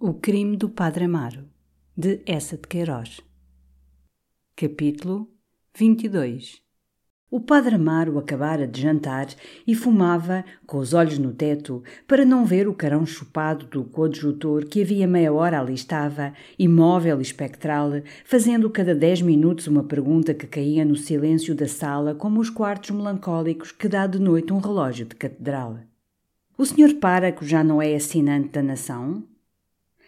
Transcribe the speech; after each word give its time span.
O 0.00 0.12
crime 0.12 0.56
do 0.56 0.68
Padre 0.68 1.04
Amaro, 1.04 1.44
de 1.96 2.20
Essa 2.26 2.56
de 2.56 2.66
Queiroz. 2.66 3.20
Capítulo 4.56 5.30
22 5.78 6.60
O 7.30 7.40
Padre 7.40 7.76
Amaro 7.76 8.18
acabara 8.18 8.66
de 8.66 8.82
jantar 8.82 9.28
e 9.64 9.72
fumava, 9.72 10.44
com 10.66 10.78
os 10.78 10.92
olhos 10.94 11.16
no 11.16 11.32
teto, 11.32 11.80
para 12.08 12.24
não 12.24 12.44
ver 12.44 12.66
o 12.66 12.74
carão 12.74 13.06
chupado 13.06 13.66
do 13.66 13.84
coadjutor 13.84 14.66
que 14.66 14.82
havia 14.82 15.06
meia 15.06 15.32
hora 15.32 15.60
ali 15.60 15.74
estava, 15.74 16.34
imóvel 16.58 17.20
e 17.20 17.22
espectral, 17.22 17.92
fazendo 18.24 18.68
cada 18.68 18.96
dez 18.96 19.22
minutos 19.22 19.68
uma 19.68 19.84
pergunta 19.84 20.34
que 20.34 20.48
caía 20.48 20.84
no 20.84 20.96
silêncio 20.96 21.54
da 21.54 21.68
sala 21.68 22.16
como 22.16 22.40
os 22.40 22.50
quartos 22.50 22.90
melancólicos 22.90 23.70
que 23.70 23.88
dá 23.88 24.08
de 24.08 24.18
noite 24.18 24.52
um 24.52 24.58
relógio 24.58 25.06
de 25.06 25.14
catedral. 25.14 25.78
O 26.58 26.66
senhor 26.66 26.92
Páraco 26.94 27.44
já 27.44 27.62
não 27.62 27.80
é 27.80 27.94
assinante 27.94 28.48
da 28.48 28.62
nação? 28.62 29.24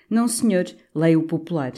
Não, 0.09 0.29
senhor, 0.29 0.65
leio 0.95 1.21
o 1.21 1.27
popular. 1.27 1.73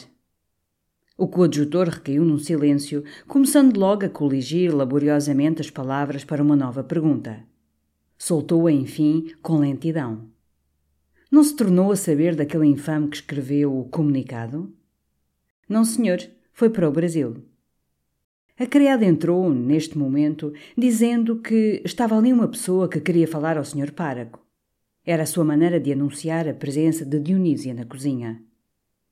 O 1.17 1.27
coadjutor 1.27 1.89
recaiu 1.89 2.23
num 2.23 2.37
silêncio, 2.37 3.03
começando 3.27 3.77
logo 3.77 4.05
a 4.05 4.09
coligir 4.09 4.73
laboriosamente 4.73 5.59
as 5.61 5.69
palavras 5.69 6.23
para 6.23 6.41
uma 6.41 6.55
nova 6.55 6.83
pergunta. 6.83 7.43
Soltou-a, 8.17 8.71
enfim, 8.71 9.33
com 9.41 9.57
lentidão. 9.57 10.29
Não 11.31 11.43
se 11.43 11.55
tornou 11.55 11.91
a 11.91 11.95
saber 11.95 12.35
daquele 12.35 12.67
infame 12.67 13.09
que 13.09 13.17
escreveu 13.17 13.77
o 13.77 13.89
comunicado? 13.89 14.73
Não, 15.67 15.83
senhor, 15.83 16.19
foi 16.53 16.69
para 16.69 16.87
o 16.87 16.91
Brasil. 16.91 17.43
A 18.57 18.65
criada 18.65 19.05
entrou, 19.05 19.49
neste 19.53 19.97
momento, 19.97 20.53
dizendo 20.77 21.37
que 21.39 21.81
estava 21.85 22.17
ali 22.17 22.31
uma 22.31 22.47
pessoa 22.47 22.89
que 22.89 22.99
queria 22.99 23.27
falar 23.27 23.57
ao 23.57 23.63
senhor 23.63 23.91
Páraco. 23.91 24.39
Era 25.05 25.23
a 25.23 25.25
sua 25.25 25.43
maneira 25.43 25.79
de 25.79 25.91
anunciar 25.91 26.47
a 26.47 26.53
presença 26.53 27.05
de 27.05 27.19
Dionísia 27.19 27.73
na 27.73 27.85
cozinha. 27.85 28.41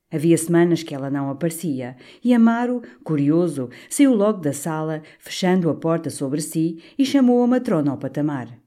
Havia 0.09 0.38
semanas 0.38 0.83
que 0.83 0.95
ela 0.95 1.09
não 1.09 1.30
aparecia, 1.30 1.97
e 2.23 2.33
Amaro, 2.33 2.81
curioso, 3.03 3.69
saiu 3.89 4.13
logo 4.13 4.39
da 4.39 4.53
sala, 4.53 5.02
fechando 5.19 5.69
a 5.69 5.75
porta 5.75 6.09
sobre 6.09 6.39
si, 6.39 6.81
e 6.97 7.05
chamou 7.05 7.43
a 7.43 7.48
matrona 7.48 7.92
ao 7.92 7.98
patamar. 7.98 8.58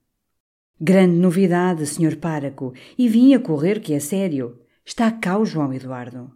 Grande 0.78 1.16
novidade, 1.16 1.86
senhor 1.86 2.16
páraco, 2.16 2.74
e 2.96 3.08
vim 3.08 3.32
a 3.34 3.38
correr 3.38 3.80
que 3.80 3.94
é 3.94 4.00
sério. 4.00 4.60
Está 4.84 5.10
cá 5.10 5.38
o 5.38 5.46
João 5.46 5.72
Eduardo. 5.72 6.30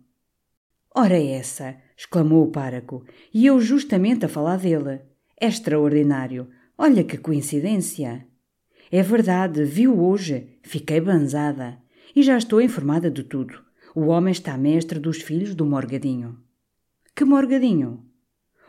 Ora 0.94 1.20
essa, 1.22 1.76
exclamou 1.96 2.44
o 2.44 2.50
páraco, 2.50 3.04
e 3.32 3.44
eu 3.44 3.60
justamente 3.60 4.24
a 4.24 4.28
falar 4.28 4.58
dele. 4.58 5.00
É 5.38 5.48
extraordinário. 5.48 6.48
Olha 6.78 7.04
que 7.04 7.18
coincidência. 7.18 8.26
É 8.90 9.02
verdade, 9.02 9.64
viu 9.64 10.00
hoje. 10.00 10.53
Fiquei 10.64 10.98
banzada. 10.98 11.78
E 12.16 12.22
já 12.22 12.38
estou 12.38 12.60
informada 12.60 13.10
de 13.10 13.22
tudo. 13.22 13.62
O 13.94 14.06
homem 14.06 14.32
está 14.32 14.56
mestre 14.56 14.98
dos 14.98 15.20
filhos 15.20 15.54
do 15.54 15.66
Morgadinho. 15.66 16.38
Que 17.14 17.22
Morgadinho? 17.24 18.02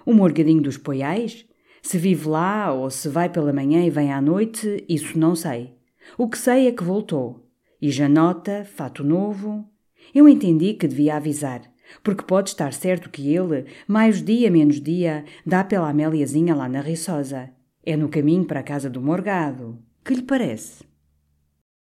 O 0.05 0.13
Morgadinho 0.13 0.61
dos 0.61 0.77
Poiais? 0.77 1.45
Se 1.81 1.97
vive 1.97 2.27
lá 2.27 2.71
ou 2.73 2.89
se 2.89 3.07
vai 3.07 3.29
pela 3.29 3.53
manhã 3.53 3.83
e 3.83 3.89
vem 3.89 4.11
à 4.11 4.21
noite, 4.21 4.83
isso 4.89 5.17
não 5.17 5.35
sei. 5.35 5.73
O 6.17 6.29
que 6.29 6.37
sei 6.37 6.67
é 6.67 6.71
que 6.71 6.83
voltou. 6.83 7.49
E 7.81 7.89
Janota, 7.89 8.65
fato 8.65 9.03
novo. 9.03 9.65
Eu 10.13 10.27
entendi 10.27 10.73
que 10.73 10.87
devia 10.87 11.15
avisar, 11.15 11.61
porque 12.03 12.23
pode 12.23 12.49
estar 12.49 12.73
certo 12.73 13.09
que 13.09 13.33
ele, 13.33 13.65
mais 13.87 14.21
dia 14.21 14.51
menos 14.51 14.81
dia, 14.81 15.23
dá 15.45 15.63
pela 15.63 15.89
Améliazinha 15.89 16.53
lá 16.53 16.67
na 16.67 16.81
Riçosa. 16.81 17.49
É 17.85 17.95
no 17.95 18.09
caminho 18.09 18.43
para 18.43 18.59
a 18.59 18.63
casa 18.63 18.89
do 18.89 19.01
Morgado. 19.01 19.79
Que 20.03 20.13
lhe 20.13 20.21
parece? 20.21 20.83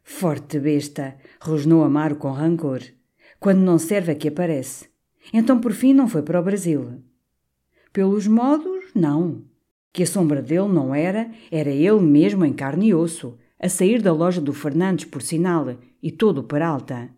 Forte 0.10 0.58
besta, 0.58 1.18
rosnou 1.40 1.84
Amaro 1.84 2.16
com 2.16 2.32
rancor. 2.32 2.80
Quando 3.42 3.60
não 3.60 3.78
serve 3.78 4.14
é 4.14 4.16
que 4.16 4.30
aparece. 4.30 4.88
Então 5.34 5.60
por 5.60 5.74
fim 5.74 5.94
não 5.94 6.08
foi 6.08 6.24
para 6.24 6.40
o 6.40 6.44
Brasil. 6.44 7.04
Pelos 7.92 8.26
modos, 8.26 8.86
não. 8.96 9.44
Que 9.92 10.04
a 10.04 10.08
sombra 10.08 10.42
dele 10.42 10.70
não 10.70 10.96
era, 10.96 11.30
era 11.52 11.70
ele 11.70 12.00
mesmo 12.00 12.46
em 12.46 12.54
carne 12.54 12.88
e 12.88 12.96
osso, 12.96 13.38
a 13.60 13.68
sair 13.68 14.02
da 14.02 14.14
loja 14.14 14.40
do 14.40 14.54
Fernandes, 14.54 15.04
por 15.06 15.22
sinal, 15.22 15.78
e 16.02 16.10
todo 16.10 16.42
para 16.42 16.70
alta. 16.70 17.10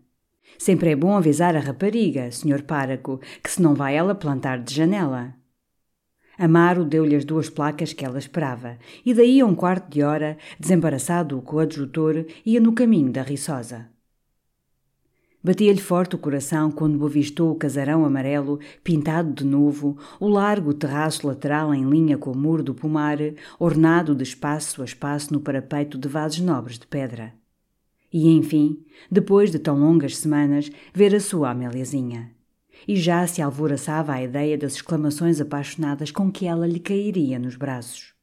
Sempre 0.58 0.90
é 0.90 0.96
bom 0.96 1.16
avisar 1.16 1.54
a 1.54 1.60
rapariga, 1.60 2.32
senhor 2.32 2.62
páraco, 2.62 3.20
que 3.42 3.52
se 3.52 3.62
não 3.62 3.72
vai 3.72 3.94
ela 3.94 4.16
plantar 4.16 4.58
de 4.58 4.74
janela. 4.74 5.32
Amaro 6.42 6.86
deu-lhe 6.86 7.14
as 7.14 7.26
duas 7.26 7.50
placas 7.50 7.92
que 7.92 8.02
ela 8.02 8.18
esperava, 8.18 8.78
e 9.04 9.12
daí 9.12 9.42
a 9.42 9.44
um 9.44 9.54
quarto 9.54 9.92
de 9.92 10.02
hora, 10.02 10.38
desembaraçado 10.58 11.36
o 11.36 11.42
coadjutor, 11.42 12.24
ia 12.46 12.58
no 12.58 12.72
caminho 12.72 13.12
da 13.12 13.20
Riçosa. 13.20 13.90
Batia-lhe 15.44 15.82
forte 15.82 16.14
o 16.14 16.18
coração 16.18 16.70
quando 16.70 17.04
avistou 17.04 17.52
o 17.52 17.56
casarão 17.56 18.06
amarelo, 18.06 18.58
pintado 18.82 19.34
de 19.34 19.44
novo, 19.44 19.98
o 20.18 20.28
largo 20.28 20.72
terraço 20.72 21.26
lateral 21.26 21.74
em 21.74 21.84
linha 21.84 22.16
com 22.16 22.32
o 22.32 22.36
muro 22.38 22.62
do 22.62 22.74
pomar, 22.74 23.18
ornado 23.58 24.14
de 24.14 24.22
espaço 24.22 24.80
a 24.80 24.86
espaço 24.86 25.34
no 25.34 25.40
parapeito 25.40 25.98
de 25.98 26.08
vasos 26.08 26.40
nobres 26.40 26.78
de 26.78 26.86
pedra. 26.86 27.34
E, 28.10 28.30
enfim, 28.30 28.82
depois 29.10 29.50
de 29.50 29.58
tão 29.58 29.78
longas 29.78 30.16
semanas, 30.16 30.72
ver 30.94 31.14
a 31.14 31.20
sua 31.20 31.50
Améliazinha. 31.50 32.39
E 32.86 32.96
já 32.96 33.26
se 33.26 33.42
alvoroçava 33.42 34.12
a 34.12 34.22
ideia 34.22 34.56
das 34.56 34.74
exclamações 34.74 35.40
apaixonadas 35.40 36.10
com 36.10 36.30
que 36.30 36.46
ela 36.46 36.66
lhe 36.66 36.80
cairia 36.80 37.38
nos 37.38 37.56
braços. 37.56 38.14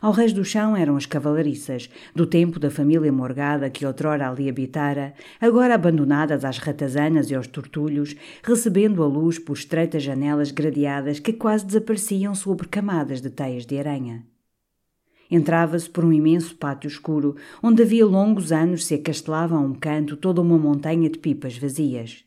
Ao 0.00 0.12
reis 0.12 0.32
do 0.32 0.44
chão 0.44 0.76
eram 0.76 0.96
as 0.96 1.04
cavalariças, 1.04 1.90
do 2.14 2.24
tempo 2.26 2.58
da 2.58 2.70
família 2.70 3.12
Morgada 3.12 3.68
que 3.68 3.84
outrora 3.84 4.30
ali 4.30 4.48
habitara, 4.48 5.12
agora 5.40 5.74
abandonadas 5.74 6.44
às 6.44 6.58
ratazanas 6.58 7.30
e 7.30 7.34
aos 7.34 7.46
tortulhos, 7.46 8.14
recebendo 8.42 9.02
a 9.02 9.06
luz 9.06 9.38
por 9.38 9.56
estreitas 9.56 10.02
janelas 10.02 10.50
gradeadas 10.50 11.18
que 11.18 11.32
quase 11.32 11.66
desapareciam 11.66 12.34
sobre 12.34 12.68
camadas 12.68 13.20
de 13.20 13.30
teias 13.30 13.66
de 13.66 13.78
aranha. 13.78 14.24
Entrava-se 15.30 15.88
por 15.88 16.04
um 16.04 16.12
imenso 16.12 16.56
pátio 16.56 16.88
escuro, 16.88 17.36
onde 17.62 17.82
havia 17.82 18.06
longos 18.06 18.50
anos 18.52 18.86
se 18.86 18.94
acastelava 18.94 19.56
a 19.56 19.60
um 19.60 19.74
canto 19.74 20.16
toda 20.16 20.40
uma 20.40 20.58
montanha 20.58 21.08
de 21.10 21.18
pipas 21.18 21.56
vazias 21.56 22.24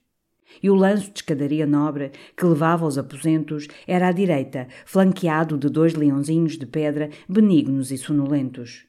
e 0.62 0.70
o 0.70 0.76
lanço 0.76 1.12
de 1.12 1.20
escadaria 1.20 1.66
nobre 1.66 2.12
que 2.36 2.46
levava 2.46 2.86
aos 2.86 2.98
aposentos 2.98 3.68
era 3.88 4.08
à 4.08 4.12
direita, 4.12 4.68
flanqueado 4.86 5.58
de 5.58 5.70
dois 5.70 5.94
leãozinhos 5.94 6.58
de 6.58 6.66
pedra 6.66 7.10
benignos 7.28 7.92
e 7.92 7.98
sonolentos. 7.98 8.86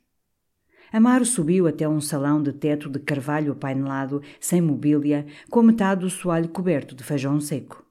Amaro 0.92 1.24
subiu 1.24 1.66
até 1.66 1.88
um 1.88 2.00
salão 2.00 2.40
de 2.40 2.52
teto 2.52 2.88
de 2.88 3.00
carvalho 3.00 3.52
apainelado, 3.52 4.22
sem 4.38 4.60
mobília, 4.60 5.26
com 5.50 5.60
metade 5.60 6.02
do 6.02 6.10
soalho 6.10 6.48
coberto 6.48 6.94
de 6.94 7.02
feijão 7.02 7.40
seco. 7.40 7.84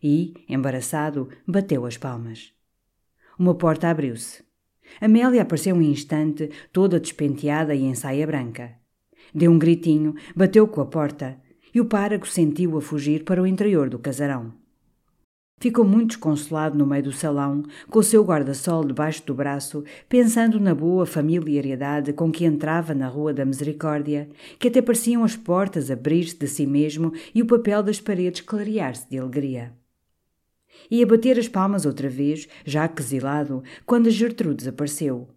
E, 0.00 0.34
embaraçado, 0.48 1.28
bateu 1.44 1.84
as 1.84 1.96
palmas. 1.96 2.52
Uma 3.36 3.54
porta 3.54 3.88
abriu-se. 3.88 4.44
Amélia 5.00 5.42
apareceu 5.42 5.74
um 5.74 5.82
instante, 5.82 6.48
toda 6.72 7.00
despenteada 7.00 7.74
e 7.74 7.82
em 7.82 7.94
saia 7.94 8.26
branca. 8.26 8.72
Deu 9.34 9.50
um 9.50 9.58
gritinho, 9.58 10.14
bateu 10.34 10.66
com 10.68 10.80
a 10.80 10.86
porta, 10.86 11.40
e 11.74 11.80
o 11.80 11.84
párago 11.84 12.26
sentiu-a 12.26 12.80
fugir 12.80 13.24
para 13.24 13.42
o 13.42 13.46
interior 13.46 13.88
do 13.88 13.98
casarão. 13.98 14.52
Ficou 15.60 15.84
muito 15.84 16.10
desconsolado 16.10 16.78
no 16.78 16.86
meio 16.86 17.02
do 17.02 17.12
salão, 17.12 17.64
com 17.90 17.98
o 17.98 18.02
seu 18.02 18.22
guarda-sol 18.22 18.84
debaixo 18.84 19.26
do 19.26 19.34
braço, 19.34 19.82
pensando 20.08 20.60
na 20.60 20.72
boa 20.72 21.04
familiaridade 21.04 22.12
com 22.12 22.30
que 22.30 22.44
entrava 22.44 22.94
na 22.94 23.08
Rua 23.08 23.34
da 23.34 23.44
Misericórdia, 23.44 24.28
que 24.56 24.68
até 24.68 24.80
pareciam 24.80 25.24
as 25.24 25.34
portas 25.34 25.90
abrir-se 25.90 26.38
de 26.38 26.46
si 26.46 26.64
mesmo 26.64 27.12
e 27.34 27.42
o 27.42 27.46
papel 27.46 27.82
das 27.82 28.00
paredes 28.00 28.40
clarear-se 28.40 29.10
de 29.10 29.18
alegria. 29.18 29.72
Ia 30.88 31.04
bater 31.04 31.36
as 31.36 31.48
palmas 31.48 31.84
outra 31.84 32.08
vez, 32.08 32.48
já 32.64 32.86
quesilado, 32.86 33.64
quando 33.84 34.06
a 34.06 34.10
Gertrudes 34.10 34.68
apareceu. 34.68 35.28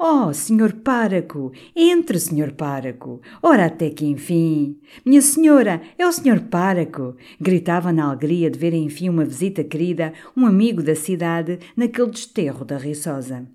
Oh, 0.00 0.32
senhor 0.32 0.74
páraco! 0.74 1.50
Entre, 1.74 2.20
senhor 2.20 2.52
páraco! 2.52 3.20
Ora 3.42 3.66
até 3.66 3.90
que 3.90 4.06
enfim! 4.06 4.78
Minha 5.04 5.20
senhora, 5.20 5.82
é 5.98 6.06
o 6.06 6.12
senhor 6.12 6.38
páraco! 6.42 7.16
Gritava 7.40 7.92
na 7.92 8.04
alegria 8.04 8.48
de 8.48 8.56
ver 8.56 8.72
enfim 8.74 9.08
uma 9.08 9.24
visita 9.24 9.64
querida, 9.64 10.12
um 10.36 10.46
amigo 10.46 10.84
da 10.84 10.94
cidade, 10.94 11.58
naquele 11.76 12.12
desterro 12.12 12.64
da 12.64 12.78
Riçosa. 12.78 13.48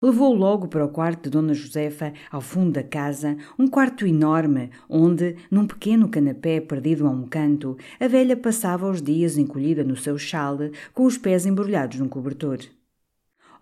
Levou-o 0.00 0.34
logo 0.34 0.66
para 0.66 0.82
o 0.82 0.88
quarto 0.88 1.24
de 1.24 1.30
Dona 1.30 1.52
Josefa, 1.52 2.14
ao 2.30 2.40
fundo 2.40 2.72
da 2.72 2.82
casa, 2.82 3.36
um 3.58 3.68
quarto 3.68 4.06
enorme, 4.06 4.70
onde, 4.88 5.36
num 5.50 5.66
pequeno 5.66 6.08
canapé 6.08 6.58
perdido 6.58 7.06
a 7.06 7.10
um 7.10 7.26
canto, 7.26 7.76
a 8.00 8.08
velha 8.08 8.34
passava 8.34 8.88
os 8.88 9.02
dias 9.02 9.36
encolhida 9.36 9.84
no 9.84 9.94
seu 9.94 10.16
chale, 10.16 10.72
com 10.94 11.04
os 11.04 11.18
pés 11.18 11.44
embrulhados 11.44 11.98
num 11.98 12.08
cobertor. 12.08 12.60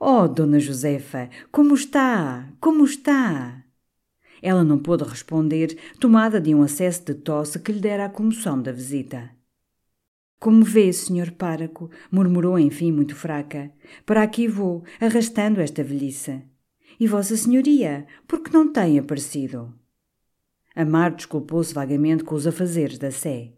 Oh, 0.02 0.26
Dona 0.26 0.58
Josefa, 0.58 1.28
como 1.52 1.74
está? 1.74 2.48
Como 2.58 2.86
está? 2.86 3.62
Ela 4.40 4.64
não 4.64 4.78
pôde 4.78 5.04
responder, 5.04 5.76
tomada 6.00 6.40
de 6.40 6.54
um 6.54 6.62
acesso 6.62 7.04
de 7.04 7.12
tosse 7.12 7.58
que 7.58 7.70
lhe 7.70 7.80
dera 7.80 8.06
a 8.06 8.08
comoção 8.08 8.62
da 8.62 8.72
visita. 8.72 9.30
Como 10.38 10.64
vê, 10.64 10.90
senhor 10.90 11.32
páraco, 11.32 11.90
murmurou 12.10 12.58
enfim 12.58 12.90
muito 12.90 13.14
fraca. 13.14 13.70
Para 14.06 14.22
aqui 14.22 14.48
vou, 14.48 14.82
arrastando 14.98 15.60
esta 15.60 15.84
velhice. 15.84 16.42
E 16.98 17.06
Vossa 17.06 17.36
Senhoria, 17.36 18.06
por 18.26 18.42
que 18.42 18.50
não 18.50 18.72
tem 18.72 18.98
aparecido? 18.98 19.70
Amar 20.74 21.14
desculpou-se 21.14 21.74
vagamente 21.74 22.24
com 22.24 22.34
os 22.34 22.46
afazeres 22.46 22.98
da 22.98 23.10
Sé. 23.10 23.52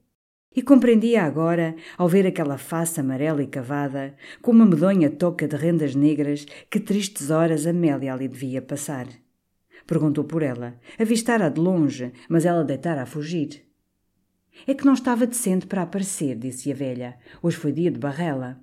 E 0.55 0.61
compreendia 0.61 1.23
agora, 1.23 1.75
ao 1.97 2.09
ver 2.09 2.27
aquela 2.27 2.59
face 2.59 3.01
amarela 3.01 3.43
e 3.43 3.47
cavada, 3.47 4.15
com 4.43 4.51
uma 4.51 4.67
medonha 4.67 5.09
toca 5.09 5.49
de 5.49 5.57
rendas 5.57 5.95
negras, 5.95 6.45
que 6.71 6.79
tristes 6.79 7.31
horas 7.31 7.67
Amélia 7.67 8.13
ali 8.13 8.29
devia 8.29 8.61
passar. 8.61 9.07
Perguntou 9.87 10.25
por 10.25 10.43
ela. 10.43 10.79
Avistara 10.99 11.51
de 11.51 11.59
longe, 11.59 12.13
mas 12.29 12.45
ela 12.45 12.65
deitara 12.65 13.03
a 13.03 13.07
fugir. 13.07 13.65
É 14.67 14.75
que 14.75 14.85
não 14.85 14.93
estava 14.93 15.27
decente 15.27 15.67
para 15.67 15.83
aparecer, 15.83 16.37
disse 16.37 16.71
a 16.71 16.75
velha. 16.75 17.19
Hoje 17.43 17.57
foi 17.57 17.73
dia 17.73 17.91
de 17.91 17.99
barrela. 17.99 18.61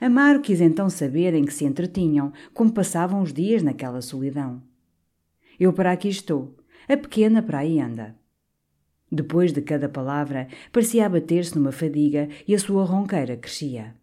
Amaro 0.00 0.40
quis 0.40 0.60
então 0.60 0.90
saber 0.90 1.34
em 1.34 1.44
que 1.44 1.52
se 1.52 1.64
entretinham, 1.64 2.32
como 2.52 2.72
passavam 2.72 3.22
os 3.22 3.32
dias 3.32 3.62
naquela 3.62 4.00
solidão. 4.00 4.62
Eu 5.60 5.72
para 5.72 5.92
aqui 5.92 6.08
estou, 6.08 6.56
a 6.88 6.96
pequena 6.96 7.42
para 7.42 7.60
aí 7.60 7.80
anda. 7.80 8.16
Depois 9.16 9.50
de 9.50 9.62
cada 9.62 9.88
palavra, 9.88 10.46
parecia 10.70 11.06
abater-se 11.06 11.56
numa 11.56 11.72
fadiga 11.72 12.28
e 12.46 12.54
a 12.54 12.58
sua 12.58 12.84
ronqueira 12.84 13.34
crescia. 13.34 13.94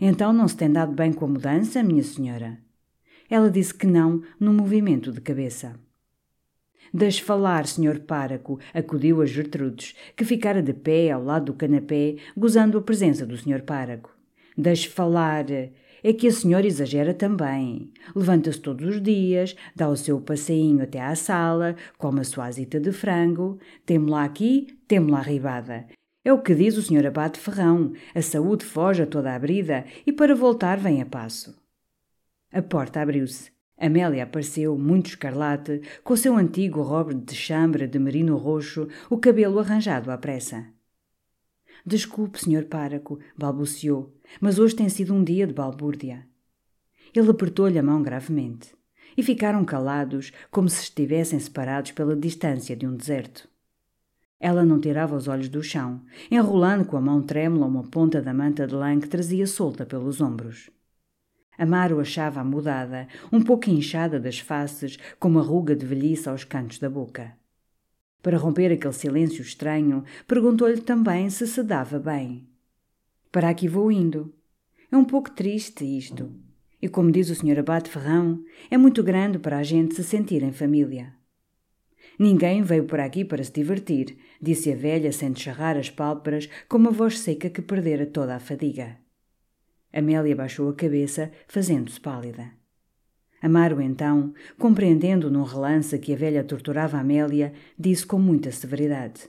Então 0.00 0.32
não 0.32 0.46
se 0.46 0.56
tem 0.56 0.70
dado 0.70 0.92
bem 0.92 1.12
com 1.12 1.24
a 1.24 1.28
mudança, 1.28 1.82
minha 1.82 2.04
senhora? 2.04 2.56
Ela 3.28 3.50
disse 3.50 3.74
que 3.74 3.84
não, 3.84 4.22
num 4.38 4.52
movimento 4.52 5.10
de 5.10 5.20
cabeça. 5.20 5.74
Deixe 6.94 7.20
falar, 7.20 7.66
senhor 7.66 7.98
páraco, 7.98 8.60
acudiu 8.72 9.20
a 9.20 9.26
Gertrudes, 9.26 9.96
que 10.14 10.24
ficara 10.24 10.62
de 10.62 10.72
pé 10.72 11.10
ao 11.10 11.24
lado 11.24 11.46
do 11.46 11.54
canapé, 11.54 12.14
gozando 12.36 12.78
a 12.78 12.82
presença 12.82 13.26
do 13.26 13.36
senhor 13.36 13.62
páraco. 13.62 14.16
Deixe 14.56 14.88
falar. 14.88 15.46
É 16.02 16.12
que 16.12 16.26
a 16.26 16.32
senhora 16.32 16.66
exagera 16.66 17.14
também. 17.14 17.92
Levanta-se 18.14 18.60
todos 18.60 18.96
os 18.96 19.02
dias, 19.02 19.54
dá 19.74 19.88
o 19.88 19.96
seu 19.96 20.20
passeinho 20.20 20.82
até 20.82 21.00
à 21.00 21.14
sala, 21.14 21.76
come 21.96 22.20
a 22.20 22.24
sua 22.24 22.46
azita 22.46 22.80
de 22.80 22.90
frango, 22.90 23.58
temo-la 23.86 24.24
aqui, 24.24 24.66
temo-la 24.88 25.18
arribada. 25.18 25.86
É 26.24 26.32
o 26.32 26.42
que 26.42 26.54
diz 26.54 26.76
o 26.76 26.82
senhor 26.82 27.06
abate 27.06 27.38
Ferrão, 27.38 27.92
a 28.14 28.22
saúde 28.22 28.64
foge 28.64 29.02
a 29.02 29.06
toda 29.06 29.34
a 29.34 29.38
brida 29.38 29.84
e 30.06 30.12
para 30.12 30.34
voltar 30.34 30.78
vem 30.78 31.00
a 31.00 31.06
passo. 31.06 31.56
A 32.52 32.62
porta 32.62 33.00
abriu-se. 33.00 33.50
Amélia 33.78 34.22
apareceu, 34.22 34.78
muito 34.78 35.06
escarlate, 35.06 35.80
com 36.04 36.14
o 36.14 36.16
seu 36.16 36.36
antigo 36.36 36.82
robre 36.82 37.16
de 37.16 37.34
chambre 37.34 37.88
de 37.88 37.98
merino 37.98 38.36
roxo, 38.36 38.86
o 39.10 39.18
cabelo 39.18 39.58
arranjado 39.58 40.10
à 40.10 40.18
pressa. 40.18 40.66
Desculpe, 41.84 42.38
senhor 42.38 42.66
páraco, 42.66 43.18
balbuciou, 43.36 44.14
mas 44.40 44.58
hoje 44.58 44.76
tem 44.76 44.88
sido 44.88 45.14
um 45.14 45.22
dia 45.22 45.46
de 45.46 45.52
balbúrdia. 45.52 46.26
Ele 47.14 47.30
apertou-lhe 47.30 47.78
a 47.78 47.82
mão 47.82 48.02
gravemente. 48.02 48.74
E 49.14 49.22
ficaram 49.22 49.62
calados, 49.64 50.32
como 50.50 50.68
se 50.70 50.84
estivessem 50.84 51.38
separados 51.38 51.92
pela 51.92 52.16
distância 52.16 52.74
de 52.74 52.86
um 52.86 52.96
deserto. 52.96 53.46
Ela 54.40 54.64
não 54.64 54.80
tirava 54.80 55.14
os 55.14 55.28
olhos 55.28 55.48
do 55.48 55.62
chão, 55.62 56.00
enrolando 56.30 56.84
com 56.84 56.96
a 56.96 57.00
mão 57.00 57.22
trêmula 57.22 57.66
uma 57.66 57.84
ponta 57.84 58.22
da 58.22 58.32
manta 58.32 58.66
de 58.66 58.74
lã 58.74 58.98
que 58.98 59.08
trazia 59.08 59.46
solta 59.46 59.84
pelos 59.84 60.20
ombros. 60.20 60.70
Amaro 61.56 62.00
achava-a 62.00 62.42
mudada, 62.42 63.06
um 63.30 63.42
pouco 63.42 63.68
inchada 63.70 64.18
das 64.18 64.38
faces, 64.38 64.98
com 65.20 65.28
uma 65.28 65.42
ruga 65.42 65.76
de 65.76 65.84
velhice 65.86 66.28
aos 66.28 66.42
cantos 66.42 66.78
da 66.78 66.88
boca. 66.88 67.36
Para 68.22 68.38
romper 68.38 68.72
aquele 68.72 68.94
silêncio 68.94 69.42
estranho, 69.42 70.04
perguntou-lhe 70.26 70.80
também 70.80 71.28
se 71.28 71.46
se 71.46 71.62
dava 71.62 71.98
bem. 71.98 72.48
Para 73.32 73.48
aqui 73.48 73.66
vou 73.66 73.90
indo. 73.90 74.30
É 74.90 74.96
um 74.96 75.06
pouco 75.06 75.30
triste 75.30 75.86
isto. 75.86 76.30
E 76.82 76.86
como 76.86 77.10
diz 77.10 77.30
o 77.30 77.34
Sr. 77.34 77.60
Abate 77.60 77.88
Ferrão, 77.88 78.44
é 78.70 78.76
muito 78.76 79.02
grande 79.02 79.38
para 79.38 79.56
a 79.56 79.62
gente 79.62 79.94
se 79.94 80.04
sentir 80.04 80.42
em 80.42 80.52
família. 80.52 81.14
Ninguém 82.18 82.60
veio 82.60 82.84
por 82.84 83.00
aqui 83.00 83.24
para 83.24 83.42
se 83.42 83.50
divertir, 83.50 84.18
disse 84.38 84.70
a 84.70 84.76
velha 84.76 85.10
sem 85.12 85.32
descerrar 85.32 85.78
as 85.78 85.88
pálpebras 85.88 86.46
com 86.68 86.76
uma 86.76 86.90
voz 86.90 87.20
seca 87.20 87.48
que 87.48 87.62
perdera 87.62 88.04
toda 88.04 88.36
a 88.36 88.38
fadiga. 88.38 88.98
Amélia 89.90 90.36
baixou 90.36 90.68
a 90.68 90.74
cabeça, 90.74 91.32
fazendo-se 91.48 91.98
pálida. 91.98 92.52
Amaro, 93.40 93.80
então, 93.80 94.34
compreendendo 94.58 95.30
num 95.30 95.42
relance 95.42 95.98
que 95.98 96.12
a 96.12 96.16
velha 96.16 96.44
torturava 96.44 96.98
Amélia, 96.98 97.54
disse 97.78 98.04
com 98.04 98.18
muita 98.18 98.52
severidade: 98.52 99.26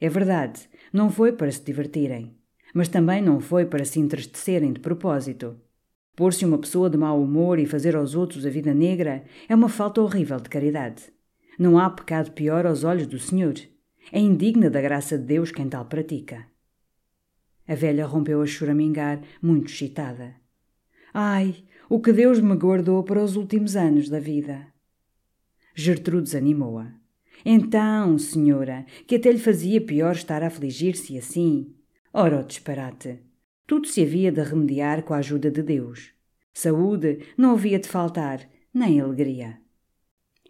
É 0.00 0.08
verdade, 0.08 0.68
não 0.92 1.10
foi 1.10 1.32
para 1.32 1.50
se 1.50 1.64
divertirem 1.64 2.35
mas 2.76 2.88
também 2.88 3.22
não 3.22 3.40
foi 3.40 3.64
para 3.64 3.86
se 3.86 3.98
entristecerem 3.98 4.70
de 4.70 4.80
propósito. 4.80 5.56
Pôr-se 6.14 6.44
uma 6.44 6.58
pessoa 6.58 6.90
de 6.90 6.98
mau 6.98 7.22
humor 7.22 7.58
e 7.58 7.64
fazer 7.64 7.96
aos 7.96 8.14
outros 8.14 8.44
a 8.44 8.50
vida 8.50 8.74
negra 8.74 9.24
é 9.48 9.54
uma 9.54 9.70
falta 9.70 10.02
horrível 10.02 10.38
de 10.38 10.50
caridade. 10.50 11.04
Não 11.58 11.78
há 11.78 11.88
pecado 11.88 12.32
pior 12.32 12.66
aos 12.66 12.84
olhos 12.84 13.06
do 13.06 13.18
Senhor. 13.18 13.54
É 14.12 14.20
indigna 14.20 14.68
da 14.68 14.82
graça 14.82 15.16
de 15.16 15.24
Deus 15.24 15.50
quem 15.50 15.70
tal 15.70 15.86
pratica. 15.86 16.46
A 17.66 17.74
velha 17.74 18.04
rompeu 18.04 18.42
a 18.42 18.46
choramingar, 18.46 19.22
muito 19.40 19.72
excitada. 19.72 20.34
Ai, 21.14 21.64
o 21.88 21.98
que 21.98 22.12
Deus 22.12 22.40
me 22.40 22.56
guardou 22.56 23.02
para 23.02 23.24
os 23.24 23.36
últimos 23.36 23.74
anos 23.74 24.10
da 24.10 24.20
vida. 24.20 24.66
Gertrudes 25.74 26.34
animou-a. 26.34 26.92
Então, 27.42 28.18
senhora, 28.18 28.84
que 29.06 29.16
até 29.16 29.32
lhe 29.32 29.38
fazia 29.38 29.80
pior 29.80 30.14
estar 30.14 30.42
a 30.42 30.48
afligir-se 30.48 31.16
assim. 31.16 31.75
Ora, 32.18 32.40
o 32.40 32.44
disparate! 32.44 33.18
Tudo 33.66 33.86
se 33.86 34.00
havia 34.00 34.32
de 34.32 34.42
remediar 34.42 35.02
com 35.02 35.12
a 35.12 35.18
ajuda 35.18 35.50
de 35.50 35.62
Deus. 35.62 36.14
Saúde 36.50 37.18
não 37.36 37.50
havia 37.50 37.78
de 37.78 37.86
faltar, 37.86 38.40
nem 38.72 38.98
alegria. 38.98 39.58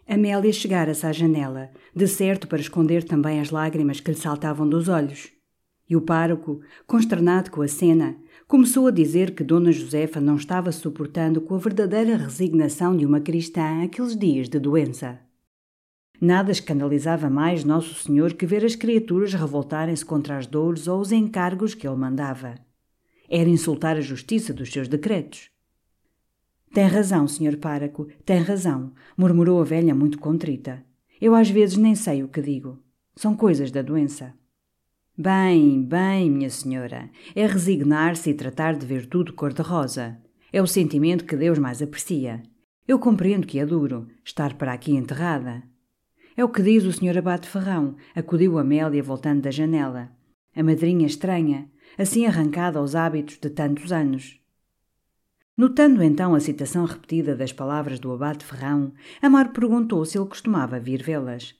Amélia 0.07 0.53
chegara-se 0.53 1.05
à 1.05 1.11
janela, 1.11 1.69
de 1.93 2.07
certo 2.07 2.47
para 2.47 2.61
esconder 2.61 3.03
também 3.03 3.41
as 3.41 3.51
lágrimas 3.51 3.99
que 3.99 4.09
lhe 4.09 4.17
saltavam 4.17 4.65
dos 4.65 4.87
olhos. 4.87 5.29
E 5.89 5.93
o 5.97 5.99
pároco, 5.99 6.61
consternado 6.85 7.51
com 7.51 7.61
a 7.61 7.67
cena, 7.67 8.15
começou 8.47 8.87
a 8.87 8.91
dizer 8.91 9.35
que 9.35 9.43
Dona 9.43 9.73
Josefa 9.73 10.21
não 10.21 10.37
estava 10.37 10.71
suportando 10.71 11.41
com 11.41 11.55
a 11.55 11.59
verdadeira 11.59 12.15
resignação 12.15 12.95
de 12.95 13.05
uma 13.05 13.19
cristã 13.19 13.83
aqueles 13.83 14.15
dias 14.15 14.47
de 14.47 14.57
doença. 14.57 15.19
Nada 16.19 16.51
escandalizava 16.51 17.29
mais 17.29 17.63
Nosso 17.63 17.93
Senhor 17.93 18.33
que 18.33 18.45
ver 18.45 18.65
as 18.65 18.75
criaturas 18.75 19.33
revoltarem-se 19.33 20.03
contra 20.03 20.37
as 20.37 20.47
dores 20.47 20.87
ou 20.87 20.99
os 20.99 21.11
encargos 21.11 21.75
que 21.75 21.87
ele 21.87 21.95
mandava. 21.95 22.55
Era 23.29 23.49
insultar 23.49 23.97
a 23.97 24.01
justiça 24.01 24.53
dos 24.53 24.71
seus 24.71 24.87
decretos. 24.87 25.51
Tem 26.73 26.85
razão, 26.87 27.27
Senhor 27.27 27.57
Páraco, 27.57 28.07
tem 28.25 28.41
razão, 28.41 28.93
murmurou 29.15 29.61
a 29.61 29.63
velha 29.63 29.93
muito 29.93 30.17
contrita. 30.17 30.83
Eu 31.19 31.35
às 31.35 31.49
vezes 31.49 31.77
nem 31.77 31.95
sei 31.95 32.23
o 32.23 32.27
que 32.27 32.41
digo. 32.41 32.79
São 33.15 33.35
coisas 33.35 33.71
da 33.71 33.81
doença. 33.81 34.33
Bem, 35.17 35.83
bem, 35.83 36.29
minha 36.29 36.49
senhora, 36.49 37.09
é 37.35 37.45
resignar-se 37.47 38.29
e 38.29 38.33
tratar 38.33 38.75
de 38.75 38.85
ver 38.85 39.07
tudo 39.07 39.33
cor-de-rosa. 39.33 40.17
É 40.53 40.61
o 40.61 40.67
sentimento 40.67 41.25
que 41.25 41.35
Deus 41.35 41.57
mais 41.57 41.81
aprecia. 41.81 42.43
Eu 42.87 42.99
compreendo 42.99 43.47
que 43.47 43.59
é 43.59 43.65
duro 43.65 44.07
estar 44.23 44.53
para 44.53 44.73
aqui 44.73 44.95
enterrada. 44.95 45.63
É 46.37 46.45
o 46.45 46.49
que 46.49 46.61
diz 46.61 46.83
o 46.83 46.93
Sr. 46.93 47.17
Abate 47.17 47.49
Ferrão, 47.49 47.95
acudiu 48.15 48.59
Amélia 48.59 49.01
voltando 49.01 49.41
da 49.41 49.49
janela. 49.49 50.11
A 50.55 50.61
madrinha 50.61 51.07
estranha. 51.07 51.67
assim 51.97 52.27
arrancada 52.27 52.77
aos 52.77 52.93
hábitos 52.93 53.39
de 53.39 53.49
tantos 53.49 53.91
anos. 53.91 54.39
Notando 55.57 56.03
então 56.03 56.35
a 56.35 56.39
citação 56.39 56.85
repetida 56.85 57.35
das 57.35 57.51
palavras 57.51 57.99
do 57.99 58.11
abate 58.11 58.45
Ferrão, 58.45 58.93
Amaro 59.19 59.49
perguntou 59.49 60.05
se 60.05 60.15
ele 60.15 60.27
costumava 60.27 60.79
vir 60.79 61.01
vê-las. 61.01 61.55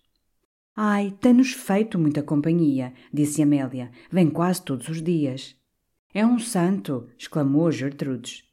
Ai, 0.76 1.12
tem-nos 1.20 1.54
feito 1.54 1.98
muita 1.98 2.22
companhia, 2.22 2.94
disse 3.12 3.42
Amélia. 3.42 3.90
Vem 4.12 4.30
quase 4.30 4.62
todos 4.62 4.88
os 4.90 5.02
dias. 5.02 5.56
É 6.14 6.24
um 6.24 6.38
santo, 6.38 7.08
exclamou 7.18 7.72
Gertrudes. 7.72 8.44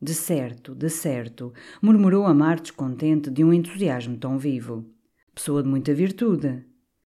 De 0.00 0.14
certo, 0.14 0.74
de 0.74 0.88
certo, 0.88 1.52
murmurou 1.82 2.24
Amar 2.24 2.60
descontente 2.60 3.28
de 3.28 3.44
um 3.44 3.52
entusiasmo 3.52 4.16
tão 4.16 4.38
vivo. 4.38 4.95
Pessoa 5.36 5.62
de 5.62 5.68
muita 5.68 5.92
virtude. 5.92 6.64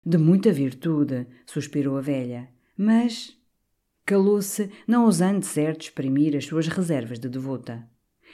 De 0.05 0.19
muita 0.19 0.53
virtude, 0.53 1.25
suspirou 1.47 1.97
a 1.97 2.01
velha. 2.01 2.49
Mas. 2.77 3.39
Calou-se, 4.05 4.69
não 4.89 5.05
ousando 5.05 5.47
certo 5.47 5.83
exprimir 5.83 6.37
as 6.37 6.45
suas 6.45 6.67
reservas 6.67 7.21
de 7.21 7.29
devota. 7.29 7.89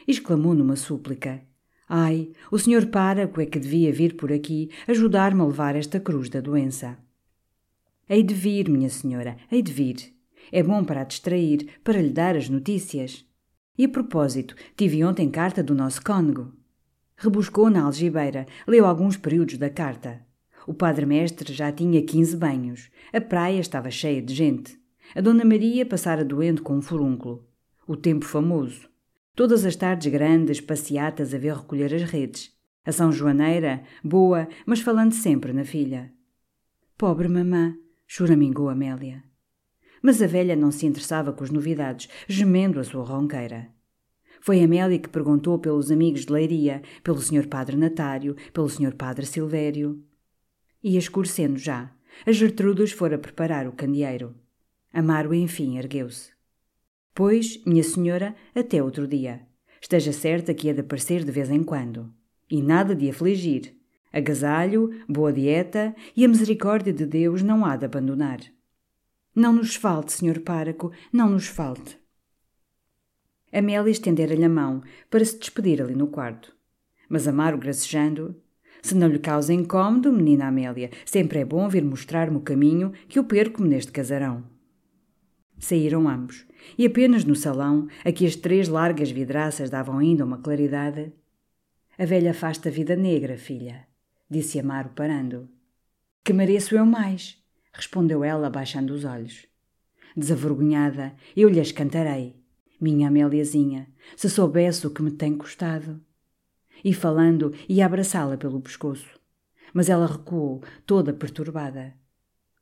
Exclamou 0.09 0.55
numa 0.55 0.75
súplica: 0.75 1.43
Ai, 1.87 2.33
o 2.51 2.59
senhor 2.59 2.87
páraco 2.87 3.43
é 3.43 3.47
que 3.47 3.59
devia 3.59 3.93
vir 3.93 4.17
por 4.17 4.33
aqui 4.33 4.71
ajudar-me 4.89 5.43
a 5.43 5.45
levar 5.45 5.77
esta 5.77 6.01
cruz 6.01 6.31
da 6.31 6.41
doença. 6.41 6.97
Hei 8.09 8.23
de 8.23 8.33
vir, 8.33 8.71
minha 8.71 8.89
senhora, 8.89 9.37
hei 9.53 9.61
de 9.61 9.71
vir. 9.71 10.15
É 10.51 10.63
bom 10.63 10.83
para 10.83 11.03
a 11.03 11.05
distrair, 11.05 11.79
para 11.85 12.01
lhe 12.01 12.11
dar 12.11 12.37
as 12.37 12.49
notícias. 12.49 13.23
E 13.77 13.85
a 13.85 13.89
propósito, 13.91 14.57
tive 14.75 15.05
ontem 15.05 15.31
carta 15.31 15.63
do 15.63 15.75
nosso 15.75 16.03
cônego. 16.03 16.55
Rebuscou 17.25 17.71
na 17.71 17.85
algibeira, 17.85 18.45
leu 18.67 18.85
alguns 18.85 19.17
períodos 19.17 19.57
da 19.57 19.71
carta. 19.71 20.21
O 20.67 20.75
padre-mestre 20.75 21.55
já 21.55 21.73
tinha 21.73 22.05
quinze 22.05 22.37
banhos. 22.37 22.91
A 23.15 23.19
praia 23.19 23.59
estava 23.59 23.91
cheia 23.91 24.21
de 24.21 24.35
gente. 24.35 24.79
A 25.15 25.23
Dona 25.23 25.43
Maria 25.43 25.87
passara 25.87 26.23
doente 26.23 26.61
com 26.61 26.77
um 26.77 26.83
furúnculo. 26.83 27.49
O 27.89 27.97
tempo 27.97 28.27
famoso. 28.27 28.91
Todas 29.35 29.65
as 29.65 29.75
tardes 29.75 30.13
grandes, 30.13 30.61
passeatas 30.61 31.33
a 31.33 31.39
ver 31.39 31.55
recolher 31.55 31.95
as 31.95 32.03
redes. 32.03 32.53
A 32.85 32.93
São 32.93 33.11
Joaneira, 33.11 33.83
boa, 34.05 34.47
mas 34.67 34.81
falando 34.81 35.13
sempre 35.13 35.51
na 35.55 35.65
filha. 35.65 36.13
Pobre 36.99 37.27
mamã, 37.27 37.75
choramingou 38.07 38.69
Amélia. 38.69 39.25
Mas 40.03 40.21
a 40.21 40.27
velha 40.27 40.55
não 40.55 40.71
se 40.71 40.85
interessava 40.85 41.33
com 41.33 41.43
as 41.43 41.51
novidades, 41.51 42.07
gemendo 42.29 42.79
a 42.79 42.85
sua 42.85 43.03
ronqueira. 43.03 43.74
Foi 44.45 44.63
Amélia 44.63 44.99
que 44.99 45.09
perguntou 45.09 45.59
pelos 45.59 45.91
amigos 45.91 46.27
de 46.27 46.31
Leiria, 46.35 46.83
pelo 47.03 47.19
Sr. 47.19 47.47
Padre 47.47 47.79
Natário, 47.79 48.37
pelo 48.53 48.69
Sr. 48.69 48.95
Padre 48.95 49.25
Silvério. 49.25 50.05
Ia 50.83 50.99
escurecendo 50.99 51.57
já. 51.57 51.91
A 52.27 52.31
Gertrudes 52.31 52.93
fora 52.93 53.17
preparar 53.17 53.67
o 53.67 53.73
candeeiro. 53.73 54.35
Amaro, 54.93 55.33
enfim, 55.33 55.79
ergueu-se. 55.79 56.29
Pois, 57.15 57.65
minha 57.65 57.83
senhora, 57.83 58.37
até 58.55 58.83
outro 58.83 59.09
dia. 59.09 59.41
Esteja 59.81 60.13
certa 60.13 60.53
que 60.53 60.69
é 60.69 60.75
de 60.75 60.81
aparecer 60.81 61.25
de 61.25 61.33
vez 61.33 61.49
em 61.49 61.65
quando. 61.65 62.13
E 62.51 62.61
nada 62.61 62.95
de 62.95 63.09
afligir. 63.09 63.75
Agasalho, 64.13 64.91
boa 65.09 65.33
dieta 65.33 65.97
e 66.15 66.23
a 66.23 66.29
misericórdia 66.29 66.93
de 66.93 67.07
Deus 67.07 67.41
não 67.41 67.65
há 67.65 67.77
de 67.77 67.87
abandonar. 67.87 68.41
Não 69.35 69.55
nos 69.55 69.75
falte, 69.75 70.13
senhor 70.13 70.41
páraco, 70.41 70.93
não 71.11 71.31
nos 71.31 71.47
falte. 71.47 72.04
Amélia 73.55 73.91
estendera-lhe 73.91 74.45
a 74.45 74.49
mão 74.49 74.83
para 75.09 75.25
se 75.25 75.39
despedir 75.39 75.81
ali 75.81 75.95
no 75.95 76.09
quarto. 76.09 76.53
Mas 77.09 77.29
Amaro, 77.29 77.57
gracejando, 77.57 78.35
se 78.83 78.95
não 78.95 79.09
lhe 79.09 79.19
causa 79.19 79.55
incômodo, 79.55 80.13
menina 80.13 80.49
Amélia, 80.49 80.91
sempre 81.07 81.39
é 81.39 81.45
bom 81.45 81.69
vir 81.69 81.85
mostrar-me 81.85 82.37
o 82.37 82.41
caminho 82.41 82.93
que 83.09 83.19
eu 83.19 83.25
perco-me 83.25 83.69
neste 83.69 83.93
casarão. 83.93 84.45
Saíram 85.59 86.09
ambos, 86.09 86.45
e 86.77 86.85
apenas 86.85 87.25
no 87.25 87.37
salão, 87.37 87.87
a 88.05 88.11
que 88.11 88.27
as 88.27 88.35
três 88.35 88.69
largas 88.69 89.11
vidraças 89.11 89.71
davam 89.71 89.99
ainda 89.99 90.25
uma 90.25 90.39
claridade. 90.39 91.13
A 91.97 92.05
velha 92.05 92.33
afasta 92.33 92.69
a 92.69 92.73
vida 92.73 92.97
negra, 92.97 93.39
filha, 93.39 93.87
disse 94.29 94.59
Amaro 94.59 94.91
parando. 94.91 95.49
Que 96.25 96.33
mereço 96.33 96.75
eu 96.75 96.85
mais? 96.85 97.43
respondeu 97.73 98.25
ela, 98.25 98.51
baixando 98.51 98.93
os 98.93 99.05
olhos. 99.05 99.47
Desavergonhada, 100.17 101.15
eu 101.37 101.49
lhes 101.49 101.73
cantarei. 101.73 102.44
Minha 102.85 103.09
Améliazinha, 103.09 103.89
se 104.15 104.29
soubesse 104.29 104.87
o 104.87 104.91
que 104.91 105.01
me 105.01 105.11
tem 105.11 105.35
custado. 105.39 105.99
E 106.85 106.93
falando, 106.93 107.55
ia 107.67 107.87
abraçá-la 107.87 108.37
pelo 108.37 108.61
pescoço. 108.61 109.19
Mas 109.73 109.89
ela 109.89 110.07
recuou, 110.07 110.63
toda 110.85 111.11
perturbada. 111.11 111.95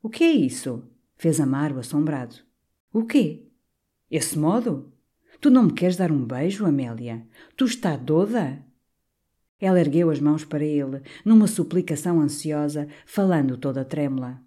O 0.01 0.09
que 0.09 0.23
é 0.23 0.31
isso? 0.31 0.81
fez 1.17 1.41
Amaro 1.41 1.77
assombrado. 1.77 2.37
O 2.93 3.03
quê? 3.03 3.49
Esse 4.09 4.39
modo? 4.39 4.93
Tu 5.41 5.49
não 5.49 5.63
me 5.63 5.73
queres 5.73 5.97
dar 5.97 6.09
um 6.09 6.23
beijo, 6.23 6.65
Amélia? 6.65 7.27
Tu 7.57 7.65
está 7.65 7.97
doda? 7.97 8.63
Ela 9.59 9.81
ergueu 9.81 10.09
as 10.09 10.21
mãos 10.21 10.45
para 10.45 10.63
ele, 10.63 11.01
numa 11.25 11.47
suplicação 11.47 12.21
ansiosa, 12.21 12.87
falando 13.05 13.57
toda 13.57 13.83
trêmula. 13.83 14.41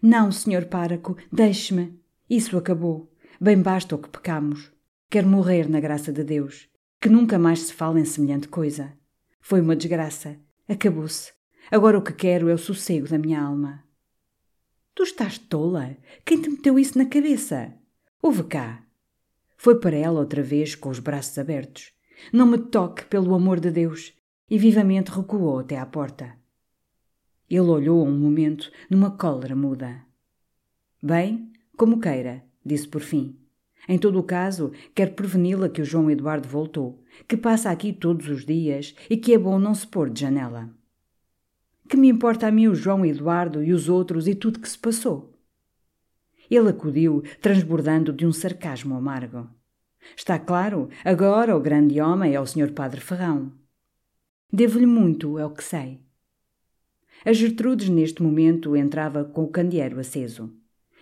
Não, 0.00 0.30
senhor 0.30 0.66
páraco, 0.66 1.16
deixe-me. 1.32 1.98
Isso 2.30 2.56
acabou. 2.56 3.12
Bem 3.40 3.60
basta 3.60 3.96
o 3.96 3.98
que 3.98 4.08
pecamos. 4.08 4.73
Quero 5.14 5.28
morrer 5.28 5.70
na 5.70 5.78
graça 5.78 6.12
de 6.12 6.24
Deus. 6.24 6.68
Que 7.00 7.08
nunca 7.08 7.38
mais 7.38 7.60
se 7.60 7.72
fale 7.72 8.00
em 8.00 8.04
semelhante 8.04 8.48
coisa. 8.48 8.92
Foi 9.40 9.60
uma 9.60 9.76
desgraça. 9.76 10.36
Acabou-se. 10.68 11.32
Agora 11.70 11.96
o 11.96 12.02
que 12.02 12.12
quero 12.12 12.48
é 12.48 12.52
o 12.52 12.58
sossego 12.58 13.06
da 13.06 13.16
minha 13.16 13.40
alma. 13.40 13.84
Tu 14.92 15.04
estás 15.04 15.38
tola? 15.38 15.96
Quem 16.24 16.42
te 16.42 16.50
meteu 16.50 16.76
isso 16.80 16.98
na 16.98 17.06
cabeça? 17.06 17.72
Ouve 18.20 18.42
cá. 18.42 18.84
Foi 19.56 19.78
para 19.78 19.94
ela 19.94 20.18
outra 20.18 20.42
vez, 20.42 20.74
com 20.74 20.88
os 20.88 20.98
braços 20.98 21.38
abertos. 21.38 21.92
Não 22.32 22.44
me 22.44 22.58
toque, 22.58 23.04
pelo 23.04 23.36
amor 23.36 23.60
de 23.60 23.70
Deus. 23.70 24.12
E 24.50 24.58
vivamente 24.58 25.12
recuou 25.12 25.60
até 25.60 25.78
à 25.78 25.86
porta. 25.86 26.36
Ele 27.48 27.60
olhou 27.60 28.04
um 28.04 28.18
momento, 28.18 28.68
numa 28.90 29.12
cólera 29.12 29.54
muda. 29.54 30.04
Bem, 31.00 31.52
como 31.76 32.00
queira, 32.00 32.44
disse 32.66 32.88
por 32.88 33.00
fim. 33.00 33.43
Em 33.88 33.98
todo 33.98 34.18
o 34.18 34.22
caso, 34.22 34.72
quero 34.94 35.12
preveni-la 35.12 35.68
que 35.68 35.82
o 35.82 35.84
João 35.84 36.10
Eduardo 36.10 36.48
voltou, 36.48 37.02
que 37.28 37.36
passa 37.36 37.70
aqui 37.70 37.92
todos 37.92 38.28
os 38.28 38.44
dias 38.44 38.94
e 39.10 39.16
que 39.16 39.34
é 39.34 39.38
bom 39.38 39.58
não 39.58 39.74
se 39.74 39.86
pôr 39.86 40.08
de 40.08 40.20
janela. 40.20 40.70
Que 41.88 41.96
me 41.96 42.08
importa 42.08 42.46
a 42.46 42.50
mim 42.50 42.66
o 42.66 42.74
João 42.74 43.04
Eduardo 43.04 43.62
e 43.62 43.72
os 43.72 43.88
outros 43.88 44.26
e 44.26 44.34
tudo 44.34 44.58
que 44.58 44.68
se 44.68 44.78
passou? 44.78 45.38
Ele 46.50 46.70
acudiu, 46.70 47.22
transbordando 47.40 48.12
de 48.12 48.26
um 48.26 48.32
sarcasmo 48.32 48.94
amargo. 48.94 49.48
Está 50.16 50.38
claro, 50.38 50.88
agora 51.04 51.56
o 51.56 51.60
grande 51.60 52.00
homem 52.00 52.34
é 52.34 52.40
o 52.40 52.46
Sr. 52.46 52.72
Padre 52.72 53.00
Ferrão. 53.00 53.52
Devo-lhe 54.52 54.86
muito, 54.86 55.38
é 55.38 55.44
o 55.44 55.50
que 55.50 55.64
sei. 55.64 56.00
A 57.24 57.32
Gertrudes, 57.32 57.88
neste 57.88 58.22
momento, 58.22 58.76
entrava 58.76 59.24
com 59.24 59.44
o 59.44 59.48
candeeiro 59.48 59.98
aceso. 59.98 60.52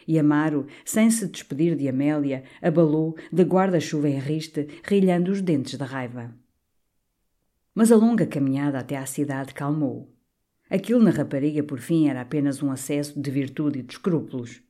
E 0.06 0.18
Amaro, 0.18 0.66
sem 0.84 1.10
se 1.10 1.26
despedir 1.26 1.76
de 1.76 1.88
Amélia, 1.88 2.44
abalou, 2.60 3.16
de 3.32 3.42
guarda-chuva 3.42 4.08
em 4.08 4.18
riste, 4.18 4.68
rilhando 4.84 5.30
os 5.30 5.40
dentes 5.40 5.78
da 5.78 5.84
raiva. 5.84 6.34
Mas 7.74 7.90
a 7.90 7.96
longa 7.96 8.26
caminhada 8.26 8.78
até 8.78 8.96
à 8.96 9.06
cidade 9.06 9.54
calmou. 9.54 10.12
Aquilo 10.68 11.02
na 11.02 11.10
rapariga, 11.10 11.62
por 11.62 11.78
fim, 11.78 12.08
era 12.08 12.20
apenas 12.20 12.62
um 12.62 12.70
acesso 12.70 13.20
de 13.20 13.30
virtude 13.30 13.80
e 13.80 13.82
de 13.82 13.92
escrúpulos. 13.92 14.62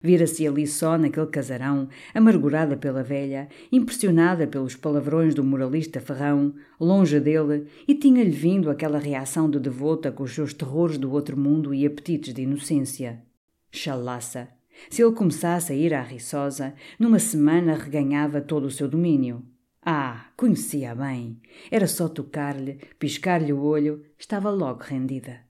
Vira-se 0.00 0.46
ali 0.46 0.64
só 0.66 0.96
naquele 0.96 1.26
casarão, 1.26 1.88
amargurada 2.14 2.76
pela 2.76 3.02
velha, 3.02 3.48
impressionada 3.72 4.46
pelos 4.46 4.76
palavrões 4.76 5.34
do 5.34 5.42
moralista 5.42 6.00
Ferrão, 6.00 6.54
longe 6.78 7.18
dele, 7.18 7.66
e 7.86 7.94
tinha-lhe 7.96 8.30
vindo 8.30 8.70
aquela 8.70 8.98
reação 8.98 9.50
de 9.50 9.58
devota 9.58 10.12
com 10.12 10.22
os 10.22 10.32
seus 10.32 10.54
terrores 10.54 10.98
do 10.98 11.10
outro 11.10 11.36
mundo 11.36 11.74
e 11.74 11.84
apetites 11.84 12.32
de 12.32 12.42
inocência. 12.42 13.20
Chalaça! 13.72 14.57
Se 14.90 15.02
ele 15.02 15.14
começasse 15.14 15.72
a 15.72 15.76
ir 15.76 15.92
à 15.92 16.02
riçosa, 16.02 16.74
numa 16.98 17.18
semana 17.18 17.74
reganhava 17.74 18.40
todo 18.40 18.64
o 18.64 18.70
seu 18.70 18.88
domínio. 18.88 19.44
Ah, 19.82 20.26
conhecia 20.36 20.94
bem. 20.94 21.40
Era 21.70 21.86
só 21.86 22.08
tocar-lhe, 22.08 22.78
piscar-lhe 22.98 23.52
o 23.52 23.62
olho, 23.62 24.04
estava 24.18 24.50
logo 24.50 24.82
rendida. 24.82 25.40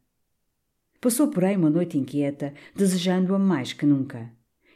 Passou, 1.00 1.28
porém, 1.28 1.56
uma 1.56 1.70
noite 1.70 1.96
inquieta, 1.96 2.52
desejando-a 2.74 3.38
mais 3.38 3.72
que 3.72 3.86
nunca. 3.86 4.30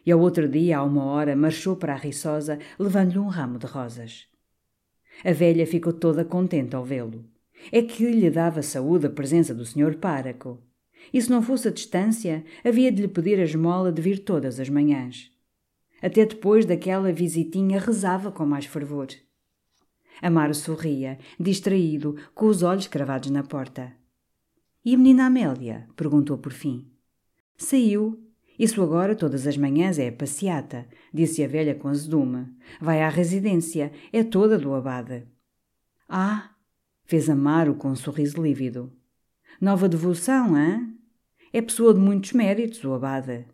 E 0.05 0.11
ao 0.11 0.21
outro 0.21 0.49
dia, 0.49 0.79
a 0.79 0.85
uma 0.85 1.05
hora, 1.05 1.35
marchou 1.37 1.77
para 1.77 1.95
a 1.95 1.97
Riçosa, 1.97 2.59
levando-lhe 2.79 3.19
um 3.19 3.29
ramo 3.29 3.59
de 3.59 3.67
rosas. 3.67 4.27
A 5.25 5.33
velha 5.33 5.67
ficou 5.67 5.93
toda 5.93 6.25
contente 6.25 6.75
ao 6.75 6.85
vê-lo. 6.85 7.25
É 7.71 7.83
que 7.83 8.05
lhe 8.11 8.31
dava 8.31 8.63
saúde 8.63 9.07
a 9.07 9.11
presença 9.11 9.55
do 9.55 9.65
senhor 9.65 9.97
páraco. 9.97 10.61
E 11.13 11.21
se 11.21 11.31
não 11.31 11.43
fosse 11.43 11.69
a 11.69 11.71
distância, 11.71 12.45
havia 12.65 12.93
de 12.93 13.03
lhe 13.03 13.09
pedir 13.09 13.39
a 13.39 13.45
esmola 13.45 13.91
de 13.91 14.03
vir 14.03 14.19
todas 14.21 14.61
as 14.61 14.69
manhãs. 14.69 15.31
Até 16.03 16.27
depois 16.27 16.67
daquela 16.67 17.13
visitinha 17.13 17.79
rezava 17.79 18.33
com 18.33 18.45
mais 18.45 18.67
fervor. 18.67 19.09
Amaro 20.21 20.55
sorria, 20.55 21.19
distraído, 21.39 22.17
com 22.35 22.47
os 22.47 22.63
olhos 22.63 22.87
cravados 22.87 23.31
na 23.31 23.43
porta. 23.43 23.93
E 24.85 24.95
a 24.95 24.99
menina 24.99 25.27
Amélia? 25.27 25.89
perguntou 25.97 26.37
por 26.39 26.53
fim. 26.53 26.91
Saiu. 27.57 28.19
Isso 28.59 28.83
agora 28.83 29.17
todas 29.17 29.47
as 29.47 29.57
manhãs 29.57 29.99
é 29.99 30.11
passeata, 30.11 30.87
disse 31.13 31.43
a 31.43 31.49
velha 31.49 31.75
com 31.75 31.89
azedume. 31.89 32.47
Vai 32.81 33.03
à 33.03 33.09
residência, 33.09 33.93
é 34.13 34.23
toda 34.23 34.59
do 34.59 34.75
abade. 34.75 35.27
Ah, 36.09 36.51
fez 37.05 37.31
Amaro 37.31 37.75
com 37.75 37.89
um 37.89 37.97
sorriso 37.97 38.43
lívido. 38.43 38.93
Nova 39.63 39.89
devoção, 39.89 40.57
hã? 40.57 40.93
É 41.53 41.63
pessoa 41.63 41.95
de 41.95 42.01
muitos 42.01 42.33
méritos, 42.33 42.83
o 42.83 42.95
abade. 42.95 43.47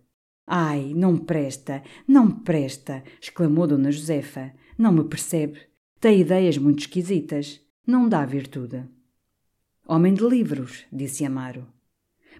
Ai, 0.46 0.94
não 0.96 1.18
presta, 1.18 1.82
não 2.06 2.30
presta, 2.30 3.04
exclamou 3.20 3.66
Dona 3.66 3.92
Josefa. 3.92 4.54
Não 4.78 4.90
me 4.90 5.04
percebe. 5.04 5.60
Tem 6.00 6.18
ideias 6.18 6.56
muito 6.56 6.78
esquisitas. 6.78 7.60
Não 7.86 8.08
dá 8.08 8.24
virtude. 8.24 8.88
Homem 9.86 10.14
de 10.14 10.26
livros, 10.26 10.86
disse 10.90 11.26
Amaro. 11.26 11.66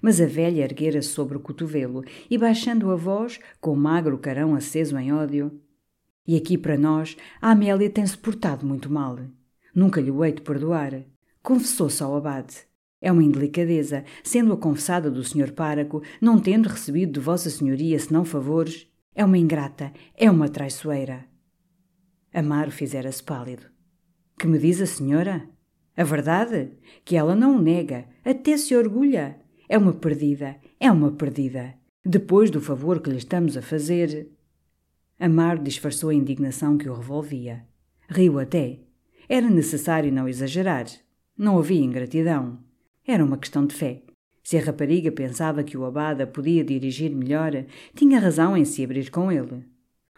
Mas 0.00 0.18
a 0.18 0.24
velha 0.24 0.62
erguera-se 0.62 1.08
sobre 1.08 1.36
o 1.36 1.40
cotovelo 1.40 2.02
e, 2.30 2.38
baixando 2.38 2.90
a 2.90 2.96
voz, 2.96 3.38
com 3.60 3.74
o 3.74 3.76
magro 3.76 4.16
carão 4.16 4.54
aceso 4.54 4.96
em 4.96 5.12
ódio, 5.12 5.60
e 6.26 6.36
aqui 6.36 6.56
para 6.56 6.78
nós, 6.78 7.18
a 7.38 7.50
Amélia 7.50 7.90
tem-se 7.90 8.16
portado 8.16 8.64
muito 8.64 8.90
mal. 8.90 9.18
Nunca 9.74 10.00
lhe 10.00 10.10
o 10.10 10.24
hei 10.24 10.32
de 10.32 10.40
perdoar. 10.40 11.04
Confessou-se 11.42 12.02
ao 12.02 12.16
abade. 12.16 12.67
É 13.00 13.12
uma 13.12 13.22
indelicadeza, 13.22 14.04
sendo 14.24 14.52
a 14.52 14.56
confessada 14.56 15.10
do 15.10 15.22
Sr. 15.22 15.52
Páraco, 15.52 16.02
não 16.20 16.38
tendo 16.38 16.68
recebido 16.68 17.12
de 17.12 17.20
Vossa 17.20 17.48
Senhoria 17.48 17.98
senão 17.98 18.24
favores. 18.24 18.88
É 19.14 19.24
uma 19.24 19.38
ingrata, 19.38 19.92
é 20.16 20.30
uma 20.30 20.48
traiçoeira. 20.48 21.24
Amaro 22.32 22.70
fizera-se 22.70 23.22
pálido. 23.22 23.62
Que 24.38 24.46
me 24.46 24.58
diz 24.58 24.80
a 24.80 24.86
senhora? 24.86 25.48
A 25.96 26.04
verdade? 26.04 26.72
Que 27.04 27.16
ela 27.16 27.34
não 27.34 27.56
o 27.56 27.62
nega, 27.62 28.06
até 28.24 28.56
se 28.56 28.76
orgulha. 28.76 29.40
É 29.68 29.76
uma 29.76 29.92
perdida, 29.92 30.56
é 30.78 30.90
uma 30.90 31.10
perdida. 31.10 31.74
Depois 32.04 32.50
do 32.50 32.60
favor 32.60 33.00
que 33.00 33.10
lhe 33.10 33.18
estamos 33.18 33.56
a 33.56 33.62
fazer. 33.62 34.30
Amaro 35.18 35.62
disfarçou 35.62 36.10
a 36.10 36.14
indignação 36.14 36.78
que 36.78 36.88
o 36.88 36.94
revolvia. 36.94 37.66
Riu 38.08 38.38
até. 38.38 38.80
Era 39.28 39.50
necessário 39.50 40.12
não 40.12 40.28
exagerar. 40.28 40.86
Não 41.36 41.58
havia 41.58 41.84
ingratidão. 41.84 42.58
Era 43.08 43.24
uma 43.24 43.38
questão 43.38 43.64
de 43.64 43.74
fé. 43.74 44.02
Se 44.44 44.58
a 44.58 44.62
rapariga 44.62 45.10
pensava 45.10 45.64
que 45.64 45.78
o 45.78 45.86
abada 45.86 46.26
podia 46.26 46.62
dirigir 46.62 47.10
melhor, 47.10 47.64
tinha 47.94 48.20
razão 48.20 48.54
em 48.54 48.66
se 48.66 48.84
abrir 48.84 49.10
com 49.10 49.32
ele. 49.32 49.64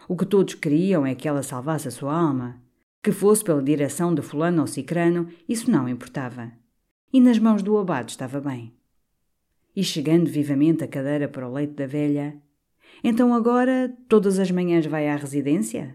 O 0.09 0.17
que 0.17 0.27
todos 0.27 0.55
queriam 0.55 1.07
é 1.07 1.15
que 1.15 1.29
ela 1.29 1.45
salvasse 1.45 1.87
a 1.87 1.93
sua 1.93 2.13
alma. 2.13 2.61
Que 3.01 3.13
fosse 3.13 3.45
pela 3.45 3.63
direção 3.63 4.13
de 4.13 4.23
fulano 4.23 4.63
ou 4.63 4.67
cicrano, 4.67 5.29
isso 5.49 5.71
não 5.71 5.89
importava. 5.89 6.51
E 7.13 7.21
nas 7.21 7.39
mãos 7.39 7.63
do 7.63 7.79
abade 7.79 8.11
estava 8.11 8.41
bem. 8.41 8.75
E 9.75 9.85
chegando 9.85 10.29
vivamente 10.29 10.83
a 10.83 10.89
cadeira 10.89 11.29
para 11.29 11.49
o 11.49 11.53
leito 11.53 11.75
da 11.75 11.87
velha, 11.87 12.43
então 13.05 13.33
agora 13.33 13.97
todas 14.09 14.41
as 14.41 14.51
manhãs 14.51 14.85
vai 14.85 15.09
à 15.09 15.15
residência? 15.15 15.95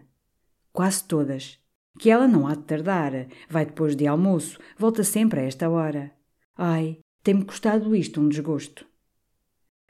Quase 0.72 1.04
todas. 1.04 1.60
Que 2.00 2.10
ela 2.10 2.26
não 2.26 2.48
há 2.48 2.56
de 2.56 2.64
tardar, 2.64 3.28
vai 3.50 3.66
depois 3.66 3.98
de 3.98 4.08
almoço, 4.08 4.58
volta 4.78 5.04
sempre 5.04 5.42
a 5.42 5.44
esta 5.44 5.70
hora. 5.70 6.16
Ai, 6.58 7.00
tem-me 7.22 7.44
custado 7.44 7.94
isto 7.94 8.22
um 8.22 8.30
desgosto. 8.30 8.86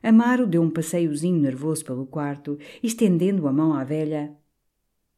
Amaro 0.02 0.48
deu 0.48 0.64
um 0.64 0.70
passeiozinho 0.70 1.40
nervoso 1.40 1.86
pelo 1.86 2.08
quarto, 2.08 2.58
estendendo 2.82 3.48
a 3.48 3.54
mão 3.54 3.74
à 3.74 3.84
velha. 3.84 4.36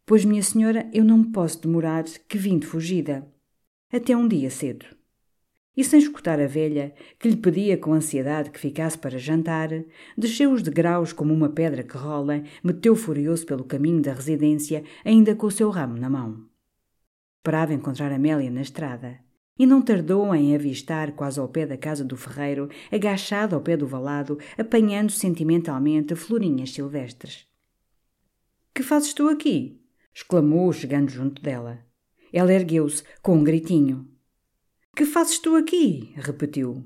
Pois, 0.06 0.25
minha 0.25 0.44
senhora, 0.44 0.89
eu 0.94 1.06
não 1.06 1.20
me 1.20 1.32
posso 1.32 1.62
demorar, 1.62 2.04
que 2.04 2.38
vim 2.38 2.60
de 2.60 2.68
fugida. 2.68 3.25
Até 3.92 4.16
um 4.16 4.27
dia 4.27 4.50
cedo. 4.50 4.86
E 5.75 5.86
sem 5.86 6.00
escutar 6.00 6.38
a 6.38 6.48
velha, 6.48 6.94
que 7.18 7.30
lhe 7.30 7.38
pedia 7.38 7.77
com 7.77 7.94
ansiedade 7.94 8.50
que 8.50 8.60
ficasse 8.60 8.98
para 8.98 9.18
jantar, 9.18 9.70
desceu 10.18 10.51
os 10.51 10.62
degraus 10.62 11.13
como 11.13 11.34
uma 11.34 11.50
pedra 11.50 11.84
que 11.84 11.96
rola, 11.96 12.44
meteu 12.62 12.94
furioso 12.94 13.46
pelo 13.46 13.63
caminho 13.63 14.01
da 14.01 14.13
residência, 14.13 14.84
ainda 15.06 15.34
com 15.34 15.48
o 15.48 15.51
seu 15.51 15.70
ramo 15.70 15.98
na 15.98 16.10
mão. 16.10 16.46
Esperava 17.39 17.74
encontrar 17.74 18.12
Amélia 18.12 18.51
na 18.51 18.62
estrada 18.62 19.26
e 19.58 19.66
não 19.66 19.82
tardou 19.82 20.34
em 20.36 20.56
avistar, 20.56 21.12
quase 21.14 21.40
ao 21.40 21.48
pé 21.48 21.66
da 21.66 21.78
casa 21.78 22.04
do 22.04 22.16
ferreiro, 22.16 22.70
agachado 22.92 23.56
ao 23.56 23.62
pé 23.62 23.76
do 23.76 23.88
valado, 23.88 24.38
apanhando 24.58 25.12
sentimentalmente 25.12 26.16
florinhas 26.16 26.72
silvestres. 26.72 27.48
Que 28.74 28.84
fazes 28.84 29.14
tu 29.14 29.28
aqui? 29.28 29.82
exclamou, 30.14 30.72
chegando 30.72 31.10
junto 31.10 31.41
dela. 31.41 31.80
Ela 32.32 32.54
ergueu-se, 32.54 33.04
com 33.22 33.36
um 33.36 33.43
gritinho. 33.43 34.08
Que 34.96 35.06
fazes 35.06 35.39
tu 35.39 35.56
aqui? 35.56 36.13
repetiu. 36.15 36.86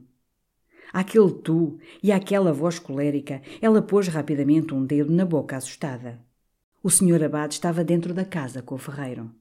Aquele 0.93 1.31
tu 1.31 1.79
e 2.03 2.11
aquela 2.11 2.51
voz 2.51 2.77
colérica, 2.77 3.41
ela 3.61 3.81
pôs 3.81 4.07
rapidamente 4.07 4.73
um 4.73 4.85
dedo 4.85 5.11
na 5.11 5.25
boca 5.25 5.55
assustada. 5.55 6.19
O 6.83 6.89
senhor 6.89 7.23
abade 7.23 7.53
estava 7.53 7.83
dentro 7.83 8.13
da 8.13 8.25
casa 8.25 8.61
com 8.61 8.75
o 8.75 8.77
ferreiro. 8.77 9.31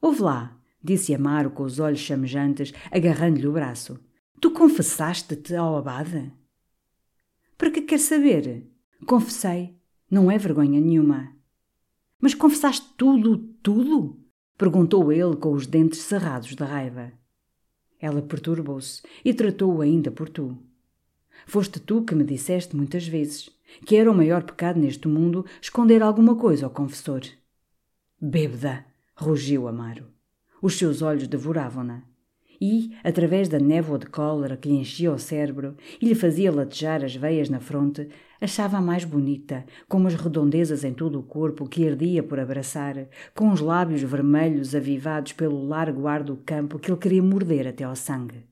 Ouve 0.00 0.22
lá, 0.22 0.59
disse 0.82 1.14
Amaro 1.14 1.50
com 1.50 1.62
os 1.62 1.78
olhos 1.78 2.00
chamejantes, 2.00 2.72
agarrando-lhe 2.90 3.46
o 3.46 3.52
braço. 3.52 3.98
Tu 4.40 4.50
confessaste-te 4.50 5.54
ao 5.54 5.76
abade? 5.76 6.32
Para 7.56 7.70
que 7.70 7.82
quer 7.82 7.98
saber? 7.98 8.66
Confessei. 9.06 9.76
Não 10.10 10.30
é 10.30 10.38
vergonha 10.38 10.80
nenhuma. 10.80 11.36
Mas 12.20 12.34
confessaste 12.34 12.94
tudo, 12.96 13.38
tudo? 13.62 14.18
Perguntou 14.56 15.12
ele 15.12 15.36
com 15.36 15.52
os 15.52 15.66
dentes 15.66 16.00
cerrados 16.00 16.54
de 16.54 16.64
raiva. 16.64 17.12
Ela 17.98 18.22
perturbou-se 18.22 19.02
e 19.24 19.32
tratou-o 19.32 19.80
ainda 19.80 20.10
por 20.10 20.28
tu. 20.28 20.58
Foste 21.46 21.78
tu 21.80 22.02
que 22.02 22.14
me 22.14 22.24
disseste 22.24 22.74
muitas 22.74 23.06
vezes 23.06 23.50
que 23.86 23.96
era 23.96 24.10
o 24.10 24.14
maior 24.14 24.42
pecado 24.42 24.80
neste 24.80 25.06
mundo 25.08 25.44
esconder 25.60 26.02
alguma 26.02 26.34
coisa 26.36 26.66
ao 26.66 26.70
confessor. 26.70 27.22
Bêbeda! 28.20 28.84
rugiu 29.14 29.68
Amaro. 29.68 30.19
Os 30.62 30.76
seus 30.76 31.02
olhos 31.02 31.26
devoravam-na. 31.26 32.02
E, 32.60 32.94
através 33.02 33.48
da 33.48 33.58
névoa 33.58 33.98
de 33.98 34.04
cólera 34.06 34.54
que 34.54 34.68
lhe 34.68 34.76
enchia 34.76 35.10
o 35.10 35.18
cérebro 35.18 35.76
e 36.00 36.06
lhe 36.06 36.14
fazia 36.14 36.52
latejar 36.52 37.02
as 37.02 37.16
veias 37.16 37.48
na 37.48 37.58
fronte, 37.58 38.08
achava-a 38.38 38.82
mais 38.82 39.02
bonita, 39.02 39.64
com 39.88 39.96
umas 39.96 40.14
redondezas 40.14 40.84
em 40.84 40.92
todo 40.92 41.18
o 41.18 41.22
corpo 41.22 41.66
que 41.66 41.88
ardia 41.88 42.22
por 42.22 42.38
abraçar, 42.38 43.08
com 43.34 43.50
os 43.50 43.60
lábios 43.60 44.02
vermelhos 44.02 44.74
avivados 44.74 45.32
pelo 45.32 45.66
largo 45.66 46.06
ar 46.06 46.22
do 46.22 46.36
campo 46.36 46.78
que 46.78 46.90
ele 46.90 47.00
queria 47.00 47.22
morder 47.22 47.66
até 47.66 47.84
ao 47.84 47.96
sangue. 47.96 48.44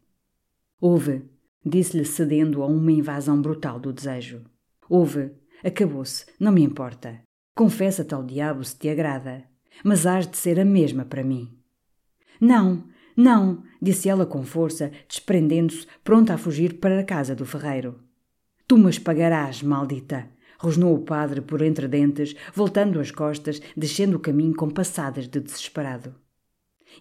Houve, 0.81 1.23
disse-lhe 1.64 2.07
cedendo 2.07 2.62
a 2.62 2.66
uma 2.66 2.92
invasão 2.92 3.42
brutal 3.42 3.79
do 3.79 3.92
desejo. 3.92 4.42
Houve, 4.88 5.33
acabou-se, 5.62 6.25
não 6.40 6.53
me 6.53 6.62
importa. 6.62 7.21
Confessa-te 7.55 8.14
ao 8.14 8.25
diabo 8.25 8.64
se 8.64 8.79
te 8.79 8.88
agrada, 8.88 9.44
mas 9.85 10.07
hás 10.07 10.27
de 10.27 10.38
ser 10.38 10.59
a 10.59 10.64
mesma 10.64 11.05
para 11.05 11.23
mim. 11.23 11.58
Não, 12.40 12.85
não, 13.16 13.62
disse 13.83 14.09
ela 14.09 14.24
com 14.24 14.44
força, 14.44 14.92
desprendendo-se, 15.09 15.87
pronta 16.05 16.35
a 16.35 16.38
fugir 16.38 16.74
para 16.74 17.01
a 17.01 17.05
casa 17.05 17.35
do 17.35 17.44
ferreiro. 17.44 17.98
Tu 18.66 18.77
me 18.79 19.01
pagarás, 19.01 19.62
maldita! 19.62 20.29
rosnou 20.59 20.94
o 20.94 21.05
padre 21.05 21.40
por 21.40 21.62
entre 21.62 21.87
dentes, 21.87 22.35
voltando 22.53 23.01
as 23.01 23.11
costas, 23.11 23.62
descendo 23.77 24.16
o 24.16 24.20
caminho 24.20 24.55
com 24.55 24.68
passadas 24.68 25.29
de 25.29 25.40
desesperado. 25.40 26.14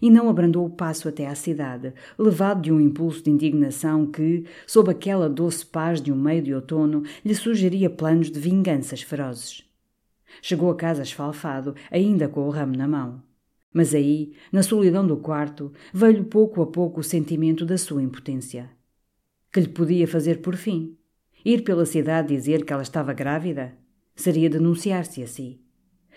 E 0.00 0.10
não 0.10 0.28
abrandou 0.28 0.64
o 0.64 0.70
passo 0.70 1.08
até 1.08 1.26
à 1.26 1.34
cidade, 1.34 1.92
levado 2.18 2.62
de 2.62 2.72
um 2.72 2.80
impulso 2.80 3.22
de 3.22 3.30
indignação 3.30 4.06
que, 4.06 4.44
sob 4.66 4.90
aquela 4.90 5.28
doce 5.28 5.66
paz 5.66 6.00
de 6.00 6.12
um 6.12 6.16
meio 6.16 6.42
de 6.42 6.54
outono, 6.54 7.02
lhe 7.24 7.34
sugeria 7.34 7.90
planos 7.90 8.30
de 8.30 8.38
vinganças 8.38 9.02
ferozes. 9.02 9.64
Chegou 10.40 10.70
a 10.70 10.76
casa 10.76 11.02
esfalfado, 11.02 11.74
ainda 11.90 12.28
com 12.28 12.46
o 12.46 12.50
ramo 12.50 12.76
na 12.76 12.86
mão. 12.86 13.27
Mas 13.72 13.94
aí, 13.94 14.32
na 14.50 14.62
solidão 14.62 15.06
do 15.06 15.16
quarto, 15.16 15.72
veio 15.92 16.24
pouco 16.24 16.62
a 16.62 16.66
pouco 16.66 17.00
o 17.00 17.04
sentimento 17.04 17.66
da 17.66 17.76
sua 17.76 18.02
impotência. 18.02 18.70
Que 19.52 19.60
lhe 19.60 19.68
podia 19.68 20.08
fazer 20.08 20.40
por 20.40 20.56
fim? 20.56 20.96
Ir 21.44 21.62
pela 21.62 21.86
cidade 21.86 22.28
dizer 22.28 22.64
que 22.64 22.72
ela 22.72 22.82
estava 22.82 23.12
grávida? 23.12 23.76
Seria 24.16 24.50
denunciar-se 24.50 25.22
a 25.22 25.26
si. 25.26 25.60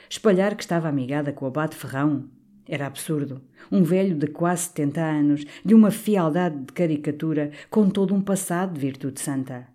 Espalhar 0.10 0.56
que 0.56 0.64
estava 0.64 0.88
amigada 0.90 1.32
com 1.32 1.46
o 1.46 1.48
abate 1.48 1.76
Ferrão? 1.76 2.30
Era 2.68 2.88
absurdo. 2.88 3.42
Um 3.72 3.84
velho 3.84 4.16
de 4.16 4.28
quase 4.28 4.64
setenta 4.64 5.02
anos, 5.02 5.46
de 5.64 5.76
uma 5.76 5.92
fialdade 5.92 6.58
de 6.58 6.74
caricatura, 6.74 7.52
com 7.70 7.90
todo 7.90 8.14
um 8.14 8.22
passado 8.22 8.74
de 8.74 8.80
virtude 8.80 9.20
santa. 9.20 9.68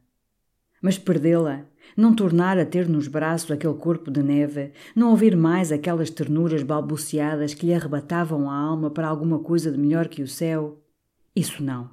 Mas 0.81 0.99
perdê-la, 0.99 1.67
não 1.97 2.15
tornar 2.15 2.59
a 2.59 2.65
ter 2.65 2.89
nos 2.89 3.09
braços 3.09 3.51
aquele 3.51 3.75
corpo 3.75 4.11
de 4.11 4.23
neve, 4.23 4.73
não 4.95 5.11
ouvir 5.11 5.37
mais 5.37 5.71
aquelas 5.71 6.09
ternuras 6.09 6.63
balbuciadas 6.63 7.53
que 7.53 7.67
lhe 7.67 7.75
arrebatavam 7.75 8.51
a 8.51 8.57
alma 8.57 8.91
para 8.91 9.09
alguma 9.09 9.39
coisa 9.39 9.71
de 9.71 9.79
melhor 9.79 10.09
que 10.09 10.23
o 10.23 10.29
céu, 10.29 10.83
isso 11.35 11.63
não. 11.63 11.91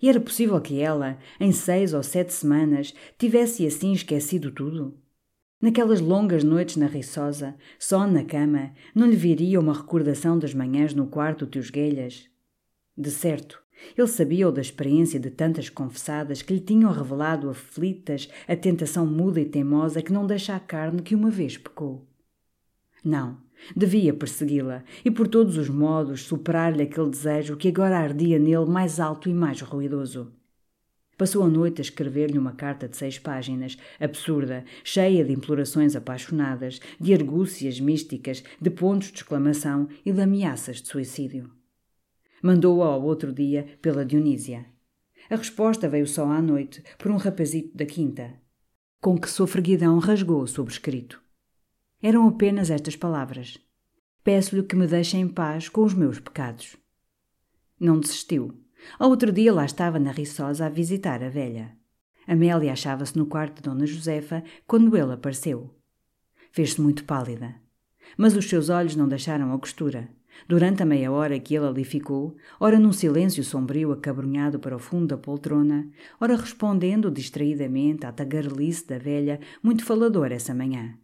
E 0.00 0.08
era 0.08 0.20
possível 0.20 0.60
que 0.60 0.80
ela, 0.80 1.18
em 1.40 1.52
seis 1.52 1.92
ou 1.92 2.02
sete 2.02 2.32
semanas, 2.32 2.94
tivesse 3.18 3.66
assim 3.66 3.92
esquecido 3.92 4.50
tudo? 4.50 4.96
Naquelas 5.60 6.00
longas 6.00 6.44
noites 6.44 6.76
na 6.76 6.86
riçosa, 6.86 7.56
só 7.78 8.06
na 8.06 8.22
cama, 8.22 8.72
não 8.94 9.06
lhe 9.06 9.16
viria 9.16 9.58
uma 9.58 9.72
recordação 9.72 10.38
das 10.38 10.52
manhãs 10.52 10.94
no 10.94 11.06
quarto 11.06 11.46
de 11.46 11.58
os 11.58 11.70
guelhas? 11.70 12.28
De 12.96 13.10
certo, 13.10 13.62
Ele 13.96 14.06
sabia-o 14.06 14.52
da 14.52 14.60
experiência 14.60 15.20
de 15.20 15.30
tantas 15.30 15.68
confessadas 15.68 16.42
que 16.42 16.54
lhe 16.54 16.60
tinham 16.60 16.90
revelado 16.90 17.50
aflitas 17.50 18.28
a 18.48 18.56
tentação 18.56 19.06
muda 19.06 19.40
e 19.40 19.44
teimosa 19.44 20.02
que 20.02 20.12
não 20.12 20.26
deixa 20.26 20.54
a 20.56 20.60
carne 20.60 21.02
que 21.02 21.14
uma 21.14 21.30
vez 21.30 21.56
pecou. 21.56 22.06
Não, 23.04 23.38
devia 23.76 24.12
persegui-la 24.12 24.82
e 25.04 25.10
por 25.10 25.28
todos 25.28 25.56
os 25.56 25.68
modos 25.68 26.22
superar-lhe 26.22 26.82
aquele 26.82 27.10
desejo 27.10 27.56
que 27.56 27.68
agora 27.68 27.98
ardia 27.98 28.38
nele 28.38 28.66
mais 28.66 28.98
alto 28.98 29.28
e 29.28 29.34
mais 29.34 29.60
ruidoso. 29.60 30.32
Passou 31.16 31.44
a 31.44 31.48
noite 31.48 31.80
a 31.80 31.82
escrever-lhe 31.82 32.38
uma 32.38 32.52
carta 32.52 32.86
de 32.86 32.94
seis 32.94 33.18
páginas, 33.18 33.78
absurda, 33.98 34.64
cheia 34.84 35.24
de 35.24 35.32
implorações 35.32 35.96
apaixonadas, 35.96 36.78
de 37.00 37.14
argúcias 37.14 37.80
místicas, 37.80 38.44
de 38.60 38.68
pontos 38.68 39.10
de 39.10 39.18
exclamação 39.18 39.88
e 40.04 40.12
de 40.12 40.20
ameaças 40.20 40.82
de 40.82 40.88
suicídio. 40.88 41.50
Mandou-a 42.46 42.86
ao 42.86 43.02
outro 43.02 43.32
dia 43.32 43.66
pela 43.82 44.04
Dionísia. 44.04 44.66
A 45.28 45.34
resposta 45.34 45.88
veio 45.88 46.06
só 46.06 46.30
à 46.30 46.40
noite, 46.40 46.80
por 46.96 47.10
um 47.10 47.16
rapazito 47.16 47.76
da 47.76 47.84
quinta, 47.84 48.34
com 49.00 49.18
que 49.18 49.28
sofreguidão 49.28 49.98
rasgou 49.98 50.42
o 50.42 50.46
sobrescrito. 50.46 51.20
Eram 52.00 52.28
apenas 52.28 52.70
estas 52.70 52.94
palavras: 52.94 53.58
Peço-lhe 54.22 54.62
que 54.62 54.76
me 54.76 54.86
deixe 54.86 55.16
em 55.16 55.26
paz 55.26 55.68
com 55.68 55.82
os 55.82 55.92
meus 55.92 56.20
pecados. 56.20 56.76
Não 57.80 57.98
desistiu. 57.98 58.56
Ao 58.96 59.10
outro 59.10 59.32
dia 59.32 59.52
lá 59.52 59.64
estava 59.64 59.98
na 59.98 60.12
Riçosa 60.12 60.66
a 60.66 60.68
visitar 60.68 61.24
a 61.24 61.28
velha. 61.28 61.76
Amélia 62.28 62.72
achava-se 62.72 63.18
no 63.18 63.26
quarto 63.26 63.56
de 63.56 63.62
Dona 63.62 63.86
Josefa 63.86 64.44
quando 64.68 64.96
ele 64.96 65.14
apareceu. 65.14 65.74
Fez-se 66.52 66.80
muito 66.80 67.02
pálida. 67.02 67.56
Mas 68.16 68.36
os 68.36 68.48
seus 68.48 68.68
olhos 68.68 68.94
não 68.94 69.08
deixaram 69.08 69.52
a 69.52 69.58
costura. 69.58 70.08
Durante 70.48 70.82
a 70.82 70.86
meia 70.86 71.10
hora 71.10 71.38
que 71.40 71.54
ele 71.54 71.66
ali 71.66 71.84
ficou, 71.84 72.36
ora 72.60 72.78
num 72.78 72.92
silêncio 72.92 73.42
sombrio 73.42 73.92
acabrunhado 73.92 74.58
para 74.58 74.76
o 74.76 74.78
fundo 74.78 75.08
da 75.08 75.16
poltrona, 75.16 75.88
ora 76.20 76.36
respondendo 76.36 77.10
distraidamente 77.10 78.06
à 78.06 78.12
tagarelice 78.12 78.86
da 78.86 78.98
velha, 78.98 79.40
muito 79.62 79.84
faladora 79.84 80.34
essa 80.34 80.54
manhã. 80.54 80.96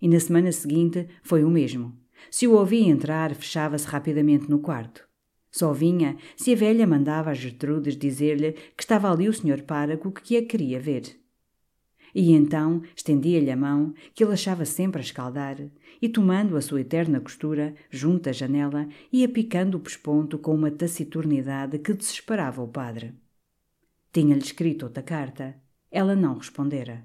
E 0.00 0.08
na 0.08 0.18
semana 0.18 0.50
seguinte 0.50 1.08
foi 1.22 1.44
o 1.44 1.50
mesmo. 1.50 1.96
Se 2.30 2.46
o 2.46 2.54
ouvia 2.54 2.88
entrar, 2.88 3.34
fechava-se 3.34 3.86
rapidamente 3.86 4.48
no 4.48 4.58
quarto. 4.58 5.08
Só 5.50 5.72
vinha 5.72 6.16
se 6.36 6.52
a 6.52 6.56
velha 6.56 6.86
mandava 6.86 7.30
a 7.30 7.34
Gertrudes 7.34 7.96
dizer-lhe 7.96 8.52
que 8.52 8.82
estava 8.82 9.10
ali 9.10 9.28
o 9.28 9.32
senhor 9.32 9.62
párago 9.62 10.12
que 10.12 10.36
a 10.36 10.46
queria 10.46 10.80
ver. 10.80 11.19
E 12.14 12.32
então 12.32 12.82
estendia-lhe 12.96 13.50
a 13.50 13.56
mão, 13.56 13.94
que 14.14 14.24
ele 14.24 14.32
achava 14.32 14.64
sempre 14.64 15.00
a 15.00 15.04
escaldar, 15.04 15.56
e 16.02 16.08
tomando 16.08 16.56
a 16.56 16.60
sua 16.60 16.80
eterna 16.80 17.20
costura, 17.20 17.74
junto 17.90 18.28
à 18.28 18.32
janela, 18.32 18.88
ia 19.12 19.28
picando 19.28 19.76
o 19.76 19.80
pesponto 19.80 20.38
com 20.38 20.54
uma 20.54 20.70
taciturnidade 20.70 21.78
que 21.78 21.92
desesperava 21.92 22.62
o 22.62 22.68
padre. 22.68 23.14
Tinha-lhe 24.12 24.42
escrito 24.42 24.84
outra 24.84 25.02
carta. 25.02 25.54
Ela 25.90 26.16
não 26.16 26.38
respondera. 26.38 27.04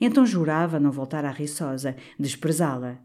Então 0.00 0.26
jurava 0.26 0.78
não 0.78 0.90
voltar 0.90 1.24
à 1.24 1.30
Riçosa, 1.30 1.96
desprezá-la, 2.18 2.98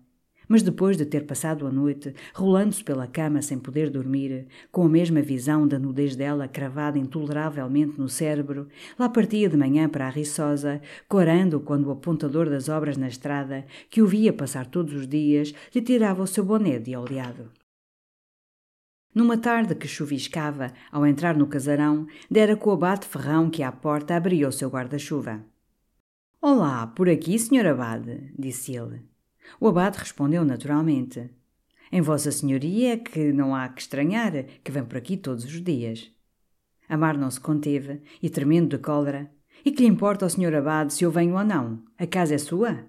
mas 0.48 0.62
depois 0.62 0.98
de 0.98 1.06
ter 1.06 1.26
passado 1.26 1.66
a 1.68 1.72
noite, 1.72 2.14
rolando-se 2.34 2.84
pela 2.84 3.08
cama 3.08 3.42
sem 3.42 3.58
poder 3.58 3.90
dormir, 3.90 4.48
com 4.72 4.86
a 4.86 4.90
mesma 4.90 5.22
visão 5.22 5.68
da 5.68 5.80
nudez 5.80 6.16
dela 6.16 6.48
cravada 6.48 6.98
intoleravelmente 6.98 8.00
no 8.00 8.10
cérebro, 8.10 8.68
lá 8.98 9.10
partia 9.10 9.50
de 9.50 9.58
manhã 9.58 9.88
para 9.90 10.08
a 10.08 10.10
Riçosa, 10.10 10.82
corando 11.08 11.60
quando 11.60 11.88
o 11.88 11.92
apontador 11.92 12.50
das 12.50 12.70
obras 12.70 12.98
na 12.98 13.08
estrada, 13.08 13.66
que 13.90 14.02
o 14.02 14.08
via 14.08 14.34
passar 14.34 14.68
todos 14.68 14.94
os 14.94 15.08
dias, 15.08 15.54
lhe 15.74 15.82
tirava 15.82 16.24
o 16.24 16.28
seu 16.28 16.44
boné 16.44 16.80
de 16.80 16.96
oleado. 16.96 17.52
Numa 19.14 19.38
tarde 19.38 19.76
que 19.76 19.88
chuviscava, 19.88 20.74
ao 20.92 21.06
entrar 21.06 21.38
no 21.38 21.46
casarão, 21.46 22.08
dera 22.30 22.58
com 22.58 22.72
o 22.72 22.74
abate 22.74 23.08
ferrão 23.08 23.50
que 23.50 23.62
à 23.62 23.72
porta 23.72 24.16
abria 24.16 24.48
o 24.48 24.52
seu 24.52 24.70
guarda-chuva. 24.70 25.46
Olá, 26.42 26.88
por 26.88 27.08
aqui, 27.08 27.38
senhor 27.38 27.68
abade, 27.68 28.34
disse 28.38 28.76
ele. 28.76 29.13
O 29.60 29.68
abade 29.68 29.98
respondeu 29.98 30.44
naturalmente: 30.44 31.30
Em 31.92 32.02
Vossa 32.02 32.32
Senhoria 32.32 32.94
é 32.94 32.98
que 32.98 33.32
não 33.32 33.56
há 33.56 33.68
que 33.70 33.82
estranhar, 33.82 34.32
que 34.64 34.72
vem 34.72 34.86
por 34.86 34.98
aqui 34.98 35.18
todos 35.18 35.46
os 35.46 35.62
dias. 35.62 36.12
Amar 36.88 37.18
não 37.18 37.32
se 37.32 37.40
conteve, 37.40 38.02
e 38.22 38.30
tremendo 38.30 38.78
de 38.78 38.84
cólera: 38.84 39.32
E 39.66 39.72
que 39.72 39.84
lhe 39.84 39.90
importa 39.90 40.26
ao 40.26 40.30
senhor 40.30 40.54
abade 40.54 40.94
se 40.94 41.04
eu 41.04 41.12
venho 41.12 41.36
ou 41.36 41.44
não? 41.44 41.84
A 41.98 42.06
casa 42.06 42.36
é 42.36 42.38
sua? 42.38 42.86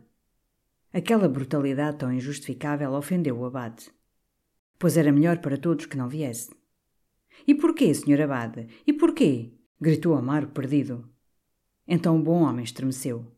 Aquela 0.92 1.28
brutalidade 1.28 1.98
tão 1.98 2.12
injustificável 2.12 2.92
ofendeu 2.92 3.38
o 3.38 3.44
abade. 3.44 3.90
Pois 4.78 4.96
era 4.96 5.10
melhor 5.10 5.38
para 5.38 5.56
todos 5.56 5.86
que 5.86 5.96
não 5.96 6.08
viesse. 6.08 6.54
E 7.46 7.54
porquê, 7.54 7.92
senhor 7.92 8.20
abade? 8.20 8.68
E 8.86 8.92
porquê? 8.92 9.52
gritou 9.80 10.14
Amaro 10.14 10.48
perdido. 10.48 11.08
Então 11.86 12.16
o 12.16 12.22
bom 12.22 12.42
homem 12.42 12.64
estremeceu. 12.64 13.33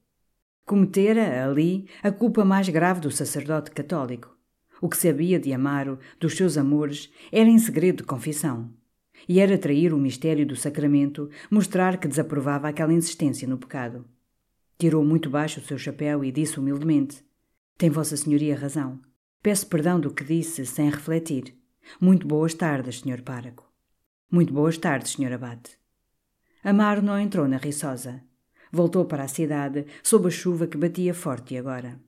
Cometera, 0.66 1.46
ali, 1.46 1.86
a 2.02 2.10
culpa 2.10 2.44
mais 2.44 2.68
grave 2.68 3.00
do 3.00 3.08
sacerdote 3.08 3.70
católico. 3.70 4.36
O 4.82 4.88
que 4.88 4.96
sabia 4.96 5.38
de 5.38 5.52
Amaro, 5.52 5.96
dos 6.18 6.36
seus 6.36 6.58
amores, 6.58 7.08
era 7.30 7.48
em 7.48 7.56
segredo 7.56 7.98
de 7.98 8.02
confissão. 8.02 8.68
E 9.28 9.38
era 9.38 9.56
trair 9.56 9.94
o 9.94 9.96
mistério 9.96 10.44
do 10.44 10.56
sacramento, 10.56 11.30
mostrar 11.48 11.98
que 11.98 12.08
desaprovava 12.08 12.68
aquela 12.68 12.92
insistência 12.92 13.46
no 13.46 13.56
pecado. 13.56 14.04
Tirou 14.76 15.04
muito 15.04 15.30
baixo 15.30 15.60
o 15.60 15.62
seu 15.62 15.78
chapéu 15.78 16.24
e 16.24 16.32
disse 16.32 16.58
humildemente: 16.58 17.24
Tem 17.78 17.88
Vossa 17.88 18.16
Senhoria 18.16 18.58
razão. 18.58 18.98
Peço 19.40 19.68
perdão 19.68 20.00
do 20.00 20.12
que 20.12 20.24
disse 20.24 20.66
sem 20.66 20.90
refletir. 20.90 21.56
Muito 22.00 22.26
boas 22.26 22.54
tardes, 22.54 23.02
Senhor 23.02 23.22
Páraco. 23.22 23.64
Muito 24.28 24.52
boas 24.52 24.76
tardes, 24.76 25.12
Senhor 25.12 25.32
Abate. 25.32 25.78
Amaro 26.64 27.02
não 27.02 27.16
entrou 27.16 27.46
na 27.46 27.56
Riçosa. 27.56 28.20
Voltou 28.72 29.04
para 29.04 29.24
a 29.24 29.28
cidade, 29.28 29.86
sob 30.02 30.28
a 30.28 30.30
chuva 30.30 30.66
que 30.66 30.76
batia 30.76 31.14
forte 31.14 31.56
agora. 31.56 32.00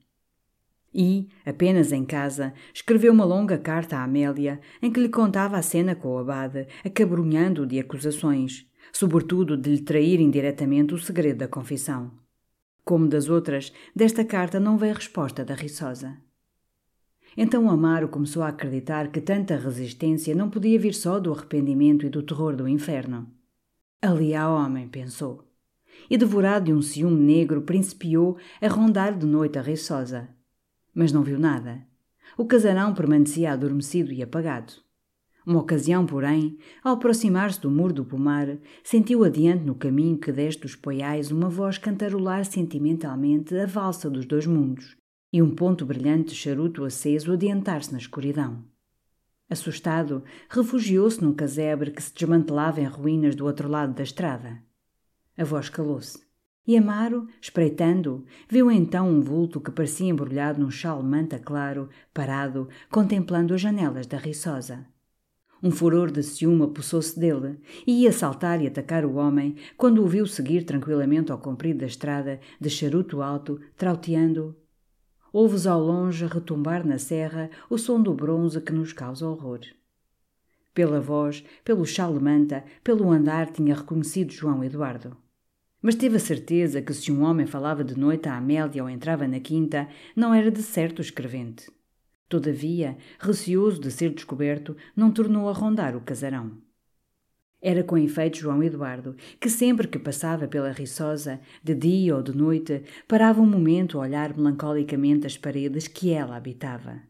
E, 0.93 1.29
apenas 1.45 1.93
em 1.93 2.05
casa, 2.05 2.53
escreveu 2.73 3.13
uma 3.13 3.25
longa 3.25 3.59
carta 3.59 3.99
à 3.99 4.05
Amélia 4.05 4.61
em 4.83 4.91
que 4.91 5.01
lhe 5.01 5.09
contava 5.09 5.57
a 5.57 5.63
cena 5.63 5.95
com 5.95 6.09
o 6.09 6.19
abade, 6.19 6.67
acabrunhando-o 6.85 7.67
de 7.67 7.79
acusações, 7.79 8.67
sobretudo 8.93 9.57
de 9.57 9.71
lhe 9.71 9.83
trair 9.83 10.19
indiretamente 10.19 10.95
o 10.95 10.99
segredo 10.99 11.39
da 11.39 11.49
confissão. 11.49 12.11
Como 12.85 13.07
das 13.07 13.29
outras, 13.29 13.73
desta 13.95 14.25
carta 14.25 14.59
não 14.59 14.79
veio 14.79 14.95
resposta 14.95 15.45
da 15.45 15.55
Riçosa. 15.55 16.17
Então 17.37 17.71
Amaro 17.71 18.09
começou 18.09 18.43
a 18.43 18.49
acreditar 18.49 19.13
que 19.13 19.21
tanta 19.21 19.57
resistência 19.57 20.35
não 20.35 20.49
podia 20.49 20.79
vir 20.79 20.95
só 20.95 21.21
do 21.21 21.33
arrependimento 21.33 22.07
e 22.07 22.09
do 22.09 22.23
terror 22.23 22.57
do 22.57 22.67
inferno. 22.67 23.31
Ali 24.01 24.35
há 24.35 24.49
homem, 24.49 24.89
pensou 24.89 25.48
e, 26.09 26.17
devorado 26.17 26.67
de 26.67 26.73
um 26.73 26.83
ciúme 26.83 27.21
negro, 27.21 27.63
principiou 27.63 28.37
a 28.61 28.69
rondar 28.69 29.17
de 29.17 29.27
noite 29.27 29.59
a 29.59 29.63
Reiçosa. 29.63 30.29
Mas 30.95 31.13
não 31.13 31.23
viu 31.23 31.39
nada. 31.39 31.83
O 32.37 32.45
casarão 32.45 32.95
permanecia 32.95 33.53
adormecido 33.53 34.13
e 34.13 34.23
apagado. 34.23 34.73
Uma 35.47 35.61
ocasião, 35.61 36.05
porém, 36.05 36.59
ao 36.85 36.95
aproximar-se 36.95 37.61
do 37.61 37.71
muro 37.71 37.95
do 37.95 38.05
pomar, 38.05 38.59
sentiu 38.85 39.25
adiante 39.25 39.65
no 39.65 39.75
caminho 39.75 40.19
que 40.19 40.31
desce 40.31 40.61
dos 40.61 40.77
poiais 40.77 41.31
uma 41.31 41.49
voz 41.49 41.79
cantarolar 41.79 42.45
sentimentalmente 42.45 43.57
a 43.57 43.65
valsa 43.65 44.11
dos 44.11 44.27
dois 44.27 44.47
mundos 44.47 44.97
e 45.33 45.41
um 45.41 45.55
ponto 45.55 45.87
brilhante 45.87 46.31
de 46.31 46.35
charuto 46.35 46.85
aceso 46.85 47.33
adiantar-se 47.33 47.93
na 47.93 47.99
escuridão. 47.99 48.63
Assustado, 49.49 50.23
refugiou-se 50.51 51.23
num 51.23 51.33
casebre 51.33 51.91
que 51.91 52.03
se 52.03 52.13
desmantelava 52.13 52.83
em 52.83 52.85
ruínas 52.85 53.35
do 53.35 53.47
outro 53.47 53.69
lado 53.69 53.95
da 53.95 54.03
estrada. 54.03 54.63
A 55.39 55.45
voz 55.45 55.69
calou-se. 55.69 56.19
E 56.67 56.77
Amaro, 56.77 57.29
espreitando, 57.41 58.27
viu 58.51 58.73
então 58.73 59.09
um 59.09 59.21
vulto 59.21 59.61
que 59.61 59.71
parecia 59.71 60.09
embrulhado 60.09 60.61
num 60.61 60.69
chal 60.69 61.01
manta 61.01 61.39
claro, 61.39 61.89
parado, 62.13 62.69
contemplando 62.91 63.55
as 63.55 63.61
janelas 63.61 64.09
da 64.09 64.19
Riçosa. 64.19 64.85
Um 65.63 65.71
furor 65.71 66.11
de 66.11 66.25
ciúme 66.25 66.65
apossou-se 66.65 67.19
dele 67.19 67.61
e 67.87 68.03
ia 68.03 68.11
saltar 68.11 68.61
e 68.61 68.67
atacar 68.67 69.05
o 69.05 69.15
homem 69.15 69.55
quando 69.77 70.03
o 70.03 70.09
viu 70.09 70.27
seguir 70.27 70.65
tranquilamente 70.65 71.31
ao 71.31 71.39
comprido 71.39 71.79
da 71.81 71.87
estrada, 71.87 72.41
de 72.61 72.69
charuto 72.69 73.23
alto, 73.23 73.61
trauteando. 73.77 74.57
Ouve-os 75.33 75.69
ao 75.69 75.81
longe 75.81 76.27
retumbar 76.27 76.85
na 76.85 76.99
serra 76.99 77.49
o 77.71 77.79
som 77.79 78.03
do 78.03 78.13
bronze 78.13 78.61
que 78.61 78.73
nos 78.73 78.93
causa 78.93 79.27
horror. 79.27 79.61
Pela 80.75 81.01
voz, 81.01 81.45
pelo 81.65 81.87
chale 81.87 82.19
manta, 82.19 82.65
pelo 82.83 83.11
andar 83.11 83.51
tinha 83.51 83.77
reconhecido 83.77 84.33
João 84.33 84.65
Eduardo. 84.65 85.17
Mas 85.81 85.95
teve 85.95 86.17
a 86.17 86.21
certeza 86.21 86.83
que 86.83 86.93
se 86.93 87.13
um 87.13 87.23
homem 87.23 87.47
falava 87.47 87.85
de 87.85 87.97
noite 87.97 88.29
à 88.29 88.37
Amélia 88.37 88.83
ou 88.83 88.91
entrava 88.91 89.29
na 89.29 89.39
quinta, 89.39 89.89
não 90.17 90.35
era 90.35 90.51
de 90.51 90.63
certo 90.63 90.99
o 90.99 91.03
escrevente. 91.03 91.71
Todavia, 92.29 92.99
receoso 93.19 93.81
de 93.81 93.91
ser 93.91 94.13
descoberto, 94.13 94.77
não 94.95 95.11
tornou 95.11 95.49
a 95.49 95.53
rondar 95.53 95.97
o 95.97 96.01
casarão. 96.01 96.59
Era 97.61 97.83
com 97.83 97.97
efeito 97.99 98.39
João 98.39 98.63
Eduardo, 98.63 99.17
que 99.41 99.49
sempre 99.49 99.89
que 99.89 99.99
passava 99.99 100.47
pela 100.47 100.71
Riçosa, 100.71 101.41
de 101.63 101.75
dia 101.75 102.15
ou 102.15 102.23
de 102.23 102.37
noite, 102.37 102.83
parava 103.09 103.41
um 103.41 103.47
momento 103.47 103.99
a 103.99 104.03
olhar 104.03 104.37
melancolicamente 104.37 105.27
as 105.27 105.37
paredes 105.37 105.89
que 105.89 106.13
ela 106.13 106.37
habitava. 106.37 107.03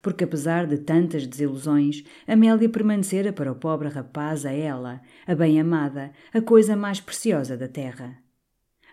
Porque 0.00 0.24
apesar 0.24 0.66
de 0.66 0.78
tantas 0.78 1.26
desilusões, 1.26 2.04
Amélia 2.26 2.68
permanecera 2.68 3.32
para 3.32 3.50
o 3.50 3.56
pobre 3.56 3.88
rapaz 3.88 4.46
a 4.46 4.52
ela, 4.52 5.00
a 5.26 5.34
bem-amada, 5.34 6.12
a 6.32 6.40
coisa 6.40 6.76
mais 6.76 7.00
preciosa 7.00 7.56
da 7.56 7.68
terra. 7.68 8.18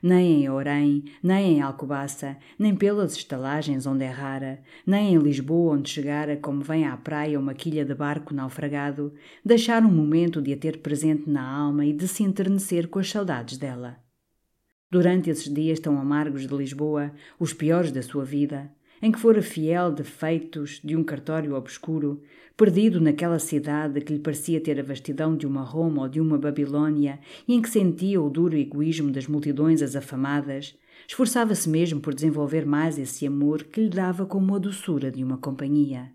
Nem 0.03 0.43
em 0.43 0.49
Orém, 0.49 1.05
nem 1.23 1.53
em 1.53 1.61
Alcobaça, 1.61 2.35
nem 2.59 2.75
pelas 2.75 3.15
estalagens 3.15 3.85
onde 3.85 4.03
errara, 4.03 4.61
nem 4.85 5.13
em 5.13 5.17
Lisboa 5.17 5.75
onde 5.75 5.89
chegara 5.89 6.35
como 6.35 6.61
vem 6.61 6.85
à 6.85 6.97
praia 6.97 7.39
uma 7.39 7.53
quilha 7.53 7.85
de 7.85 7.95
barco 7.95 8.33
naufragado, 8.33 9.13
deixar 9.45 9.81
um 9.81 9.89
momento 9.89 10.41
de 10.41 10.51
a 10.51 10.57
ter 10.57 10.79
presente 10.79 11.29
na 11.29 11.41
alma 11.41 11.85
e 11.85 11.93
de 11.93 12.05
se 12.05 12.21
enternecer 12.21 12.89
com 12.89 12.99
as 12.99 13.09
saudades 13.09 13.57
dela. 13.57 13.97
Durante 14.91 15.29
esses 15.29 15.51
dias 15.51 15.79
tão 15.79 15.97
amargos 15.97 16.45
de 16.45 16.53
Lisboa, 16.53 17.13
os 17.39 17.53
piores 17.53 17.89
da 17.89 18.03
sua 18.03 18.25
vida, 18.25 18.69
em 19.01 19.11
que 19.11 19.19
fora 19.19 19.41
fiel 19.41 19.91
de 19.91 20.03
feitos 20.03 20.79
de 20.83 20.95
um 20.95 21.03
cartório 21.03 21.55
obscuro, 21.55 22.21
perdido 22.55 23.01
naquela 23.01 23.39
cidade 23.39 24.01
que 24.01 24.13
lhe 24.13 24.19
parecia 24.19 24.61
ter 24.61 24.79
a 24.79 24.83
vastidão 24.83 25.35
de 25.35 25.45
uma 25.45 25.63
Roma 25.63 26.03
ou 26.03 26.09
de 26.09 26.21
uma 26.21 26.37
Babilônia 26.37 27.19
e 27.47 27.53
em 27.53 27.61
que 27.61 27.69
sentia 27.69 28.21
o 28.21 28.29
duro 28.29 28.55
egoísmo 28.55 29.11
das 29.11 29.27
multidões 29.27 29.81
as 29.81 29.95
afamadas, 29.95 30.77
esforçava-se 31.07 31.67
mesmo 31.67 31.99
por 31.99 32.13
desenvolver 32.13 32.65
mais 32.65 32.97
esse 32.97 33.25
amor 33.25 33.63
que 33.63 33.81
lhe 33.81 33.89
dava 33.89 34.25
como 34.25 34.55
a 34.55 34.59
doçura 34.59 35.11
de 35.11 35.23
uma 35.23 35.37
companhia. 35.37 36.11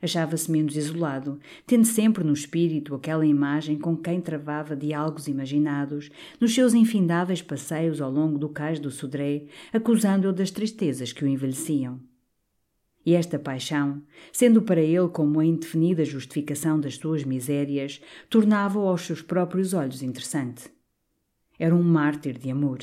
Achava-se 0.00 0.50
menos 0.50 0.76
isolado, 0.76 1.40
tendo 1.66 1.84
sempre 1.84 2.22
no 2.22 2.32
espírito 2.32 2.94
aquela 2.94 3.26
imagem 3.26 3.78
com 3.78 3.96
quem 3.96 4.20
travava 4.20 4.76
diálogos 4.76 5.26
imaginados, 5.26 6.10
nos 6.40 6.54
seus 6.54 6.74
infindáveis 6.74 7.42
passeios 7.42 8.00
ao 8.00 8.10
longo 8.10 8.38
do 8.38 8.48
cais 8.48 8.78
do 8.78 8.90
Sodré, 8.90 9.46
acusando-o 9.72 10.32
das 10.32 10.50
tristezas 10.50 11.12
que 11.12 11.24
o 11.24 11.28
envelheciam. 11.28 12.00
E 13.04 13.14
esta 13.14 13.38
paixão, 13.38 14.02
sendo 14.32 14.60
para 14.60 14.82
ele 14.82 15.08
como 15.08 15.40
a 15.40 15.44
indefinida 15.44 16.04
justificação 16.04 16.78
das 16.78 16.96
suas 16.96 17.24
misérias, 17.24 18.00
tornava-o 18.28 18.86
aos 18.86 19.02
seus 19.02 19.22
próprios 19.22 19.72
olhos 19.72 20.02
interessante. 20.02 20.70
Era 21.58 21.74
um 21.74 21.82
mártir 21.82 22.38
de 22.38 22.50
amor. 22.50 22.80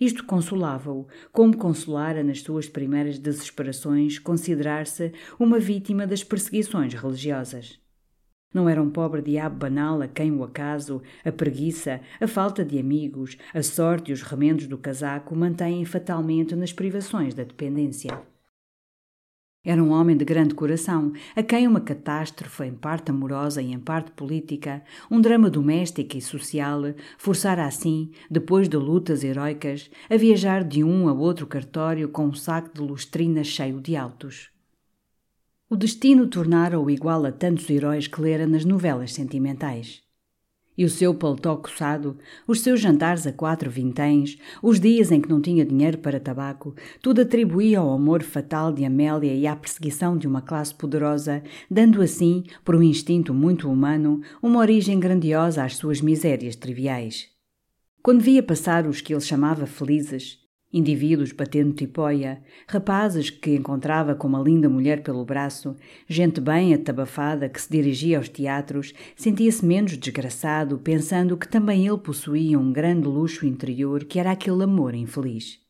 Isto 0.00 0.24
consolava-o, 0.24 1.06
como 1.32 1.56
consolara 1.56 2.22
nas 2.22 2.40
suas 2.40 2.68
primeiras 2.68 3.18
desesperações 3.18 4.18
considerar-se 4.18 5.12
uma 5.38 5.58
vítima 5.58 6.06
das 6.06 6.24
perseguições 6.24 6.94
religiosas. 6.94 7.78
Não 8.52 8.68
era 8.68 8.80
um 8.80 8.90
pobre 8.90 9.20
diabo 9.20 9.56
banal 9.56 10.00
a 10.00 10.06
quem 10.06 10.30
o 10.30 10.44
acaso, 10.44 11.02
a 11.24 11.32
preguiça, 11.32 12.00
a 12.20 12.28
falta 12.28 12.64
de 12.64 12.78
amigos, 12.78 13.36
a 13.52 13.62
sorte 13.62 14.10
e 14.10 14.14
os 14.14 14.22
remendos 14.22 14.68
do 14.68 14.78
casaco 14.78 15.34
mantêm 15.34 15.84
fatalmente 15.84 16.54
nas 16.54 16.72
privações 16.72 17.34
da 17.34 17.42
dependência. 17.42 18.33
Era 19.64 19.82
um 19.82 19.92
homem 19.92 20.14
de 20.14 20.26
grande 20.26 20.54
coração, 20.54 21.12
a 21.34 21.42
quem 21.42 21.66
uma 21.66 21.80
catástrofe, 21.80 22.64
em 22.64 22.74
parte 22.74 23.10
amorosa 23.10 23.62
e 23.62 23.72
em 23.72 23.78
parte 23.78 24.10
política, 24.10 24.82
um 25.10 25.18
drama 25.18 25.48
doméstico 25.48 26.18
e 26.18 26.20
social, 26.20 26.82
forçara 27.16 27.64
assim, 27.64 28.10
depois 28.30 28.68
de 28.68 28.76
lutas 28.76 29.24
heroicas, 29.24 29.90
a 30.10 30.16
viajar 30.18 30.62
de 30.62 30.84
um 30.84 31.08
a 31.08 31.14
outro 31.14 31.46
cartório 31.46 32.10
com 32.10 32.26
um 32.26 32.34
saco 32.34 32.74
de 32.74 32.82
lustrina 32.82 33.42
cheio 33.42 33.80
de 33.80 33.96
autos. 33.96 34.50
O 35.70 35.76
destino 35.76 36.26
tornara-o 36.26 36.90
igual 36.90 37.24
a 37.24 37.32
tantos 37.32 37.68
heróis 37.70 38.06
que 38.06 38.20
lera 38.20 38.46
nas 38.46 38.66
novelas 38.66 39.14
sentimentais. 39.14 40.03
E 40.76 40.84
o 40.84 40.90
seu 40.90 41.14
paletó 41.14 41.56
coçado, 41.56 42.18
os 42.48 42.60
seus 42.60 42.80
jantares 42.80 43.26
a 43.26 43.32
quatro 43.32 43.70
vinténs, 43.70 44.36
os 44.62 44.80
dias 44.80 45.12
em 45.12 45.20
que 45.20 45.28
não 45.28 45.40
tinha 45.40 45.64
dinheiro 45.64 45.98
para 45.98 46.18
tabaco, 46.18 46.74
tudo 47.00 47.20
atribuía 47.20 47.78
ao 47.78 47.92
amor 47.92 48.22
fatal 48.22 48.72
de 48.72 48.84
Amélia 48.84 49.32
e 49.34 49.46
à 49.46 49.54
perseguição 49.54 50.18
de 50.18 50.26
uma 50.26 50.42
classe 50.42 50.74
poderosa, 50.74 51.42
dando 51.70 52.02
assim, 52.02 52.44
por 52.64 52.74
um 52.74 52.82
instinto 52.82 53.32
muito 53.32 53.70
humano, 53.70 54.20
uma 54.42 54.58
origem 54.58 54.98
grandiosa 54.98 55.64
às 55.64 55.76
suas 55.76 56.00
misérias 56.00 56.56
triviais. 56.56 57.28
Quando 58.02 58.20
via 58.20 58.42
passar 58.42 58.86
os 58.86 59.00
que 59.00 59.14
ele 59.14 59.20
chamava 59.20 59.66
felizes, 59.66 60.43
indivíduos 60.74 61.30
batendo 61.30 61.72
tipóia, 61.72 62.42
rapazes 62.68 63.30
que 63.30 63.54
encontrava 63.54 64.14
com 64.14 64.26
uma 64.26 64.42
linda 64.42 64.68
mulher 64.68 65.02
pelo 65.02 65.24
braço, 65.24 65.76
gente 66.08 66.40
bem 66.40 66.74
atabafada 66.74 67.48
que 67.48 67.62
se 67.62 67.70
dirigia 67.70 68.18
aos 68.18 68.28
teatros, 68.28 68.92
sentia-se 69.16 69.64
menos 69.64 69.96
desgraçado, 69.96 70.76
pensando 70.78 71.36
que 71.36 71.48
também 71.48 71.86
ele 71.86 71.96
possuía 71.96 72.58
um 72.58 72.72
grande 72.72 73.06
luxo 73.06 73.46
interior 73.46 74.04
que 74.04 74.18
era 74.18 74.32
aquele 74.32 74.64
amor 74.64 74.94
infeliz. 74.94 75.63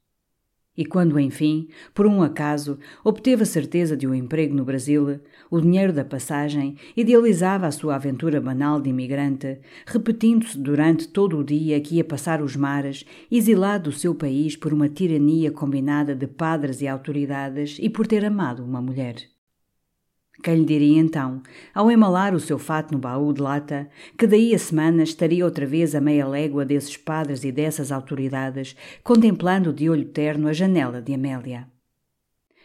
E 0.77 0.85
quando, 0.85 1.21
enfim, 1.21 1.69
por 1.95 2.05
um 2.05 2.21
acaso, 2.21 2.79
obteve 3.05 3.45
a 3.45 3.47
certeza 3.47 3.97
de 3.97 4.09
um 4.09 4.15
emprego 4.15 4.55
no 4.55 4.65
Brasil, 4.65 5.21
o 5.49 5.61
dinheiro 5.61 5.93
da 5.93 6.05
passagem, 6.05 6.77
idealizava 6.97 7.67
a 7.67 7.71
sua 7.71 7.95
aventura 7.95 8.41
banal 8.41 8.81
de 8.81 8.91
imigrante, 8.91 9.59
repetindo-se 9.87 10.59
durante 10.59 11.07
todo 11.07 11.39
o 11.39 11.45
dia 11.45 11.81
que 11.81 11.97
ia 11.97 12.05
passar 12.05 12.43
os 12.43 12.57
mares, 12.57 13.05
exilado 13.31 13.91
do 13.91 13.97
seu 13.97 14.15
país 14.15 14.57
por 14.57 14.73
uma 14.73 14.89
tirania 14.89 15.53
combinada 15.53 16.15
de 16.15 16.27
padres 16.27 16.81
e 16.81 16.89
autoridades 16.89 17.79
e 17.81 17.89
por 17.89 18.07
ter 18.07 18.25
amado 18.25 18.65
uma 18.65 18.83
mulher. 18.83 19.34
Quem 20.45 20.57
lhe 20.57 20.65
diria 20.67 21.01
então, 21.01 21.41
ao 21.75 21.91
emalar 21.91 22.35
o 22.35 22.39
seu 22.39 22.59
fato 22.59 22.93
no 22.93 22.99
baú 22.99 23.33
de 23.33 23.41
lata, 23.41 23.89
que 24.19 24.27
daí 24.27 24.55
a 24.55 24.59
semanas 24.59 25.09
estaria 25.09 25.43
outra 25.43 25.65
vez 25.65 25.95
a 25.95 26.03
meia 26.03 26.29
légua 26.29 26.67
desses 26.67 26.99
padres 26.99 27.45
e 27.45 27.51
dessas 27.51 27.91
autoridades, 27.91 28.77
contemplando 29.03 29.73
de 29.73 29.89
olho 29.89 30.05
terno 30.05 30.47
a 30.47 30.53
janela 30.53 31.01
de 31.01 31.15
Amélia? 31.15 31.67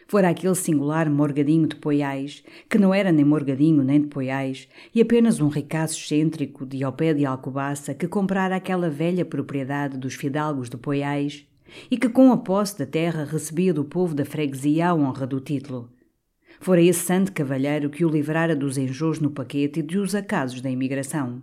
Fora 0.06 0.28
aquele 0.28 0.54
singular 0.54 1.08
morgadinho 1.08 1.66
de 1.66 1.76
Poiais, 1.76 2.44
que 2.68 2.76
não 2.76 2.92
era 2.92 3.10
nem 3.10 3.24
morgadinho 3.24 3.82
nem 3.82 4.02
de 4.02 4.08
Poiais, 4.08 4.68
e 4.94 5.00
apenas 5.00 5.40
um 5.40 5.48
ricaço 5.48 5.98
excêntrico 5.98 6.66
de 6.66 6.84
ao 6.84 6.92
pé 6.92 7.14
de 7.14 7.24
Alcobaça 7.24 7.94
que 7.94 8.06
comprara 8.06 8.56
aquela 8.56 8.90
velha 8.90 9.24
propriedade 9.24 9.96
dos 9.96 10.12
fidalgos 10.12 10.68
de 10.68 10.76
Poiais 10.76 11.46
e 11.90 11.96
que 11.96 12.10
com 12.10 12.30
a 12.30 12.36
posse 12.36 12.78
da 12.78 12.84
terra 12.84 13.24
recebia 13.24 13.72
do 13.72 13.84
povo 13.84 14.14
da 14.14 14.26
freguesia 14.26 14.90
a 14.90 14.94
honra 14.94 15.26
do 15.26 15.40
título 15.40 15.88
Fora 16.62 16.82
esse 16.82 17.00
santo 17.00 17.32
cavalheiro 17.32 17.88
que 17.88 18.04
o 18.04 18.08
livrara 18.10 18.54
dos 18.54 18.76
enjôos 18.76 19.18
no 19.18 19.30
paquete 19.30 19.80
e 19.80 19.82
dos 19.82 20.14
acasos 20.14 20.60
da 20.60 20.70
imigração. 20.70 21.42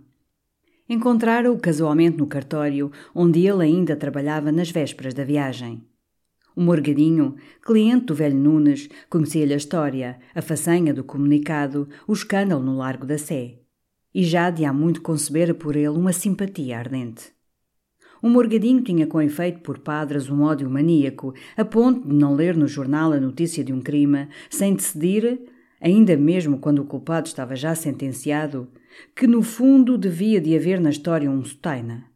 Encontrara-o 0.88 1.58
casualmente 1.58 2.16
no 2.16 2.26
cartório, 2.28 2.92
onde 3.12 3.44
ele 3.44 3.64
ainda 3.64 3.96
trabalhava 3.96 4.52
nas 4.52 4.70
vésperas 4.70 5.12
da 5.14 5.24
viagem. 5.24 5.82
O 6.54 6.60
Morgadinho, 6.62 7.34
cliente 7.60 8.06
do 8.06 8.14
velho 8.14 8.36
Nunes, 8.36 8.88
conhecia-lhe 9.10 9.54
a 9.54 9.56
história, 9.56 10.20
a 10.36 10.40
façanha 10.40 10.94
do 10.94 11.02
comunicado, 11.02 11.88
o 12.06 12.12
escândalo 12.12 12.62
no 12.62 12.76
Largo 12.76 13.04
da 13.04 13.18
Sé. 13.18 13.58
E 14.14 14.22
já 14.22 14.50
de 14.50 14.64
há 14.64 14.72
muito 14.72 15.02
concebera 15.02 15.52
por 15.52 15.74
ele 15.74 15.88
uma 15.88 16.12
simpatia 16.12 16.78
ardente. 16.78 17.37
O 18.22 18.28
Morgadinho 18.28 18.82
tinha 18.82 19.06
com 19.06 19.22
efeito 19.22 19.60
por 19.60 19.78
padres 19.78 20.28
um 20.28 20.42
ódio 20.42 20.68
maníaco, 20.68 21.34
a 21.56 21.64
ponto 21.64 22.08
de 22.08 22.14
não 22.14 22.34
ler 22.34 22.56
no 22.56 22.66
jornal 22.66 23.12
a 23.12 23.20
notícia 23.20 23.62
de 23.62 23.72
um 23.72 23.80
crime, 23.80 24.28
sem 24.50 24.74
decidir, 24.74 25.40
ainda 25.80 26.16
mesmo 26.16 26.58
quando 26.58 26.80
o 26.80 26.84
culpado 26.84 27.28
estava 27.28 27.54
já 27.54 27.74
sentenciado, 27.74 28.68
que 29.14 29.26
no 29.26 29.42
fundo 29.42 29.96
devia 29.96 30.40
de 30.40 30.56
haver 30.56 30.80
na 30.80 30.90
história 30.90 31.30
um 31.30 31.44
Sotaina. 31.44 32.06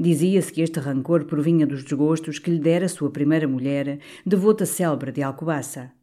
Dizia-se 0.00 0.52
que 0.52 0.62
este 0.62 0.78
rancor 0.78 1.24
provinha 1.24 1.66
dos 1.66 1.82
desgostos 1.82 2.38
que 2.38 2.50
lhe 2.50 2.60
dera 2.60 2.88
sua 2.88 3.10
primeira 3.10 3.48
mulher, 3.48 3.98
devota 4.24 4.64
célebre 4.64 5.10
de 5.10 5.22
Alcobaça. 5.22 5.97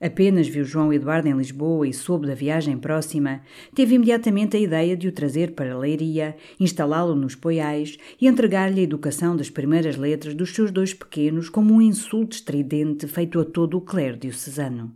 Apenas 0.00 0.46
viu 0.46 0.64
João 0.64 0.92
Eduardo 0.92 1.26
em 1.26 1.36
Lisboa 1.36 1.86
e 1.86 1.92
soube 1.92 2.28
da 2.28 2.34
viagem 2.34 2.78
próxima, 2.78 3.42
teve 3.74 3.96
imediatamente 3.96 4.56
a 4.56 4.60
ideia 4.60 4.96
de 4.96 5.08
o 5.08 5.12
trazer 5.12 5.54
para 5.54 5.76
Leiria, 5.76 6.36
instalá-lo 6.60 7.16
nos 7.16 7.34
Poiais 7.34 7.98
e 8.20 8.28
entregar-lhe 8.28 8.80
a 8.80 8.84
educação 8.84 9.36
das 9.36 9.50
primeiras 9.50 9.96
letras 9.96 10.34
dos 10.34 10.54
seus 10.54 10.70
dois 10.70 10.94
pequenos 10.94 11.48
como 11.48 11.74
um 11.74 11.82
insulto 11.82 12.36
estridente 12.36 13.08
feito 13.08 13.40
a 13.40 13.44
todo 13.44 13.76
o 13.76 13.80
clero 13.80 14.16
diocesano. 14.16 14.94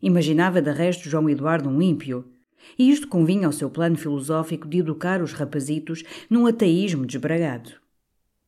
Imaginava 0.00 0.62
de 0.62 0.70
resto 0.70 1.08
João 1.08 1.28
Eduardo 1.28 1.68
um 1.68 1.82
ímpio, 1.82 2.26
e 2.78 2.90
isto 2.90 3.08
convinha 3.08 3.48
ao 3.48 3.52
seu 3.52 3.68
plano 3.68 3.96
filosófico 3.96 4.68
de 4.68 4.78
educar 4.78 5.20
os 5.20 5.32
rapazitos 5.32 6.04
num 6.30 6.46
ateísmo 6.46 7.04
desbragado. 7.04 7.72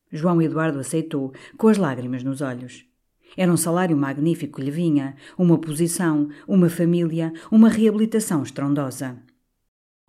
João 0.09 0.41
Eduardo 0.41 0.79
aceitou, 0.79 1.33
com 1.57 1.67
as 1.67 1.77
lágrimas 1.77 2.23
nos 2.23 2.39
olhos. 2.39 2.88
Era 3.37 3.51
um 3.51 3.57
salário 3.57 3.95
magnífico 3.95 4.59
que 4.59 4.65
lhe 4.65 4.71
vinha, 4.71 5.15
uma 5.37 5.57
posição, 5.57 6.29
uma 6.47 6.69
família, 6.69 7.33
uma 7.51 7.69
reabilitação 7.69 8.43
estrondosa. 8.43 9.17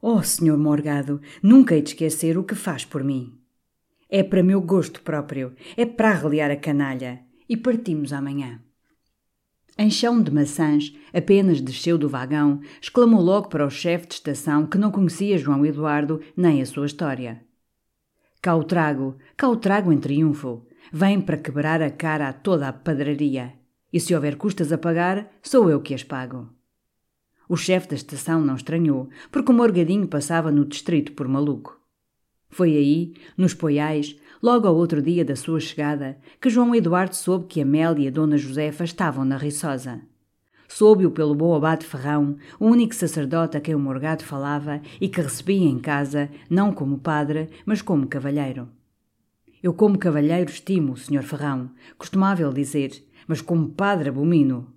Oh, 0.02 0.22
senhor 0.22 0.56
Morgado, 0.56 1.20
nunca 1.42 1.74
hei 1.74 1.82
de 1.82 1.90
esquecer 1.90 2.38
o 2.38 2.44
que 2.44 2.54
faz 2.54 2.84
por 2.84 3.04
mim. 3.04 3.38
É 4.08 4.22
para 4.22 4.42
meu 4.42 4.60
gosto 4.60 5.02
próprio, 5.02 5.54
é 5.76 5.86
para 5.86 6.10
arreliar 6.10 6.50
a 6.50 6.56
canalha. 6.56 7.20
E 7.48 7.56
partimos 7.56 8.12
amanhã. 8.12 8.60
Em 9.76 9.90
chão 9.90 10.22
de 10.22 10.30
maçãs, 10.30 10.94
apenas 11.12 11.60
desceu 11.60 11.98
do 11.98 12.08
vagão, 12.08 12.60
exclamou 12.80 13.20
logo 13.20 13.48
para 13.48 13.66
o 13.66 13.70
chefe 13.70 14.06
de 14.06 14.14
estação 14.14 14.66
que 14.66 14.78
não 14.78 14.90
conhecia 14.90 15.38
João 15.38 15.64
Eduardo 15.66 16.20
nem 16.36 16.60
a 16.60 16.66
sua 16.66 16.86
história. 16.86 17.42
Cá 18.42 18.54
o 18.56 18.64
trago, 18.64 19.16
cá 19.36 19.48
o 19.48 19.56
trago 19.56 19.92
em 19.92 19.98
triunfo. 19.98 20.66
Vem 20.92 21.20
para 21.20 21.36
quebrar 21.36 21.80
a 21.80 21.90
cara 21.90 22.28
a 22.28 22.32
toda 22.32 22.68
a 22.68 22.72
padraria. 22.72 23.52
E 23.92 24.00
se 24.00 24.14
houver 24.14 24.36
custas 24.36 24.72
a 24.72 24.78
pagar, 24.78 25.30
sou 25.42 25.70
eu 25.70 25.80
que 25.80 25.94
as 25.94 26.02
pago. 26.02 26.48
O 27.48 27.56
chefe 27.56 27.88
da 27.88 27.94
estação 27.94 28.40
não 28.40 28.56
estranhou, 28.56 29.08
porque 29.30 29.50
o 29.50 29.54
Morgadinho 29.54 30.06
passava 30.08 30.50
no 30.50 30.64
distrito 30.64 31.12
por 31.12 31.28
maluco. 31.28 31.80
Foi 32.48 32.76
aí, 32.76 33.14
nos 33.36 33.54
Poiais, 33.54 34.16
logo 34.42 34.66
ao 34.66 34.74
outro 34.74 35.00
dia 35.00 35.24
da 35.24 35.36
sua 35.36 35.60
chegada, 35.60 36.18
que 36.40 36.50
João 36.50 36.74
Eduardo 36.74 37.14
soube 37.14 37.46
que 37.46 37.60
Amélia 37.60 38.08
e 38.08 38.10
Dona 38.10 38.36
Josefa 38.36 38.82
estavam 38.82 39.24
na 39.24 39.36
Riçosa. 39.36 40.00
Soube-o 40.68 41.10
pelo 41.10 41.34
bom 41.34 41.54
abade 41.54 41.86
Ferrão, 41.86 42.36
o 42.58 42.66
único 42.66 42.94
sacerdote 42.94 43.56
a 43.56 43.60
quem 43.60 43.74
o 43.74 43.78
Morgado 43.78 44.24
falava 44.24 44.80
e 45.00 45.08
que 45.08 45.20
recebia 45.20 45.68
em 45.68 45.78
casa, 45.78 46.28
não 46.48 46.72
como 46.72 46.98
padre, 46.98 47.48
mas 47.64 47.82
como 47.82 48.06
cavalheiro. 48.06 48.68
Eu 49.62 49.74
como 49.74 49.98
cavalheiro 49.98 50.50
estimo, 50.50 50.96
Sr. 50.96 51.22
Ferrão, 51.22 51.70
costumava 51.98 52.42
ele 52.42 52.54
dizer, 52.54 53.04
mas 53.26 53.42
como 53.42 53.68
padre 53.68 54.08
abomino. 54.08 54.72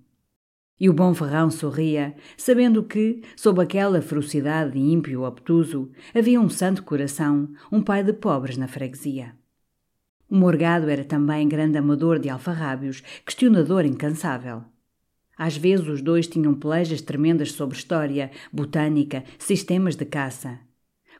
E 0.78 0.90
o 0.90 0.92
bom 0.92 1.14
Ferrão 1.14 1.50
sorria, 1.50 2.14
sabendo 2.36 2.82
que, 2.82 3.22
sob 3.36 3.62
aquela 3.62 4.02
ferocidade 4.02 4.72
de 4.72 4.78
ímpio 4.78 5.22
obtuso, 5.22 5.90
havia 6.14 6.40
um 6.40 6.48
santo 6.50 6.82
coração, 6.82 7.48
um 7.72 7.80
pai 7.80 8.02
de 8.02 8.12
pobres 8.12 8.56
na 8.56 8.68
freguesia. 8.68 9.34
O 10.28 10.36
Morgado 10.36 10.90
era 10.90 11.04
também 11.04 11.48
grande 11.48 11.78
amador 11.78 12.18
de 12.18 12.28
alfarrábios, 12.28 13.02
questionador 13.24 13.86
incansável. 13.86 14.64
Às 15.36 15.56
vezes 15.56 15.86
os 15.88 16.02
dois 16.02 16.26
tinham 16.26 16.54
pelejas 16.54 17.00
tremendas 17.00 17.52
sobre 17.52 17.76
história, 17.76 18.30
botânica, 18.52 19.24
sistemas 19.38 19.96
de 19.96 20.04
caça. 20.04 20.58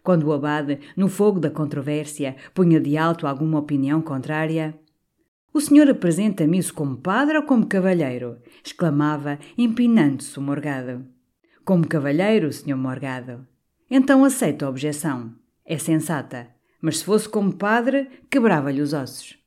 Quando 0.05 0.25
o 0.25 0.33
abade, 0.35 0.81
no 0.95 1.09
fogo 1.09 1.41
da 1.41 1.51
controvérsia, 1.51 2.37
punha 2.53 2.79
de 2.79 2.99
alto 2.99 3.27
alguma 3.27 3.59
opinião 3.59 4.03
contrária, 4.03 4.79
o 5.51 5.61
senhor 5.61 5.89
apresenta-me 5.89 6.59
isso 6.59 6.75
como 6.75 6.99
padre 6.99 7.39
ou 7.39 7.45
como 7.45 7.67
cavalheiro? 7.67 8.37
exclamava, 8.63 9.39
empinando-se 9.57 10.39
o 10.39 10.43
morgado. 10.43 11.07
Como 11.65 11.89
cavalheiro, 11.89 12.53
senhor 12.53 12.77
morgado. 12.77 13.47
Então 13.91 14.25
aceito 14.25 14.67
a 14.67 14.69
objeção. 14.69 15.33
É 15.65 15.79
sensata. 15.79 16.49
Mas 16.83 16.99
se 16.99 17.05
fosse 17.07 17.27
como 17.27 17.55
padre, 17.55 18.11
quebrava-lhe 18.29 18.83
os 18.83 18.93
ossos. 18.93 19.39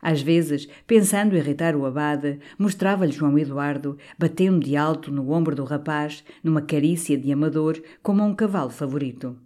Às 0.00 0.22
vezes, 0.22 0.66
pensando 0.86 1.36
irritar 1.36 1.76
o 1.76 1.84
abade, 1.84 2.38
mostrava-lhe 2.58 3.12
João 3.12 3.38
Eduardo, 3.38 3.98
batendo 4.18 4.60
de 4.60 4.74
alto 4.74 5.10
no 5.12 5.30
ombro 5.32 5.54
do 5.54 5.64
rapaz, 5.64 6.24
numa 6.42 6.62
carícia 6.62 7.18
de 7.18 7.30
amador, 7.30 7.82
como 8.02 8.24
um 8.24 8.34
cavalo 8.34 8.70
favorito. 8.70 9.36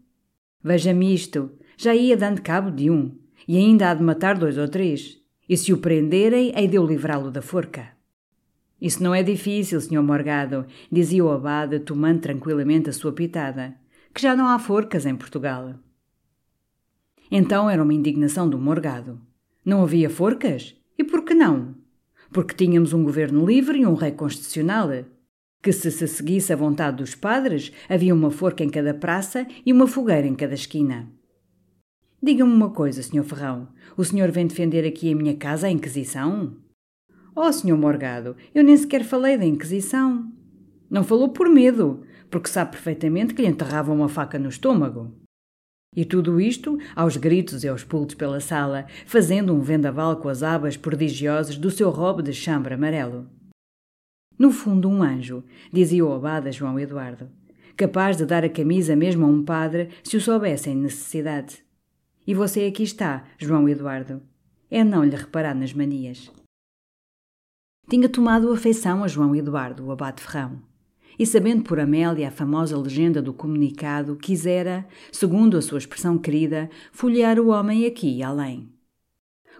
Veja-me 0.62 1.14
isto, 1.14 1.51
já 1.77 1.94
ia 1.94 2.16
dando 2.16 2.42
cabo 2.42 2.70
de 2.70 2.90
um, 2.90 3.16
e 3.46 3.57
ainda 3.57 3.90
há 3.90 3.94
de 3.94 4.03
matar 4.03 4.37
dois 4.38 4.59
ou 4.59 4.68
três 4.68 5.20
e 5.51 5.57
se 5.57 5.73
o 5.73 5.79
prenderem, 5.79 6.53
hei 6.57 6.68
de 6.68 6.77
eu 6.77 6.87
livrá-lo 6.87 7.29
da 7.29 7.42
forca. 7.42 7.88
Isso 8.81 9.03
não 9.03 9.12
é 9.12 9.20
difícil, 9.20 9.81
Sr. 9.81 10.01
Morgado, 10.01 10.64
dizia 10.92 11.25
o 11.25 11.33
abade, 11.33 11.81
tomando 11.81 12.20
tranquilamente 12.20 12.88
a 12.88 12.92
sua 12.92 13.12
pitada, 13.12 13.75
que 14.14 14.23
já 14.23 14.37
não 14.37 14.46
há 14.46 14.61
forcas 14.61 15.07
em 15.07 15.16
Portugal. 15.16 15.75
Então 17.29 17.68
era 17.68 17.83
uma 17.83 17.92
indignação 17.92 18.49
do 18.49 18.61
Morgado. 18.61 19.20
Não 19.64 19.83
havia 19.83 20.09
forcas? 20.09 20.77
E 20.96 21.03
por 21.03 21.25
que 21.25 21.35
não? 21.35 21.75
Porque 22.31 22.55
tínhamos 22.55 22.92
um 22.92 23.03
governo 23.03 23.44
livre 23.44 23.81
e 23.81 23.87
um 23.87 23.94
rei 23.94 24.12
constitucional. 24.12 24.88
Que 25.62 25.73
se 25.73 25.90
se 25.90 26.09
seguisse 26.09 26.53
a 26.53 26.57
vontade 26.57 26.96
dos 26.96 27.14
padres, 27.14 27.70
havia 27.88 28.14
uma 28.14 28.31
forca 28.31 28.64
em 28.64 28.70
cada 28.70 28.94
praça 28.94 29.46
e 29.64 29.73
uma 29.73 29.87
fogueira 29.87 30.27
em 30.27 30.35
cada 30.35 30.55
esquina. 30.55 31.12
Diga-me 32.23 32.53
uma 32.53 32.70
coisa, 32.70 33.03
Sr. 33.03 33.25
Ferrão. 33.25 33.68
O 33.96 34.05
senhor 34.05 34.31
vem 34.31 34.46
defender 34.46 34.87
aqui 34.87 35.09
em 35.09 35.14
minha 35.14 35.37
casa 35.37 35.66
a 35.66 35.70
Inquisição? 35.70 36.57
Oh, 37.35 37.53
Sr. 37.53 37.77
Morgado, 37.77 38.37
eu 38.55 38.64
nem 38.64 38.77
sequer 38.77 39.05
falei 39.05 39.37
da 39.37 39.44
Inquisição. 39.44 40.31
Não 40.90 41.05
falou 41.05 41.29
por 41.29 41.49
medo, 41.49 42.03
porque 42.31 42.49
sabe 42.49 42.73
perfeitamente 42.73 43.35
que 43.35 43.42
lhe 43.42 43.49
enterrava 43.49 43.92
uma 43.92 44.09
faca 44.09 44.38
no 44.38 44.49
estômago. 44.49 45.14
E 45.94 46.05
tudo 46.05 46.40
isto 46.40 46.79
aos 46.94 47.16
gritos 47.16 47.64
e 47.64 47.68
aos 47.68 47.85
pulos 47.85 48.14
pela 48.14 48.40
sala, 48.40 48.87
fazendo 49.07 49.55
um 49.55 49.61
vendaval 49.61 50.16
com 50.16 50.29
as 50.29 50.42
abas 50.42 50.77
prodigiosas 50.77 51.57
do 51.57 51.70
seu 51.70 51.90
robe 51.90 52.23
de 52.23 52.33
chambre 52.33 52.75
amarelo. 52.75 53.29
No 54.40 54.50
fundo, 54.50 54.88
um 54.88 55.03
anjo, 55.03 55.44
dizia 55.70 56.03
o 56.03 56.14
abade 56.14 56.50
João 56.50 56.81
Eduardo, 56.81 57.29
capaz 57.76 58.16
de 58.16 58.24
dar 58.24 58.42
a 58.42 58.48
camisa 58.48 58.96
mesmo 58.96 59.26
a 59.26 59.29
um 59.29 59.44
padre 59.44 59.90
se 60.03 60.16
o 60.16 60.20
soubesse 60.20 60.70
em 60.70 60.76
necessidade. 60.76 61.62
E 62.26 62.33
você 62.33 62.64
aqui 62.64 62.83
está, 62.83 63.24
João 63.37 63.68
Eduardo. 63.68 64.22
É 64.70 64.83
não 64.83 65.05
lhe 65.05 65.14
reparar 65.14 65.55
nas 65.55 65.74
manias. 65.74 66.33
Tinha 67.87 68.09
tomado 68.09 68.50
afeição 68.50 69.05
a 69.05 69.09
João 69.09 69.37
Eduardo, 69.37 69.85
o 69.85 69.92
abate 69.92 70.22
Ferrão. 70.22 70.62
E 71.18 71.26
sabendo 71.26 71.62
por 71.62 71.79
Amélia 71.79 72.29
a 72.29 72.31
famosa 72.31 72.79
legenda 72.79 73.20
do 73.20 73.35
comunicado, 73.35 74.16
quisera, 74.16 74.88
segundo 75.12 75.59
a 75.59 75.61
sua 75.61 75.76
expressão 75.76 76.16
querida, 76.16 76.70
folhear 76.92 77.38
o 77.38 77.48
homem 77.48 77.85
aqui 77.85 78.16
e 78.16 78.22
além. 78.22 78.72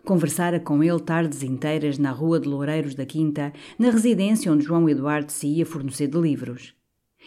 Conversara 0.05 0.59
com 0.59 0.83
ele 0.83 1.01
tardes 1.01 1.43
inteiras 1.43 1.99
na 1.99 2.11
rua 2.11 2.41
de 2.41 2.49
Loureiros 2.49 2.95
da 2.95 3.07
Quinta, 3.07 3.53
na 3.79 3.91
residência 3.91 4.53
onde 4.53 4.65
João 4.65 4.89
Eduardo 4.89 5.31
se 5.31 5.47
ia 5.47 5.67
fornecer 5.67 6.09
de 6.09 6.19
livros 6.19 6.75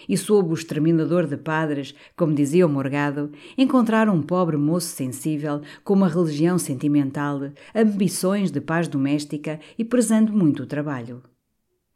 e 0.07 0.17
soube 0.17 0.49
o 0.49 0.53
exterminador 0.53 1.27
de 1.27 1.38
padres, 1.38 1.93
como 2.15 2.33
dizia 2.33 2.65
o 2.65 2.69
Morgado, 2.69 3.31
encontrar 3.57 4.09
um 4.09 4.21
pobre 4.21 4.57
moço 4.57 4.88
sensível, 4.88 5.62
com 5.83 5.93
uma 5.93 6.07
religião 6.07 6.57
sentimental, 6.57 7.51
ambições 7.75 8.51
de 8.51 8.62
paz 8.62 8.88
doméstica 8.88 9.59
e 9.77 9.86
prezando 9.86 10.33
muito 10.33 10.63
o 10.63 10.67
trabalho. 10.67 11.21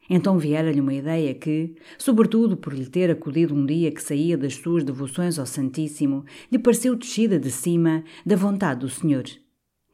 Então 0.09 0.37
viera-lhe 0.37 0.79
uma 0.79 0.93
ideia 0.93 1.33
que, 1.33 1.75
sobretudo 1.97 2.55
por 2.55 2.73
lhe 2.73 2.85
ter 2.85 3.11
acudido 3.11 3.53
um 3.53 3.65
dia 3.65 3.91
que 3.91 4.01
saía 4.01 4.37
das 4.37 4.55
suas 4.55 4.83
devoções 4.83 5.37
ao 5.37 5.45
Santíssimo, 5.45 6.23
lhe 6.49 6.57
pareceu 6.57 6.95
descida 6.95 7.37
de 7.37 7.51
cima 7.51 8.05
da 8.25 8.37
vontade 8.37 8.81
do 8.81 8.89
Senhor. 8.89 9.25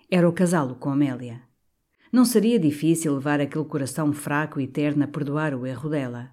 Era 0.09 0.27
o 0.27 0.33
casá-lo 0.33 0.75
com 0.75 0.89
Amélia. 0.89 1.41
Não 2.11 2.25
seria 2.25 2.59
difícil 2.59 3.15
levar 3.15 3.41
aquele 3.41 3.65
coração 3.65 4.13
fraco 4.13 4.59
e 4.59 4.67
terno 4.67 5.03
a 5.03 5.07
perdoar 5.07 5.55
o 5.55 5.65
erro 5.65 5.89
dela. 5.89 6.29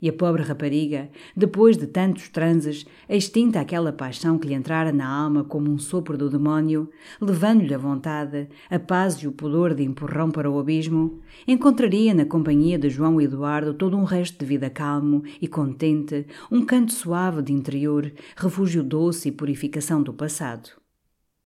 E 0.00 0.08
a 0.08 0.12
pobre 0.12 0.42
rapariga, 0.42 1.08
depois 1.36 1.76
de 1.76 1.86
tantos 1.86 2.28
transes, 2.28 2.84
extinta 3.08 3.60
aquela 3.60 3.92
paixão 3.92 4.36
que 4.36 4.48
lhe 4.48 4.54
entrara 4.54 4.90
na 4.90 5.06
alma 5.06 5.44
como 5.44 5.70
um 5.70 5.78
sopro 5.78 6.18
do 6.18 6.28
demónio, 6.28 6.90
levando-lhe 7.20 7.72
a 7.72 7.78
vontade, 7.78 8.48
a 8.68 8.80
paz 8.80 9.14
e 9.22 9.28
o 9.28 9.32
pudor 9.32 9.74
de 9.74 9.84
empurrão 9.84 10.28
para 10.28 10.50
o 10.50 10.58
abismo, 10.58 11.20
encontraria 11.46 12.12
na 12.12 12.24
companhia 12.24 12.76
de 12.76 12.90
João 12.90 13.20
Eduardo 13.20 13.74
todo 13.74 13.96
um 13.96 14.02
resto 14.02 14.40
de 14.40 14.44
vida 14.44 14.68
calmo 14.68 15.22
e 15.40 15.46
contente, 15.46 16.26
um 16.50 16.64
canto 16.66 16.92
suave 16.92 17.40
de 17.40 17.52
interior, 17.52 18.12
refúgio 18.34 18.82
doce 18.82 19.28
e 19.28 19.32
purificação 19.32 20.02
do 20.02 20.12
passado. 20.12 20.81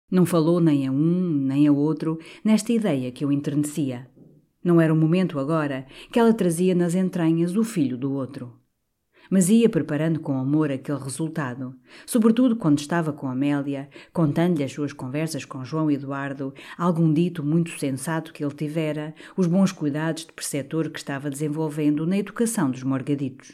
Não 0.10 0.26
falou 0.26 0.60
nem 0.60 0.88
a 0.88 0.92
um, 0.92 1.32
nem 1.32 1.68
a 1.68 1.72
outro, 1.72 2.20
nesta 2.44 2.72
ideia 2.72 3.12
que 3.12 3.26
o 3.26 3.32
enternecia. 3.32 4.08
Não 4.64 4.80
era 4.80 4.94
o 4.94 4.98
momento 4.98 5.40
agora 5.40 5.86
que 6.12 6.20
ela 6.20 6.34
trazia 6.34 6.76
nas 6.76 6.96
entranhas 6.96 7.56
o 7.56 7.64
filho 7.64 7.98
do 7.98 8.12
outro. 8.12 8.54
Mas 9.30 9.50
ia 9.50 9.68
preparando 9.68 10.20
com 10.20 10.38
amor 10.38 10.72
aquele 10.72 11.00
resultado, 11.00 11.76
sobretudo 12.06 12.56
quando 12.56 12.80
estava 12.80 13.12
com 13.12 13.28
Amélia, 13.28 13.90
contando-lhe 14.14 14.64
as 14.64 14.72
suas 14.72 14.94
conversas 14.94 15.46
com 15.46 15.66
João 15.66 15.90
Eduardo, 15.90 16.54
algum 16.78 17.12
dito 17.12 17.44
muito 17.44 17.72
sensato 17.80 18.32
que 18.32 18.44
ele 18.44 18.54
tivera, 18.54 19.16
os 19.36 19.48
bons 19.48 19.72
cuidados 19.72 20.26
de 20.26 20.34
preceptor 20.34 20.90
que 20.90 21.00
estava 21.00 21.30
desenvolvendo 21.30 22.06
na 22.06 22.18
educação 22.18 22.70
dos 22.70 22.84
morgaditos. 22.84 23.54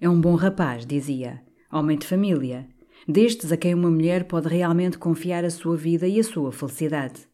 É 0.00 0.08
um 0.08 0.20
bom 0.20 0.34
rapaz, 0.34 0.84
dizia, 0.84 1.42
homem 1.72 1.96
de 1.96 2.06
família, 2.06 2.68
destes 3.06 3.52
a 3.52 3.56
quem 3.56 3.74
uma 3.74 3.90
mulher 3.90 4.24
pode 4.24 4.48
realmente 4.48 4.98
confiar 4.98 5.44
a 5.44 5.50
sua 5.50 5.76
vida 5.76 6.06
e 6.08 6.18
a 6.18 6.24
sua 6.24 6.50
felicidade. 6.52 7.28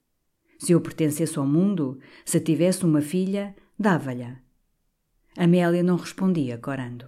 Se 0.58 0.72
eu 0.72 0.80
pertencesse 0.80 1.38
ao 1.38 1.46
mundo, 1.46 1.98
se 2.24 2.38
tivesse 2.38 2.85
uma 2.85 3.00
filha, 3.00 3.54
dava-lhe. 3.78 4.37
Amélia 5.37 5.82
não 5.82 5.96
respondia, 5.96 6.58
corando. 6.58 7.06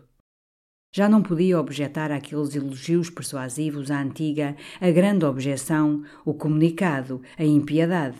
Já 0.90 1.08
não 1.08 1.22
podia 1.22 1.58
objetar 1.58 2.10
aqueles 2.10 2.54
elogios 2.54 3.10
persuasivos 3.10 3.90
à 3.90 4.00
antiga, 4.00 4.56
a 4.80 4.90
grande 4.90 5.24
objeção, 5.24 6.02
o 6.24 6.32
comunicado, 6.32 7.20
a 7.36 7.44
impiedade. 7.44 8.18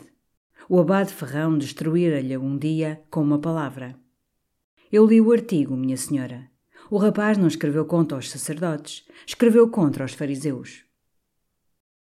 O 0.69 0.81
abade 0.81 1.13
Ferrão 1.13 1.57
destruíra-lhe 1.57 2.37
um 2.37 2.59
dia 2.59 3.03
com 3.11 3.23
uma 3.23 3.39
palavra. 3.39 3.97
Eu 4.91 5.07
li 5.07 5.21
o 5.21 5.33
artigo, 5.33 5.77
minha 5.77 5.97
senhora. 5.97 6.54
O 6.91 6.99
rapaz 6.99 7.39
não 7.39 7.47
escreveu 7.47 7.85
contra 7.85 8.19
os 8.19 8.31
sacerdotes, 8.31 9.07
escreveu 9.27 9.69
contra 9.69 10.05
os 10.05 10.13
fariseus. 10.13 10.85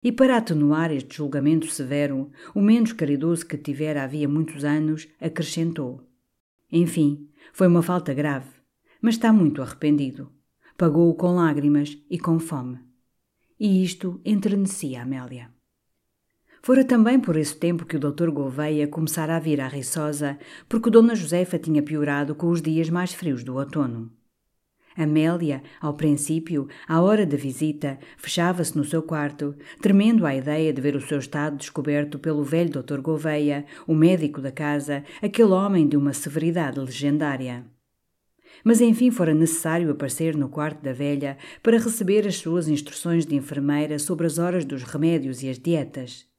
E 0.03 0.11
para 0.11 0.37
atenuar 0.37 0.91
este 0.91 1.17
julgamento 1.17 1.69
severo, 1.69 2.31
o 2.55 2.61
menos 2.61 2.93
caridoso 2.93 3.47
que 3.47 3.57
tivera 3.57 4.03
havia 4.03 4.29
muitos 4.29 4.65
anos, 4.65 5.09
acrescentou: 5.21 6.03
Enfim, 6.71 7.29
foi 7.53 7.69
uma 7.69 7.83
falta 7.83 8.13
grave, 8.13 8.51
mas 9.01 9.15
está 9.15 9.33
muito 9.33 9.63
arrependido. 9.63 10.33
Pagou-o 10.77 11.15
com 11.15 11.37
lágrimas 11.37 11.97
e 12.11 12.19
com 12.19 12.41
fome. 12.41 12.81
E 13.61 13.85
isto 13.85 14.21
enternecia 14.25 15.03
Amélia. 15.03 15.51
Fora 16.65 16.85
também 16.85 17.21
por 17.21 17.37
esse 17.37 17.57
tempo 17.57 17.85
que 17.85 17.97
o 17.97 18.01
Dr. 18.01 18.31
Gouveia 18.31 18.89
começara 18.89 19.37
a 19.37 19.41
vir 19.41 19.61
à 19.61 19.69
Riçosa, 19.69 20.39
porque 20.69 20.91
Dona 20.91 21.15
Josefa 21.15 21.59
tinha 21.59 21.83
piorado 21.83 22.35
com 22.35 22.49
os 22.49 22.63
dias 22.63 22.89
mais 22.89 23.13
frios 23.13 23.45
do 23.45 23.57
outono. 23.57 24.11
Amélia, 24.97 25.63
ao 25.81 25.95
princípio, 25.95 26.69
à 26.87 27.01
hora 27.01 27.25
da 27.25 27.37
visita, 27.37 27.99
fechava-se 28.17 28.77
no 28.77 28.85
seu 28.85 29.03
quarto, 29.03 29.55
tremendo 29.81 30.27
à 30.27 30.35
ideia 30.35 30.73
de 30.73 30.81
ver 30.81 30.97
o 30.97 31.01
seu 31.01 31.19
estado 31.19 31.57
descoberto 31.57 32.19
pelo 32.19 32.45
velho 32.45 32.71
Dr. 32.71 33.01
Gouveia, 33.01 33.65
o 33.87 33.95
médico 33.95 34.41
da 34.41 34.53
casa, 34.53 35.05
aquele 35.23 35.51
homem 35.51 35.89
de 35.89 35.97
uma 35.97 36.13
severidade 36.13 36.79
legendária. 36.79 37.65
Mas 38.65 38.81
enfim 38.81 39.11
fora 39.11 39.35
necessário 39.35 39.91
aparecer 39.91 40.37
no 40.37 40.49
quarto 40.49 40.83
da 40.83 40.93
velha 40.93 41.37
para 41.63 41.79
receber 41.79 42.27
as 42.27 42.37
suas 42.37 42.69
instruções 42.69 43.27
de 43.27 43.35
enfermeira 43.35 43.99
sobre 43.99 44.27
as 44.27 44.39
horas 44.39 44.65
dos 44.65 44.83
remédios 44.83 45.43
e 45.43 45.49
as 45.49 45.59
dietas. 45.59 46.32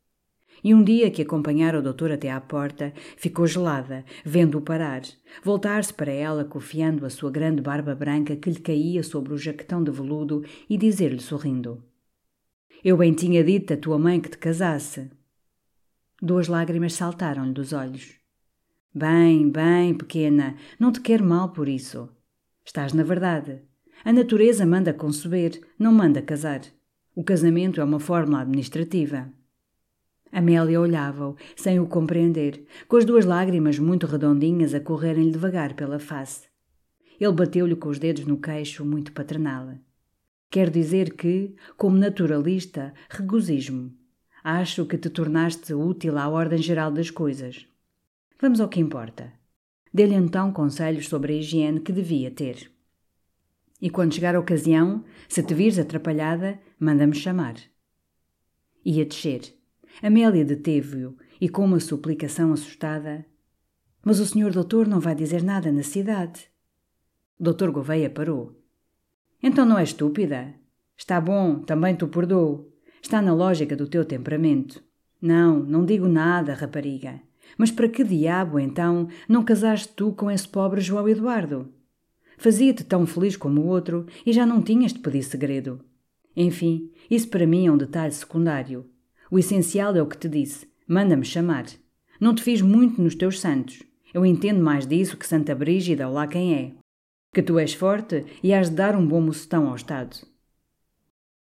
E 0.64 0.74
um 0.74 0.82
dia 0.82 1.12
que 1.12 1.22
acompanhara 1.22 1.80
o 1.80 1.82
doutor 1.82 2.12
até 2.12 2.32
à 2.32 2.40
porta, 2.40 2.94
ficou 3.18 3.46
gelada, 3.46 4.06
vendo-o 4.24 4.62
parar, 4.62 5.02
voltar-se 5.44 5.94
para 5.94 6.12
ela, 6.12 6.46
cofiando 6.46 7.06
a 7.06 7.10
sua 7.10 7.30
grande 7.30 7.62
barba 7.62 7.94
branca 7.94 8.36
que 8.36 8.50
lhe 8.50 8.60
caía 8.60 9.04
sobre 9.04 9.34
o 9.34 9.38
jaquetão 9.38 9.84
de 9.84 9.92
veludo 9.92 10.44
e 10.70 10.78
dizer-lhe 10.78 11.20
sorrindo: 11.20 11.84
Eu 12.82 12.96
bem 12.96 13.14
tinha 13.14 13.44
dito 13.44 13.74
à 13.74 13.78
tua 13.78 14.00
mãe 14.00 14.22
que 14.22 14.30
te 14.30 14.38
casasse. 14.38 15.12
Duas 16.22 16.48
lágrimas 16.48 16.94
saltaram-lhe 16.94 17.52
dos 17.52 17.74
olhos. 17.74 18.14
Bem, 18.96 19.50
bem, 19.50 19.94
pequena, 19.94 20.56
não 20.80 20.92
te 20.92 21.02
quero 21.02 21.26
mal 21.26 21.50
por 21.50 21.68
isso. 21.68 22.10
Estás 22.64 22.94
na 22.94 23.04
verdade. 23.04 23.62
A 24.06 24.14
natureza 24.14 24.66
manda 24.66 24.94
conceber, 24.94 25.60
não 25.78 25.92
manda 25.92 26.22
casar. 26.22 26.62
O 27.14 27.24
casamento 27.24 27.82
é 27.82 27.84
uma 27.84 28.00
fórmula 28.00 28.42
administrativa. 28.42 29.30
Amélia 30.34 30.82
olhava-o, 30.82 31.36
sem 31.56 31.80
o 31.80 31.86
compreender, 31.86 32.66
com 32.88 32.98
as 32.98 33.06
duas 33.06 33.24
lágrimas 33.24 33.78
muito 33.78 34.08
redondinhas 34.08 34.74
a 34.74 34.80
correrem-lhe 34.80 35.32
devagar 35.32 35.76
pela 35.76 36.00
face. 36.00 36.48
Ele 37.20 37.32
bateu-lhe 37.32 37.76
com 37.76 37.90
os 37.90 38.00
dedos 38.00 38.26
no 38.26 38.38
queixo, 38.38 38.84
muito 38.84 39.12
paternal. 39.12 39.76
Quer 40.50 40.72
dizer 40.72 41.14
que, 41.14 41.56
como 41.78 42.00
naturalista, 42.00 42.96
regozijo-me. 43.12 43.96
Acho 44.44 44.88
que 44.88 44.98
te 44.98 45.08
tornaste 45.08 45.72
útil 45.72 46.18
à 46.18 46.28
ordem 46.28 46.58
geral 46.58 46.92
das 46.92 47.12
coisas. 47.12 47.68
Vamos 48.42 48.60
ao 48.60 48.68
que 48.68 48.80
importa. 48.80 49.32
Dê-lhe 49.94 50.16
então 50.16 50.52
conselhos 50.52 51.08
sobre 51.08 51.34
a 51.34 51.36
higiene 51.38 51.80
que 51.80 51.92
devia 51.92 52.32
ter. 52.32 52.72
E 53.80 53.88
quando 53.88 54.16
chegar 54.16 54.36
a 54.36 54.40
ocasião, 54.40 55.04
se 55.30 55.44
te 55.44 55.54
vires 55.54 55.78
atrapalhada, 55.78 56.60
manda-me 56.80 57.14
chamar. 57.14 57.56
Ia 58.84 59.06
descer. 59.06 59.63
Amélia 60.02 60.44
deteve-o 60.44 61.16
e, 61.40 61.48
com 61.48 61.66
uma 61.66 61.80
suplicação 61.80 62.54
assustada, 62.54 63.26
Mas 64.06 64.20
o 64.20 64.26
senhor 64.26 64.52
doutor 64.52 64.88
não 64.88 65.00
vai 65.00 65.16
dizer 65.16 65.42
nada 65.42 65.72
na 65.72 65.84
cidade. 65.84 66.48
Doutor 67.40 67.72
Gouveia 67.72 68.10
parou. 68.10 68.62
Então 69.42 69.66
não 69.66 69.78
é 69.78 69.84
estúpida? 69.84 70.54
Está 70.98 71.20
bom, 71.20 71.60
também 71.60 71.96
te 71.96 72.06
perdoo. 72.06 72.72
Está 73.02 73.22
na 73.22 73.34
lógica 73.34 73.76
do 73.76 73.88
teu 73.88 74.06
temperamento. 74.06 74.84
Não, 75.22 75.60
não 75.60 75.86
digo 75.86 76.08
nada, 76.08 76.54
rapariga. 76.54 77.22
Mas 77.58 77.72
para 77.72 77.90
que 77.90 78.04
diabo, 78.04 78.60
então, 78.60 79.08
não 79.28 79.44
casaste 79.44 79.90
tu 79.90 80.12
com 80.14 80.30
esse 80.30 80.48
pobre 80.48 80.82
João 80.82 81.08
Eduardo? 81.08 81.72
Fazia-te 82.38 82.84
tão 82.84 83.06
feliz 83.06 83.38
como 83.38 83.62
o 83.62 83.68
outro 83.68 84.06
e 84.26 84.34
já 84.34 84.46
não 84.46 84.62
tinhas 84.62 84.94
de 84.94 85.00
pedir 85.00 85.24
segredo. 85.24 85.80
Enfim, 86.36 86.92
isso 87.10 87.30
para 87.30 87.46
mim 87.48 87.68
é 87.68 87.72
um 87.72 87.78
detalhe 87.78 88.14
secundário. 88.14 88.86
O 89.34 89.40
essencial 89.40 89.96
é 89.96 90.00
o 90.00 90.06
que 90.06 90.16
te 90.16 90.30
disse. 90.30 90.68
Manda-me 90.88 91.26
chamar. 91.26 91.66
Não 92.20 92.36
te 92.36 92.44
fiz 92.44 92.62
muito 92.62 93.02
nos 93.02 93.16
teus 93.16 93.40
santos. 93.40 93.82
Eu 94.14 94.24
entendo 94.24 94.64
mais 94.64 94.86
disso 94.86 95.18
que 95.18 95.26
Santa 95.26 95.56
Brígida 95.56 96.08
ou 96.08 96.14
lá 96.14 96.28
quem 96.28 96.54
é. 96.54 96.72
Que 97.34 97.42
tu 97.42 97.58
és 97.58 97.74
forte 97.74 98.24
e 98.44 98.54
has 98.54 98.70
de 98.70 98.76
dar 98.76 98.96
um 98.96 99.04
bom 99.04 99.20
mocetão 99.20 99.68
ao 99.68 99.76
Estado. 99.76 100.18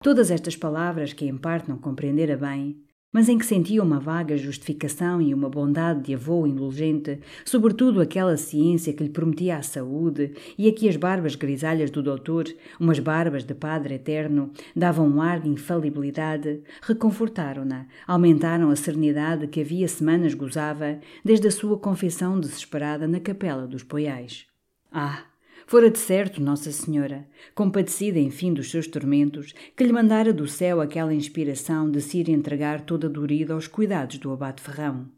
Todas 0.03 0.29
estas 0.29 0.57
palavras, 0.57 1.13
que 1.13 1.23
em 1.23 1.37
parte 1.37 1.69
não 1.69 1.77
compreendera 1.77 2.35
bem, 2.35 2.77
mas 3.17 3.29
em 3.29 3.37
que 3.39 3.47
sentia 3.47 3.81
uma 3.81 3.99
vaga 3.99 4.37
justificação 4.37 5.19
e 5.19 5.33
uma 5.33 5.49
bondade 5.49 6.03
de 6.03 6.13
avô 6.13 6.45
indulgente, 6.45 7.19
sobretudo 7.43 7.99
aquela 7.99 8.37
ciência 8.37 8.93
que 8.93 9.03
lhe 9.03 9.09
prometia 9.09 9.57
a 9.57 9.63
saúde 9.63 10.33
e 10.55 10.69
a 10.69 10.71
que 10.71 10.87
as 10.87 10.95
barbas 10.95 11.33
grisalhas 11.33 11.89
do 11.89 12.03
doutor, 12.03 12.45
umas 12.79 12.99
barbas 12.99 13.43
de 13.43 13.55
Padre 13.55 13.95
Eterno, 13.95 14.51
davam 14.75 15.07
um 15.07 15.19
ar 15.19 15.39
de 15.39 15.49
infalibilidade, 15.49 16.61
reconfortaram-na, 16.79 17.87
aumentaram 18.05 18.69
a 18.69 18.75
serenidade 18.75 19.47
que 19.47 19.61
havia 19.61 19.87
semanas 19.87 20.35
gozava 20.35 20.99
desde 21.25 21.47
a 21.47 21.51
sua 21.51 21.75
confissão 21.75 22.39
desesperada 22.39 23.07
na 23.07 23.19
capela 23.19 23.65
dos 23.65 23.81
Poiais. 23.81 24.45
Ah, 24.91 25.23
Fora 25.69 25.91
de 25.91 25.99
certo 25.99 26.41
Nossa 26.41 26.71
Senhora, 26.71 27.27
compadecida 27.53 28.17
enfim 28.17 28.53
dos 28.53 28.71
seus 28.71 28.87
tormentos, 28.87 29.53
que 29.75 29.83
lhe 29.83 29.91
mandara 29.91 30.31
do 30.31 30.47
céu 30.47 30.79
aquela 30.79 31.13
inspiração 31.13 31.91
de 31.91 31.99
se 31.99 32.19
ir 32.19 32.29
entregar 32.29 32.85
toda 32.85 33.09
dorida 33.09 33.53
aos 33.53 33.67
cuidados 33.67 34.17
do 34.17 34.31
abate 34.31 34.61
Ferrão. 34.61 35.11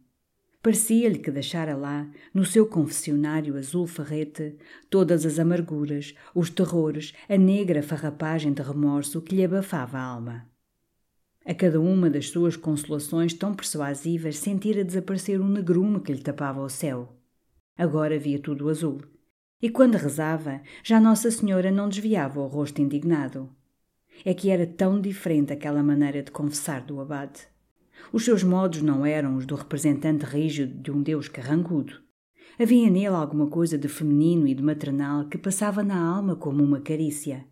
Parecia-lhe 0.59 1.19
que 1.19 1.29
deixara 1.29 1.77
lá, 1.77 2.09
no 2.33 2.43
seu 2.43 2.65
confessionário 2.65 3.55
azul 3.57 3.85
ferrete, 3.85 4.55
todas 4.89 5.23
as 5.23 5.37
amarguras, 5.37 6.15
os 6.33 6.49
terrores, 6.49 7.13
a 7.29 7.37
negra 7.37 7.83
farrapagem 7.83 8.51
de 8.51 8.63
remorso 8.63 9.21
que 9.21 9.35
lhe 9.35 9.45
abafava 9.45 9.99
a 9.99 10.03
alma. 10.03 10.49
A 11.45 11.53
cada 11.53 11.79
uma 11.79 12.09
das 12.09 12.29
suas 12.29 12.57
consolações 12.57 13.35
tão 13.35 13.53
persuasivas 13.53 14.39
sentira 14.39 14.83
desaparecer 14.83 15.39
um 15.39 15.47
negrume 15.47 15.99
que 15.99 16.11
lhe 16.11 16.23
tapava 16.23 16.59
o 16.59 16.69
céu. 16.69 17.15
Agora 17.77 18.17
via 18.17 18.39
tudo 18.39 18.67
azul 18.67 18.99
e 19.61 19.69
quando 19.69 19.95
rezava, 19.95 20.61
já 20.83 20.99
Nossa 20.99 21.29
Senhora 21.29 21.71
não 21.71 21.89
desviava 21.89 22.39
o 22.39 22.47
rosto 22.47 22.81
indignado. 22.81 23.49
É 24.23 24.33
que 24.33 24.49
era 24.49 24.65
tão 24.65 24.99
diferente 24.99 25.53
aquela 25.53 25.83
maneira 25.83 26.23
de 26.23 26.31
confessar 26.31 26.81
do 26.81 26.99
abade. 26.99 27.41
Os 28.11 28.23
seus 28.23 28.43
modos 28.43 28.81
não 28.81 29.05
eram 29.05 29.35
os 29.35 29.45
do 29.45 29.55
representante 29.55 30.25
rígido 30.25 30.81
de 30.81 30.91
um 30.91 31.01
Deus 31.01 31.27
carrancudo. 31.27 32.01
Havia 32.57 32.89
nele 32.89 33.07
alguma 33.07 33.47
coisa 33.47 33.77
de 33.77 33.87
feminino 33.87 34.47
e 34.47 34.53
de 34.53 34.63
maternal 34.63 35.27
que 35.27 35.37
passava 35.37 35.83
na 35.83 36.01
alma 36.01 36.35
como 36.35 36.63
uma 36.63 36.81
carícia. 36.81 37.45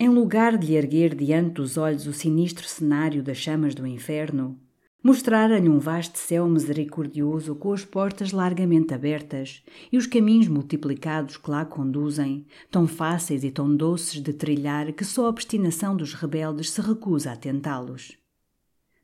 Em 0.00 0.08
lugar 0.08 0.56
de 0.56 0.68
lhe 0.68 0.76
erguer 0.76 1.14
diante 1.14 1.54
dos 1.54 1.76
olhos 1.76 2.06
o 2.06 2.12
sinistro 2.12 2.66
cenário 2.66 3.22
das 3.22 3.36
chamas 3.36 3.74
do 3.74 3.86
inferno, 3.86 4.58
Mostrara-lhe 5.02 5.68
um 5.68 5.78
vasto 5.78 6.18
céu 6.18 6.48
misericordioso 6.48 7.54
com 7.54 7.72
as 7.72 7.84
portas 7.84 8.32
largamente 8.32 8.92
abertas 8.92 9.62
e 9.92 9.96
os 9.96 10.08
caminhos 10.08 10.48
multiplicados 10.48 11.36
que 11.36 11.48
lá 11.48 11.64
conduzem, 11.64 12.44
tão 12.68 12.86
fáceis 12.86 13.44
e 13.44 13.50
tão 13.50 13.74
doces 13.74 14.20
de 14.20 14.32
trilhar 14.32 14.92
que 14.92 15.04
só 15.04 15.26
a 15.26 15.28
obstinação 15.28 15.96
dos 15.96 16.14
rebeldes 16.14 16.70
se 16.70 16.80
recusa 16.80 17.32
a 17.32 17.36
tentá-los. 17.36 18.18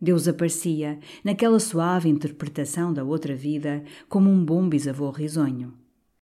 Deus 0.01 0.27
aparecia, 0.27 0.99
naquela 1.23 1.61
suave 1.61 2.09
interpretação 2.09 2.93
da 2.93 3.05
outra 3.05 3.35
vida, 3.37 3.85
como 4.09 4.29
um 4.29 4.45
bom 4.45 4.69
bisavô 4.69 5.11
risonho. 5.11 5.73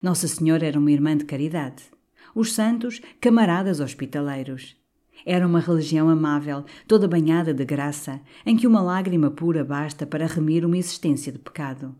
Nossa 0.02 0.26
Senhora 0.26 0.66
era 0.66 0.78
uma 0.78 0.90
irmã 0.90 1.14
de 1.14 1.26
caridade. 1.26 1.84
Os 2.34 2.54
santos, 2.54 3.02
camaradas 3.20 3.78
hospitaleiros. 3.78 4.79
Era 5.24 5.46
uma 5.46 5.60
religião 5.60 6.08
amável, 6.08 6.64
toda 6.86 7.08
banhada 7.08 7.52
de 7.52 7.64
graça, 7.64 8.20
em 8.44 8.56
que 8.56 8.66
uma 8.66 8.80
lágrima 8.80 9.30
pura 9.30 9.64
basta 9.64 10.06
para 10.06 10.26
remir 10.26 10.64
uma 10.64 10.78
existência 10.78 11.32
de 11.32 11.38
pecado. 11.38 11.94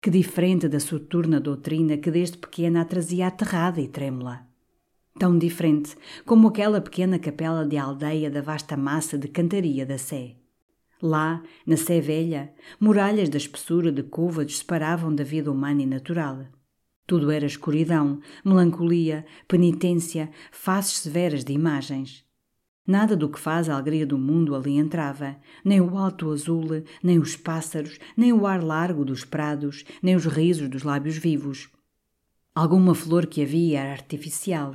Que 0.00 0.10
diferente 0.10 0.68
da 0.68 0.78
soturna 0.78 1.40
doutrina 1.40 1.96
que 1.96 2.10
desde 2.10 2.36
pequena 2.36 2.82
a 2.82 2.84
trazia 2.84 3.28
aterrada 3.28 3.80
e 3.80 3.88
trêmula. 3.88 4.46
Tão 5.18 5.38
diferente 5.38 5.96
como 6.26 6.48
aquela 6.48 6.80
pequena 6.80 7.18
capela 7.18 7.64
de 7.64 7.78
aldeia 7.78 8.30
da 8.30 8.42
vasta 8.42 8.76
massa 8.76 9.16
de 9.16 9.28
cantaria 9.28 9.86
da 9.86 9.96
Sé. 9.96 10.36
Lá, 11.00 11.42
na 11.66 11.76
Sé 11.76 12.00
Velha, 12.00 12.52
muralhas 12.80 13.28
da 13.28 13.36
espessura 13.36 13.92
de 13.92 14.02
côvados 14.02 14.58
separavam 14.58 15.14
da 15.14 15.22
vida 15.22 15.50
humana 15.50 15.82
e 15.82 15.86
natural. 15.86 16.46
Tudo 17.06 17.30
era 17.30 17.46
escuridão, 17.46 18.20
melancolia, 18.44 19.24
penitência, 19.46 20.30
faces 20.50 20.98
severas 20.98 21.44
de 21.44 21.52
imagens. 21.52 22.24
Nada 22.86 23.16
do 23.16 23.30
que 23.30 23.40
faz 23.40 23.68
a 23.68 23.74
alegria 23.74 24.06
do 24.06 24.18
mundo 24.18 24.54
ali 24.54 24.76
entrava, 24.76 25.36
nem 25.64 25.80
o 25.80 25.96
alto 25.96 26.30
azul, 26.30 26.84
nem 27.02 27.18
os 27.18 27.34
pássaros, 27.34 27.98
nem 28.14 28.30
o 28.30 28.46
ar 28.46 28.62
largo 28.62 29.06
dos 29.06 29.24
prados, 29.24 29.84
nem 30.02 30.14
os 30.14 30.26
risos 30.26 30.68
dos 30.68 30.82
lábios 30.82 31.16
vivos. 31.16 31.70
Alguma 32.54 32.94
flor 32.94 33.26
que 33.26 33.42
havia 33.42 33.80
era 33.80 33.92
artificial. 33.92 34.74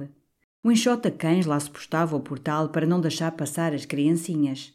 O 0.64 0.72
enxota-cães 0.72 1.46
lá 1.46 1.60
se 1.60 1.70
postava 1.70 2.16
ao 2.16 2.22
portal 2.22 2.70
para 2.70 2.88
não 2.88 3.00
deixar 3.00 3.32
passar 3.34 3.74
as 3.74 3.86
criancinhas. 3.86 4.74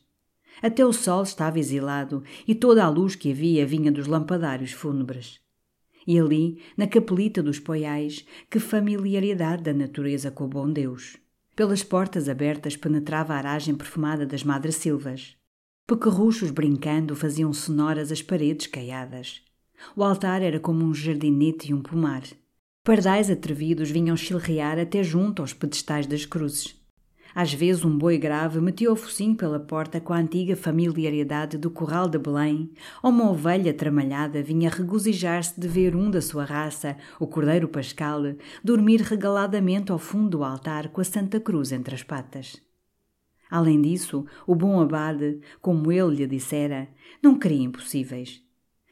Até 0.62 0.87
o 0.87 0.93
sol 0.93 1.24
estava 1.24 1.59
exilado 1.59 2.22
e 2.47 2.55
toda 2.55 2.85
a 2.85 2.89
luz 2.89 3.16
que 3.16 3.32
havia 3.32 3.66
vinha 3.66 3.91
dos 3.91 4.07
lampadários 4.07 4.70
fúnebres. 4.70 5.41
E 6.07 6.18
ali, 6.18 6.62
na 6.76 6.87
capelita 6.87 7.43
dos 7.43 7.59
poiais, 7.59 8.24
que 8.49 8.61
familiaridade 8.61 9.64
da 9.64 9.74
natureza 9.74 10.30
com 10.30 10.45
o 10.45 10.49
bom 10.49 10.70
Deus. 10.70 11.18
Pelas 11.57 11.85
portas 11.85 12.29
abertas 12.29 12.77
penetrava 12.77 13.33
a 13.33 13.37
aragem 13.37 13.77
perfumada 13.77 14.27
das 14.27 14.43
madressilvas. 14.43 15.37
Pequerruchos 15.87 16.51
brincando 16.51 17.15
faziam 17.15 17.53
sonoras 17.53 18.11
as 18.11 18.21
paredes 18.21 18.67
caiadas. 18.67 19.41
O 19.95 20.03
altar 20.03 20.43
era 20.43 20.59
como 20.59 20.85
um 20.85 20.93
jardinete 20.93 21.71
e 21.71 21.75
um 21.75 21.81
pomar. 21.81 22.25
Pardais 22.83 23.31
atrevidos 23.31 23.89
vinham 23.89 24.17
chilrear 24.17 24.81
até 24.81 25.05
junto 25.05 25.43
aos 25.43 25.53
pedestais 25.53 26.07
das 26.09 26.27
cruzes. 26.27 26.75
Às 27.35 27.53
vezes 27.53 27.85
um 27.85 27.99
boi 27.99 28.16
grave 28.16 28.61
metia 28.61 28.93
o 28.93 28.95
focinho 28.95 29.35
pela 29.35 29.59
porta 29.59 30.01
com 30.01 30.12
a 30.12 30.18
antiga 30.18 30.55
familiaridade 30.55 31.59
do 31.59 31.68
curral 31.68 32.09
de 32.09 32.16
Belém, 32.16 32.70
ou 33.03 33.11
uma 33.11 33.28
ovelha 33.28 33.74
tramalhada 33.74 34.41
vinha 34.41 34.70
regozijar-se 34.70 35.61
de 35.61 35.66
ver 35.66 35.97
um 35.97 36.09
da 36.11 36.22
sua 36.22 36.45
raça, 36.45 36.97
o 37.18 37.26
Cordeiro 37.26 37.66
Pascal, 37.66 38.22
dormir 38.62 39.01
regaladamente 39.01 39.91
ao 39.91 39.99
fundo 39.99 40.39
do 40.39 40.45
altar 40.45 40.91
com 40.91 41.01
a 41.01 41.05
Santa 41.05 41.41
Cruz 41.41 41.72
entre 41.72 41.97
as 41.97 42.05
patas. 42.05 42.62
Além 43.51 43.82
disso, 43.82 44.24
o 44.47 44.55
bom 44.55 44.80
abade, 44.80 45.41
como 45.61 45.91
ele 45.91 46.14
lhe 46.14 46.26
dissera, 46.28 46.89
não 47.20 47.37
queria 47.37 47.64
impossíveis. 47.64 48.43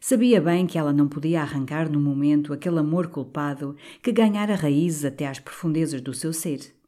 Sabia 0.00 0.40
bem 0.40 0.66
que 0.66 0.76
ela 0.76 0.92
não 0.92 1.06
podia 1.06 1.42
arrancar 1.42 1.88
no 1.88 2.00
momento 2.00 2.52
aquele 2.52 2.80
amor 2.80 3.06
culpado 3.06 3.76
que 4.02 4.10
ganhara 4.10 4.56
raízes 4.56 5.04
até 5.04 5.28
às 5.28 5.38
profundezas 5.38 6.00
do 6.00 6.12
seu 6.12 6.32
ser. 6.32 6.81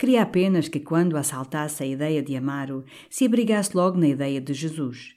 Queria 0.00 0.22
apenas 0.22 0.66
que, 0.66 0.80
quando 0.80 1.18
assaltasse 1.18 1.82
a 1.82 1.86
ideia 1.86 2.22
de 2.22 2.34
Amaro, 2.34 2.86
se 3.10 3.26
abrigasse 3.26 3.76
logo 3.76 3.98
na 3.98 4.08
ideia 4.08 4.40
de 4.40 4.54
Jesus. 4.54 5.14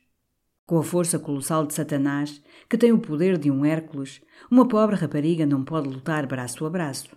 Com 0.66 0.78
a 0.78 0.84
força 0.84 1.18
colossal 1.18 1.66
de 1.66 1.74
Satanás, 1.74 2.44
que 2.70 2.78
tem 2.78 2.92
o 2.92 3.00
poder 3.00 3.38
de 3.38 3.50
um 3.50 3.64
Hércules, 3.64 4.22
uma 4.52 4.68
pobre 4.68 4.98
rapariga 4.98 5.46
não 5.46 5.64
pode 5.64 5.88
lutar 5.88 6.28
braço 6.28 6.66
a 6.66 6.70
braço. 6.70 7.16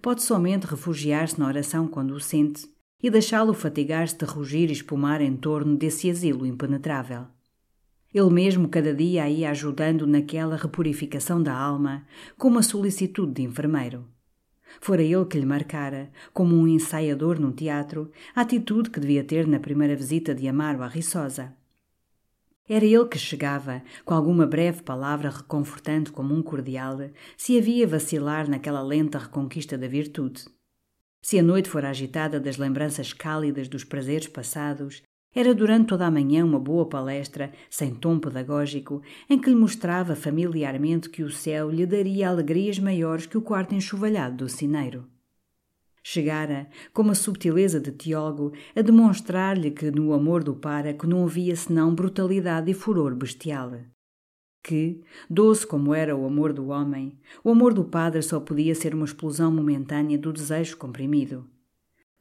Pode 0.00 0.22
somente 0.22 0.64
refugiar-se 0.64 1.40
na 1.40 1.48
oração 1.48 1.88
quando 1.88 2.12
o 2.12 2.20
sente 2.20 2.68
e 3.02 3.10
deixá-lo 3.10 3.52
fatigar-se 3.52 4.16
de 4.16 4.24
rugir 4.24 4.70
e 4.70 4.72
espumar 4.72 5.20
em 5.20 5.36
torno 5.36 5.74
desse 5.74 6.08
asilo 6.08 6.46
impenetrável. 6.46 7.26
Ele 8.14 8.30
mesmo 8.30 8.68
cada 8.68 8.94
dia 8.94 9.28
ia 9.28 9.50
ajudando 9.50 10.06
naquela 10.06 10.54
repurificação 10.54 11.42
da 11.42 11.52
alma, 11.52 12.06
com 12.38 12.46
uma 12.46 12.62
solicitude 12.62 13.32
de 13.32 13.42
enfermeiro. 13.42 14.06
Fora 14.80 15.02
ele 15.02 15.24
que 15.26 15.38
lhe 15.38 15.46
marcara, 15.46 16.10
como 16.32 16.54
um 16.54 16.66
ensaiador 16.66 17.38
num 17.38 17.52
teatro, 17.52 18.10
a 18.34 18.40
atitude 18.40 18.90
que 18.90 19.00
devia 19.00 19.24
ter 19.24 19.46
na 19.46 19.60
primeira 19.60 19.94
visita 19.94 20.34
de 20.34 20.48
Amaro 20.48 20.82
à 20.82 20.88
Riçosa. 20.88 21.54
Era 22.68 22.84
ele 22.84 23.06
que 23.06 23.18
chegava, 23.18 23.82
com 24.04 24.14
alguma 24.14 24.46
breve 24.46 24.82
palavra 24.82 25.30
reconfortante 25.30 26.12
como 26.12 26.34
um 26.34 26.42
cordial, 26.42 26.98
se 27.36 27.58
havia 27.58 27.86
vacilar 27.86 28.48
naquela 28.48 28.82
lenta 28.82 29.18
reconquista 29.18 29.76
da 29.76 29.88
virtude. 29.88 30.44
Se 31.20 31.38
a 31.38 31.42
noite 31.42 31.68
fora 31.68 31.90
agitada 31.90 32.40
das 32.40 32.56
lembranças 32.56 33.12
cálidas 33.12 33.68
dos 33.68 33.84
prazeres 33.84 34.26
passados, 34.26 35.02
era 35.34 35.54
durante 35.54 35.86
toda 35.86 36.06
a 36.06 36.10
manhã 36.10 36.44
uma 36.44 36.58
boa 36.58 36.86
palestra, 36.86 37.52
sem 37.70 37.94
tom 37.94 38.18
pedagógico, 38.18 39.02
em 39.28 39.38
que 39.38 39.48
lhe 39.48 39.56
mostrava 39.56 40.14
familiarmente 40.14 41.08
que 41.08 41.22
o 41.22 41.30
céu 41.30 41.70
lhe 41.70 41.86
daria 41.86 42.28
alegrias 42.28 42.78
maiores 42.78 43.26
que 43.26 43.38
o 43.38 43.42
quarto 43.42 43.74
enxovalhado 43.74 44.36
do 44.36 44.48
cineiro. 44.48 45.06
Chegara, 46.02 46.68
com 46.92 47.02
uma 47.02 47.14
subtileza 47.14 47.78
de 47.78 47.92
teólogo, 47.92 48.52
a 48.74 48.82
demonstrar-lhe 48.82 49.70
que 49.70 49.90
no 49.90 50.12
amor 50.12 50.42
do 50.42 50.54
páraco 50.54 51.06
não 51.06 51.24
havia 51.24 51.54
senão 51.54 51.94
brutalidade 51.94 52.70
e 52.70 52.74
furor 52.74 53.14
bestial. 53.14 53.78
Que, 54.62 55.00
doce 55.30 55.66
como 55.66 55.94
era 55.94 56.16
o 56.16 56.26
amor 56.26 56.52
do 56.52 56.68
homem, 56.68 57.18
o 57.42 57.50
amor 57.50 57.72
do 57.72 57.84
padre 57.84 58.20
só 58.20 58.40
podia 58.40 58.74
ser 58.74 58.94
uma 58.94 59.04
explosão 59.04 59.50
momentânea 59.52 60.18
do 60.18 60.32
desejo 60.32 60.76
comprimido. 60.76 61.48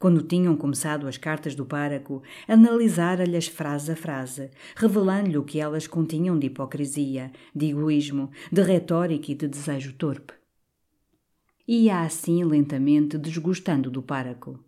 Quando 0.01 0.23
tinham 0.23 0.57
começado 0.57 1.07
as 1.07 1.15
cartas 1.15 1.53
do 1.53 1.63
páraco, 1.63 2.23
analisara-lhes 2.47 3.47
frase 3.47 3.91
a 3.91 3.95
frase, 3.95 4.49
revelando-lhe 4.75 5.37
o 5.37 5.43
que 5.43 5.59
elas 5.59 5.85
continham 5.85 6.39
de 6.39 6.47
hipocrisia, 6.47 7.31
de 7.53 7.67
egoísmo, 7.67 8.31
de 8.51 8.63
retórica 8.63 9.31
e 9.31 9.35
de 9.35 9.47
desejo 9.47 9.93
torpe. 9.93 10.33
Ia 11.67 12.01
assim 12.01 12.43
lentamente 12.43 13.15
desgostando 13.15 13.91
do 13.91 14.01
páraco. 14.01 14.59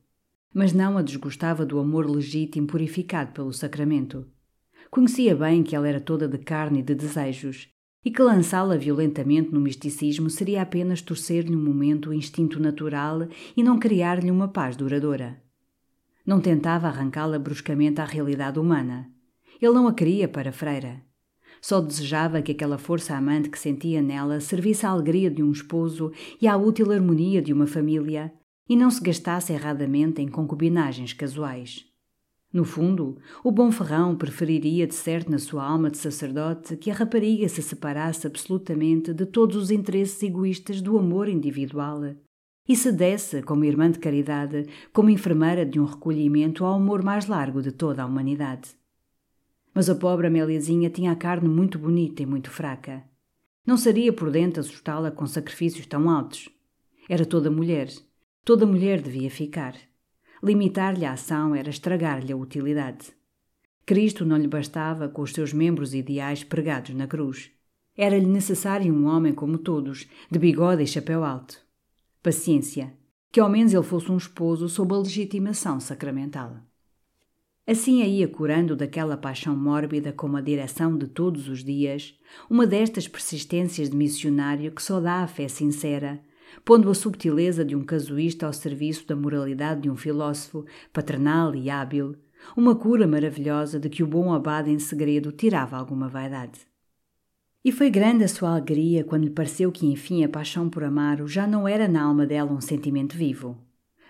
Mas 0.53 0.71
não 0.71 0.99
a 0.99 1.01
desgostava 1.01 1.65
do 1.65 1.79
amor 1.79 2.07
legítimo 2.07 2.67
purificado 2.67 3.31
pelo 3.31 3.51
sacramento. 3.51 4.27
Conhecia 4.91 5.35
bem 5.35 5.63
que 5.63 5.75
ela 5.75 5.89
era 5.89 5.99
toda 5.99 6.27
de 6.27 6.37
carne 6.37 6.81
e 6.81 6.83
de 6.83 6.93
desejos, 6.93 7.72
e 8.03 8.11
que 8.11 8.21
lançá-la 8.21 8.75
violentamente 8.75 9.51
no 9.51 9.59
misticismo 9.59 10.29
seria 10.29 10.61
apenas 10.61 11.01
torcer-lhe 11.01 11.55
um 11.55 11.63
momento 11.63 12.09
o 12.09 12.13
instinto 12.13 12.59
natural 12.59 13.27
e 13.55 13.63
não 13.63 13.79
criar-lhe 13.79 14.29
uma 14.29 14.47
paz 14.47 14.75
duradoura. 14.75 15.41
Não 16.25 16.39
tentava 16.39 16.87
arrancá-la 16.87 17.39
bruscamente 17.39 18.01
à 18.01 18.05
realidade 18.05 18.59
humana. 18.59 19.09
Ele 19.61 19.73
não 19.73 19.87
a 19.87 19.93
queria 19.93 20.27
para 20.27 20.51
Freira. 20.51 21.01
Só 21.61 21.79
desejava 21.79 22.41
que 22.41 22.51
aquela 22.51 22.77
força 22.77 23.15
amante 23.15 23.49
que 23.49 23.57
sentia 23.57 24.01
nela 24.01 24.39
servisse 24.39 24.85
à 24.85 24.89
alegria 24.89 25.31
de 25.31 25.41
um 25.41 25.51
esposo 25.51 26.11
e 26.41 26.47
à 26.47 26.57
útil 26.57 26.91
harmonia 26.91 27.41
de 27.41 27.53
uma 27.53 27.67
família, 27.67 28.33
e 28.67 28.75
não 28.75 28.89
se 28.89 29.01
gastasse 29.01 29.53
erradamente 29.53 30.21
em 30.21 30.27
concubinagens 30.27 31.13
casuais. 31.13 31.92
No 32.53 32.63
fundo, 32.63 33.17
o 33.43 33.51
bom 33.51 33.71
Ferrão 33.71 34.15
preferiria 34.15 34.85
de 34.85 34.93
certo 34.93 35.31
na 35.31 35.39
sua 35.39 35.65
alma 35.65 35.89
de 35.89 35.97
sacerdote 35.97 36.77
que 36.77 36.91
a 36.91 36.93
rapariga 36.93 37.49
se 37.49 37.63
separasse 37.63 38.27
absolutamente 38.27 39.11
de 39.11 39.25
todos 39.25 39.55
os 39.55 39.71
interesses 39.71 40.21
egoístas 40.21 40.79
do 40.79 40.95
amor 40.95 41.27
individual 41.27 42.15
e 42.67 42.75
se 42.75 42.91
desse, 42.91 43.41
como 43.41 43.65
irmã 43.65 43.89
de 43.89 43.97
caridade, 43.97 44.67
como 44.93 45.09
enfermeira 45.09 45.65
de 45.65 45.79
um 45.79 45.85
recolhimento 45.85 46.63
ao 46.63 46.75
amor 46.75 47.03
mais 47.03 47.25
largo 47.25 47.59
de 47.59 47.71
toda 47.71 48.03
a 48.03 48.05
humanidade. 48.05 48.69
Mas 49.73 49.89
a 49.89 49.95
pobre 49.95 50.27
Améliazinha 50.27 50.91
tinha 50.91 51.11
a 51.11 51.15
carne 51.15 51.49
muito 51.49 51.79
bonita 51.79 52.21
e 52.21 52.25
muito 52.27 52.51
fraca. 52.51 53.03
Não 53.65 53.77
seria 53.77 54.13
prudente 54.13 54.59
assustá-la 54.59 55.09
com 55.09 55.25
sacrifícios 55.25 55.87
tão 55.87 56.07
altos. 56.07 56.47
Era 57.09 57.25
toda 57.25 57.49
mulher. 57.49 57.89
Toda 58.45 58.65
mulher 58.67 59.01
devia 59.01 59.31
ficar. 59.31 59.73
Limitar-lhe 60.43 61.05
a 61.05 61.13
ação 61.13 61.55
era 61.55 61.69
estragar-lhe 61.69 62.33
a 62.33 62.35
utilidade. 62.35 63.13
Cristo 63.85 64.25
não 64.25 64.35
lhe 64.35 64.47
bastava 64.47 65.07
com 65.07 65.21
os 65.21 65.31
seus 65.31 65.53
membros 65.53 65.93
ideais 65.93 66.43
pregados 66.43 66.93
na 66.93 67.07
cruz. 67.07 67.49
Era-lhe 67.95 68.25
necessário 68.25 68.93
um 68.93 69.05
homem 69.05 69.33
como 69.33 69.57
todos, 69.57 70.05
de 70.29 70.37
bigode 70.37 70.83
e 70.83 70.87
chapéu 70.87 71.23
alto. 71.23 71.57
Paciência, 72.21 72.93
que 73.31 73.39
ao 73.39 73.49
menos 73.49 73.73
ele 73.73 73.83
fosse 73.83 74.11
um 74.11 74.17
esposo 74.17 74.67
sob 74.67 74.93
a 74.93 74.97
legitimação 74.97 75.79
sacramental. 75.79 76.57
Assim 77.65 78.01
a 78.01 78.05
ia 78.05 78.27
curando 78.27 78.75
daquela 78.75 79.15
paixão 79.15 79.55
mórbida 79.55 80.11
como 80.11 80.35
a 80.35 80.41
direção 80.41 80.97
de 80.97 81.07
todos 81.07 81.47
os 81.47 81.63
dias, 81.63 82.19
uma 82.49 82.67
destas 82.67 83.07
persistências 83.07 83.89
de 83.89 83.95
missionário 83.95 84.73
que 84.73 84.83
só 84.83 84.99
dá 84.99 85.23
a 85.23 85.27
fé 85.27 85.47
sincera, 85.47 86.21
pondo 86.63 86.89
a 86.89 86.93
subtileza 86.93 87.63
de 87.63 87.75
um 87.75 87.83
casuísta 87.83 88.45
ao 88.45 88.53
serviço 88.53 89.07
da 89.07 89.15
moralidade 89.15 89.81
de 89.81 89.89
um 89.89 89.95
filósofo, 89.95 90.65
paternal 90.91 91.55
e 91.55 91.69
hábil, 91.69 92.15
uma 92.55 92.75
cura 92.75 93.07
maravilhosa 93.07 93.79
de 93.79 93.89
que 93.89 94.03
o 94.03 94.07
bom 94.07 94.33
abade 94.33 94.69
em 94.69 94.79
segredo 94.79 95.31
tirava 95.31 95.77
alguma 95.77 96.07
vaidade. 96.07 96.61
E 97.63 97.71
foi 97.71 97.89
grande 97.89 98.25
a 98.25 98.27
sua 98.27 98.49
alegria 98.49 99.05
quando 99.05 99.23
lhe 99.23 99.29
pareceu 99.29 99.71
que 99.71 99.85
enfim 99.85 100.23
a 100.23 100.29
paixão 100.29 100.69
por 100.69 100.83
Amaro 100.83 101.27
já 101.27 101.47
não 101.47 101.65
era 101.65 101.87
na 101.87 102.03
alma 102.03 102.25
dela 102.25 102.51
um 102.51 102.59
sentimento 102.59 103.15
vivo, 103.15 103.57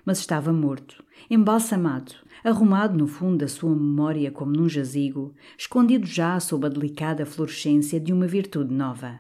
mas 0.04 0.18
estava 0.18 0.52
morto, 0.52 1.04
embalsamado, 1.30 2.14
arrumado 2.44 2.98
no 2.98 3.08
fundo 3.08 3.38
da 3.38 3.48
sua 3.48 3.70
memória 3.70 4.32
como 4.32 4.52
num 4.52 4.68
jazigo, 4.68 5.34
escondido 5.58 6.06
já 6.06 6.40
sob 6.40 6.66
a 6.66 6.70
delicada 6.70 7.26
florescência 7.26 8.00
de 8.00 8.12
uma 8.12 8.26
virtude 8.26 8.74
nova. 8.74 9.20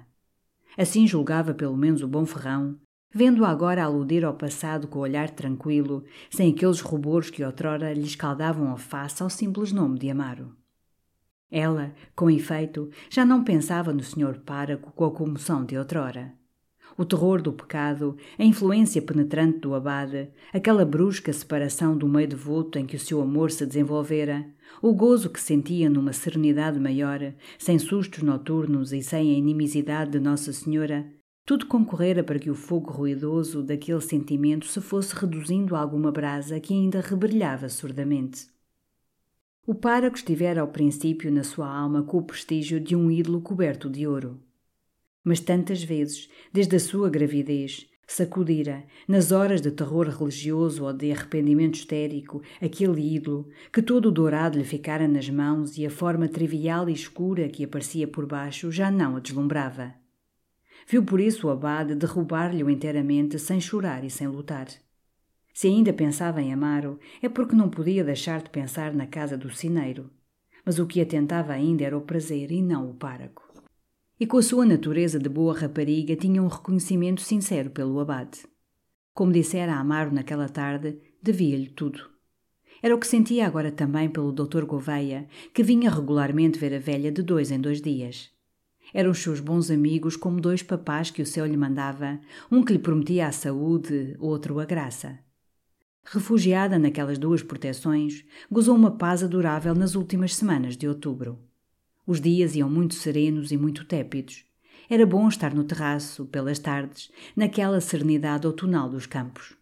Assim 0.78 1.06
julgava 1.06 1.54
pelo 1.54 1.78
menos 1.78 2.02
o 2.02 2.08
bom 2.08 2.26
ferrão, 2.26 2.80
vendo-a 3.14 3.50
agora 3.50 3.84
aludir 3.84 4.26
ao 4.26 4.34
passado 4.34 4.88
com 4.88 5.00
o 5.00 5.04
olhar 5.04 5.30
tranquilo, 5.30 6.04
sem 6.30 6.52
aqueles 6.52 6.82
rubores 6.82 7.30
que 7.30 7.44
outrora 7.44 7.94
lhe 7.94 8.06
escaldavam 8.06 8.72
a 8.72 8.78
face 8.78 9.22
ao 9.22 9.30
simples 9.30 9.72
nome 9.72 10.00
de 10.00 10.10
Amaro. 10.10 10.56
Ela, 11.52 11.94
com 12.16 12.32
efeito, 12.32 12.90
já 13.12 13.24
não 13.24 13.44
pensava 13.44 13.94
no 13.94 14.04
senhor 14.04 14.40
páraco 14.40 14.92
com 14.92 15.06
a 15.06 15.12
comoção 15.12 15.64
de 15.64 15.78
outrora. 15.78 16.34
O 16.98 17.06
terror 17.06 17.42
do 17.42 17.54
pecado, 17.54 18.18
a 18.38 18.44
influência 18.44 19.02
penetrante 19.02 19.60
do 19.60 19.74
abade, 19.74 20.30
aquela 20.52 20.86
brusca 20.86 21.34
separação 21.34 21.98
do 21.98 22.08
meio 22.08 22.28
devoto 22.28 22.78
em 22.78 22.86
que 22.86 22.96
o 22.96 23.00
seu 23.00 23.22
amor 23.22 23.52
se 23.52 23.66
desenvolvera, 23.66 24.46
o 24.82 24.94
gozo 24.94 25.30
que 25.30 25.42
sentia 25.42 25.90
numa 25.90 26.14
serenidade 26.14 26.80
maior, 26.80 27.34
sem 27.58 27.78
sustos 27.80 28.22
noturnos 28.22 28.92
e 28.94 29.02
sem 29.02 29.34
a 29.34 29.38
inimizidade 29.38 30.12
de 30.12 30.20
Nossa 30.20 30.54
Senhora, 30.54 31.06
tudo 31.46 31.66
concorrera 31.66 32.24
para 32.24 32.40
que 32.40 32.50
o 32.50 32.56
fogo 32.56 32.90
ruidoso 32.90 33.62
daquele 33.62 34.00
sentimento 34.00 34.66
se 34.66 34.80
fosse 34.80 35.14
reduzindo 35.14 35.76
a 35.76 35.80
alguma 35.80 36.12
brasa 36.12 36.60
que 36.60 36.74
ainda 36.74 37.02
rebrilhava 37.02 37.68
surdamente. 37.68 38.48
O 39.66 39.76
páraco 39.76 40.16
estivera 40.16 40.62
ao 40.62 40.68
princípio 40.70 41.32
na 41.32 41.44
sua 41.44 41.68
alma 41.68 42.04
com 42.04 42.18
o 42.18 42.24
prestígio 42.24 42.80
de 42.80 42.96
um 42.96 43.12
ídolo 43.12 43.42
coberto 43.42 43.90
de 43.90 44.08
ouro. 44.08 44.40
Mas 45.24 45.40
tantas 45.40 45.84
vezes, 45.84 46.30
desde 46.52 46.76
a 46.78 46.80
sua 46.80 47.10
gravidez, 47.10 47.90
sacudira, 48.08 48.86
nas 49.08 49.32
horas 49.32 49.62
de 49.62 49.72
terror 49.72 50.08
religioso 50.08 50.84
ou 50.86 50.94
de 50.94 51.12
arrependimento 51.12 51.76
histérico, 51.76 52.42
aquele 52.62 53.16
ídolo, 53.16 53.50
que 53.72 53.82
todo 53.82 54.12
dourado 54.12 54.58
lhe 54.58 54.66
ficara 54.66 55.08
nas 55.08 55.30
mãos 55.30 55.78
e 55.78 55.86
a 55.86 55.90
forma 55.90 56.28
trivial 56.28 56.90
e 56.90 56.94
escura 56.94 57.50
que 57.50 57.64
aparecia 57.64 58.08
por 58.08 58.26
baixo 58.26 58.72
já 58.72 58.92
não 58.92 59.16
a 59.16 59.20
deslumbrava. 59.20 60.03
Viu 60.88 61.04
por 61.04 61.20
isso 61.20 61.48
o 61.48 61.50
abade 61.50 61.96
derrubar-lhe-o 61.96 62.70
inteiramente, 62.70 63.40
sem 63.40 63.60
chorar 63.60 64.04
e 64.04 64.10
sem 64.10 64.28
lutar. 64.28 64.68
Se 65.54 65.68
ainda 65.68 65.94
pensava 65.94 66.42
em 66.42 66.52
Amaro, 66.52 67.00
é 67.22 67.30
porque 67.30 67.56
não 67.56 67.70
podia 67.70 68.04
deixar 68.04 68.42
de 68.42 68.50
pensar 68.50 68.94
na 68.94 69.06
casa 69.06 69.38
do 69.38 69.52
cineiro. 69.52 70.10
Mas 70.66 70.80
o 70.80 70.88
que 70.88 71.00
atentava 71.00 71.54
ainda 71.54 71.84
era 71.84 71.98
o 71.98 72.02
prazer 72.02 72.52
e 72.52 72.62
não 72.62 72.90
o 72.90 72.94
páraco. 72.94 73.44
E 74.20 74.26
com 74.26 74.38
a 74.38 74.42
sua 74.42 74.66
natureza 74.66 75.20
de 75.20 75.30
boa 75.30 75.58
rapariga 75.58 76.16
tinha 76.16 76.42
um 76.42 76.48
reconhecimento 76.48 77.22
sincero 77.22 77.70
pelo 77.70 78.00
abade. 78.00 78.46
Como 79.14 79.32
dissera 79.32 79.76
a 79.76 79.80
Amaro 79.80 80.12
naquela 80.12 80.50
tarde, 80.50 80.98
devia-lhe 81.22 81.70
tudo. 81.70 82.10
Era 82.82 82.96
o 82.96 83.00
que 83.00 83.08
sentia 83.08 83.46
agora 83.46 83.72
também 83.72 84.10
pelo 84.10 84.32
Dr. 84.32 84.66
Gouveia, 84.66 85.28
que 85.54 85.62
vinha 85.62 85.90
regularmente 85.90 86.58
ver 86.58 86.74
a 86.74 86.80
velha 86.80 87.12
de 87.12 87.22
dois 87.22 87.52
em 87.52 87.62
dois 87.62 87.82
dias. 87.82 88.33
Eram 88.94 89.12
os 89.12 89.20
seus 89.20 89.40
bons 89.40 89.72
amigos 89.72 90.16
como 90.16 90.40
dois 90.40 90.62
papás 90.62 91.10
que 91.10 91.22
o 91.22 91.26
céu 91.26 91.46
lhe 91.46 91.58
mandava, 91.58 92.20
um 92.52 92.64
que 92.64 92.74
lhe 92.74 92.80
prometia 92.80 93.28
a 93.28 93.32
saúde, 93.32 94.16
outro 94.20 94.60
a 94.60 94.66
graça. 94.66 95.20
Refugiada 96.06 96.78
naquelas 96.78 97.18
duas 97.18 97.42
proteções, 97.42 98.24
gozou 98.52 98.76
uma 98.76 98.92
paz 98.92 99.24
adorável 99.24 99.74
nas 99.74 99.96
últimas 99.96 100.36
semanas 100.36 100.78
de 100.78 100.88
outubro. 100.88 101.40
Os 102.06 102.20
dias 102.20 102.56
iam 102.56 102.70
muito 102.70 102.94
serenos 102.94 103.52
e 103.52 103.58
muito 103.58 103.86
tépidos. 103.86 104.46
Era 104.90 105.06
bom 105.06 105.28
estar 105.28 105.54
no 105.54 105.64
terraço, 105.64 106.26
pelas 106.26 106.60
tardes, 106.60 107.10
naquela 107.36 107.80
serenidade 107.80 108.46
outonal 108.46 108.90
dos 108.90 109.06
campos. 109.06 109.56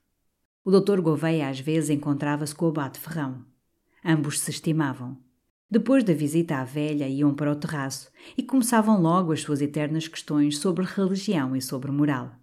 O 0.66 0.72
doutor 0.72 1.00
Gouveia 1.00 1.48
às 1.48 1.60
vezes 1.60 1.92
encontrava-se 1.92 2.54
com 2.54 2.66
o 2.66 2.70
abate 2.70 3.00
Ferrão. 3.00 3.46
Ambos 4.04 4.40
se 4.40 4.50
estimavam. 4.50 5.18
Depois 5.72 6.04
da 6.04 6.14
visita 6.14 6.58
à 6.58 6.66
velha, 6.66 7.08
iam 7.08 7.34
para 7.34 7.50
o 7.50 7.56
terraço 7.56 8.12
e 8.38 8.44
começavam 8.44 9.02
logo 9.02 9.32
as 9.32 9.40
suas 9.40 9.62
eternas 9.62 10.06
questões 10.06 10.58
sobre 10.58 10.84
religião 10.84 11.56
e 11.56 11.62
sobre 11.62 11.90
moral. 11.90 12.36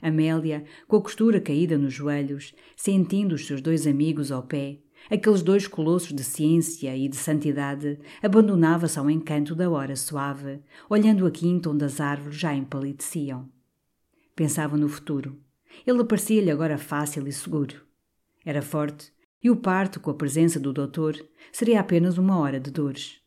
Amélia, 0.00 0.64
com 0.88 0.96
a 0.96 1.02
costura 1.02 1.38
caída 1.38 1.76
nos 1.76 1.92
joelhos, 1.92 2.54
sentindo 2.74 3.34
os 3.34 3.46
seus 3.46 3.60
dois 3.60 3.86
amigos 3.86 4.32
ao 4.32 4.42
pé, 4.42 4.78
aqueles 5.10 5.42
dois 5.42 5.66
colossos 5.66 6.14
de 6.14 6.24
ciência 6.24 6.96
e 6.96 7.08
de 7.08 7.16
santidade, 7.16 7.98
abandonava-se 8.22 8.98
ao 8.98 9.10
encanto 9.10 9.54
da 9.54 9.68
hora 9.68 9.94
suave, 9.94 10.60
olhando 10.88 11.26
a 11.26 11.30
quinta 11.30 11.68
onde 11.68 11.84
as 11.84 12.00
árvores 12.00 12.38
já 12.38 12.54
empalideciam. 12.54 13.50
Pensava 14.34 14.78
no 14.78 14.88
futuro. 14.88 15.38
Ele 15.86 16.02
parecia-lhe 16.04 16.50
agora 16.50 16.78
fácil 16.78 17.28
e 17.28 17.32
seguro. 17.32 17.82
Era 18.46 18.62
forte, 18.62 19.12
e 19.46 19.50
o 19.50 19.54
parto, 19.54 20.00
com 20.00 20.10
a 20.10 20.14
presença 20.14 20.58
do 20.58 20.72
doutor, 20.72 21.16
seria 21.52 21.78
apenas 21.78 22.18
uma 22.18 22.36
hora 22.36 22.58
de 22.58 22.68
dores. 22.68 23.20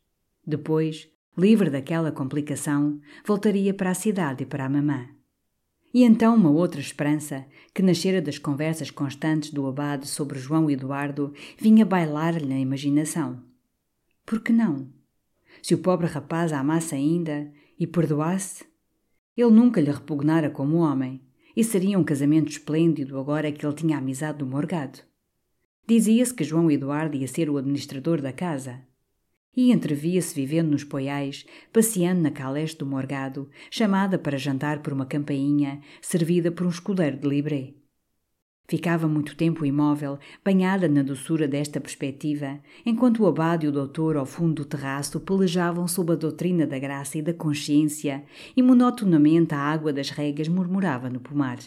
Depois, 0.46 1.08
livre 1.38 1.70
daquela 1.70 2.12
complicação, 2.12 3.00
voltaria 3.26 3.74
para 3.74 3.92
a 3.92 3.94
cidade 3.94 4.44
e 4.44 4.46
para 4.46 4.66
a 4.66 4.70
mamã. 4.70 5.08
E 5.94 6.04
então 6.04 6.36
uma 6.36 6.50
outra 6.50 6.82
esperança, 6.82 7.46
que 7.74 7.82
nascera 7.82 8.22
das 8.22 8.38
conversas 8.38 8.92
constantes 8.92 9.52
do 9.52 9.66
abade 9.66 10.10
sobre 10.10 10.38
João 10.38 10.70
Eduardo, 10.70 11.34
vinha 11.58 11.86
bailar-lhe 11.86 12.46
na 12.46 12.60
imaginação. 12.60 13.42
Por 14.26 14.42
que 14.42 14.52
não? 14.52 14.90
Se 15.62 15.74
o 15.74 15.78
pobre 15.78 16.06
rapaz 16.06 16.52
a 16.52 16.60
amasse 16.60 16.96
ainda 16.96 17.50
e 17.80 17.88
perdoasse? 17.88 18.66
Ele 19.38 19.52
nunca 19.52 19.80
lhe 19.80 19.90
repugnara 19.90 20.50
como 20.50 20.80
homem, 20.80 21.22
e 21.56 21.64
seria 21.64 21.98
um 21.98 22.04
casamento 22.04 22.50
esplêndido 22.50 23.18
agora 23.18 23.54
que 23.54 23.66
ele 23.66 23.74
tinha 23.74 23.96
a 23.96 24.00
amizade 24.00 24.40
do 24.40 24.46
morgado. 24.46 25.08
Dizia-se 25.90 26.32
que 26.32 26.44
João 26.44 26.70
Eduardo 26.70 27.18
ia 27.18 27.28
ser 27.28 27.50
o 27.50 27.58
administrador 27.58 28.22
da 28.22 28.32
casa, 28.32 28.80
e 29.58 29.72
entrevia-se 29.72 30.36
vivendo 30.36 30.70
nos 30.70 30.84
poiais, 30.84 31.48
passeando 31.74 32.22
na 32.22 32.30
caleste 32.30 32.78
do 32.78 32.86
morgado, 32.86 33.50
chamada 33.72 34.20
para 34.20 34.38
jantar 34.38 34.84
por 34.84 34.94
uma 34.94 35.08
campainha, 35.08 35.82
servida 36.00 36.52
por 36.52 36.68
um 36.68 36.70
escudeiro 36.70 37.18
de 37.18 37.28
libré. 37.28 37.74
Ficava 38.68 39.08
muito 39.08 39.36
tempo 39.36 39.66
imóvel, 39.66 40.20
banhada 40.46 40.88
na 40.88 41.02
doçura 41.02 41.48
desta 41.48 41.82
perspectiva, 41.82 42.60
enquanto 42.86 43.24
o 43.24 43.28
abade 43.28 43.66
e 43.66 43.70
o 43.70 43.72
doutor, 43.72 44.16
ao 44.16 44.28
fundo 44.28 44.62
do 44.62 44.66
terraço, 44.66 45.20
pelejavam 45.20 45.88
sob 45.88 46.14
a 46.14 46.16
doutrina 46.16 46.68
da 46.68 46.78
graça 46.78 47.18
e 47.18 47.24
da 47.24 47.34
consciência, 47.34 48.24
e 48.56 48.62
monotonamente 48.62 49.56
a 49.56 49.58
água 49.58 49.92
das 49.92 50.12
regas 50.12 50.48
murmurava 50.48 51.10
no 51.10 51.20
pomar. 51.20 51.58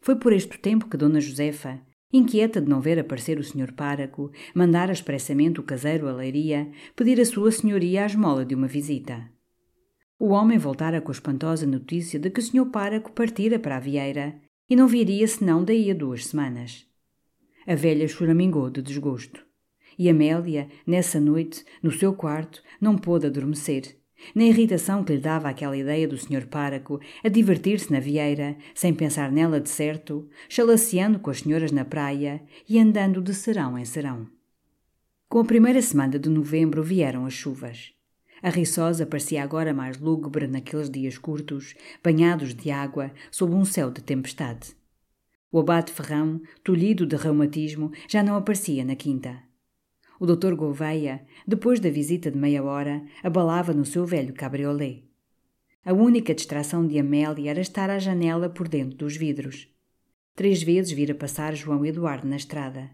Foi 0.00 0.16
por 0.16 0.32
este 0.32 0.58
tempo 0.58 0.88
que 0.88 0.96
Dona 0.96 1.20
Josefa, 1.20 1.78
Inquieta 2.12 2.60
de 2.60 2.68
não 2.68 2.80
ver 2.80 2.98
aparecer 2.98 3.38
o 3.38 3.44
senhor 3.44 3.72
páraco, 3.72 4.30
mandara 4.54 4.92
expressamente 4.92 5.60
o 5.60 5.62
caseiro 5.62 6.06
à 6.08 6.12
leiria 6.12 6.70
pedir 6.94 7.18
a 7.18 7.24
sua 7.24 7.50
senhoria 7.50 8.02
a 8.02 8.06
esmola 8.06 8.44
de 8.44 8.54
uma 8.54 8.66
visita. 8.66 9.30
O 10.18 10.28
homem 10.28 10.58
voltara 10.58 11.00
com 11.00 11.10
a 11.10 11.14
espantosa 11.14 11.66
notícia 11.66 12.18
de 12.18 12.28
que 12.28 12.40
o 12.40 12.42
senhor 12.42 12.66
páraco 12.66 13.12
partira 13.12 13.58
para 13.58 13.76
a 13.76 13.80
vieira 13.80 14.38
e 14.68 14.76
não 14.76 14.86
viria 14.86 15.26
senão 15.26 15.64
daí 15.64 15.90
a 15.90 15.94
duas 15.94 16.26
semanas. 16.26 16.86
A 17.66 17.74
velha 17.74 18.06
choramingou 18.06 18.68
de 18.68 18.82
desgosto. 18.82 19.44
E 19.98 20.08
Amélia, 20.08 20.68
nessa 20.86 21.18
noite, 21.18 21.64
no 21.82 21.90
seu 21.90 22.14
quarto, 22.14 22.62
não 22.80 22.96
pôde 22.96 23.26
adormecer 23.26 24.01
na 24.34 24.44
irritação 24.44 25.04
que 25.04 25.14
lhe 25.14 25.20
dava 25.20 25.48
aquela 25.48 25.76
ideia 25.76 26.06
do 26.06 26.16
Sr. 26.16 26.46
Páraco 26.46 27.00
a 27.22 27.28
divertir-se 27.28 27.92
na 27.92 28.00
vieira, 28.00 28.56
sem 28.74 28.94
pensar 28.94 29.30
nela 29.30 29.60
de 29.60 29.68
certo, 29.68 30.28
chalaceando 30.48 31.18
com 31.18 31.30
as 31.30 31.40
senhoras 31.40 31.72
na 31.72 31.84
praia 31.84 32.42
e 32.68 32.78
andando 32.78 33.20
de 33.20 33.34
serão 33.34 33.78
em 33.78 33.84
serão. 33.84 34.26
Com 35.28 35.40
a 35.40 35.44
primeira 35.44 35.80
semana 35.80 36.18
de 36.18 36.28
novembro 36.28 36.82
vieram 36.82 37.24
as 37.24 37.32
chuvas. 37.32 37.92
A 38.42 38.50
riçosa 38.50 39.06
parecia 39.06 39.42
agora 39.42 39.72
mais 39.72 39.98
lúgubre 39.98 40.46
naqueles 40.46 40.90
dias 40.90 41.16
curtos, 41.16 41.74
banhados 42.02 42.54
de 42.54 42.70
água, 42.70 43.12
sob 43.30 43.54
um 43.54 43.64
céu 43.64 43.90
de 43.90 44.02
tempestade. 44.02 44.74
O 45.50 45.60
abate 45.60 45.92
Ferrão, 45.92 46.40
tolhido 46.64 47.06
de 47.06 47.14
reumatismo, 47.14 47.92
já 48.08 48.22
não 48.22 48.36
aparecia 48.36 48.84
na 48.84 48.96
quinta. 48.96 49.42
O 50.22 50.24
doutor 50.24 50.54
Gouveia, 50.54 51.26
depois 51.44 51.80
da 51.80 51.90
visita 51.90 52.30
de 52.30 52.38
meia 52.38 52.62
hora, 52.62 53.02
abalava 53.24 53.74
no 53.74 53.84
seu 53.84 54.06
velho 54.06 54.32
cabriolé. 54.32 55.02
A 55.84 55.92
única 55.92 56.32
distração 56.32 56.86
de 56.86 56.96
Amélia 56.96 57.50
era 57.50 57.60
estar 57.60 57.90
à 57.90 57.98
janela 57.98 58.48
por 58.48 58.68
dentro 58.68 58.96
dos 58.96 59.16
vidros. 59.16 59.66
Três 60.36 60.62
vezes 60.62 60.92
vira 60.92 61.12
passar 61.12 61.56
João 61.56 61.84
Eduardo 61.84 62.28
na 62.28 62.36
estrada. 62.36 62.88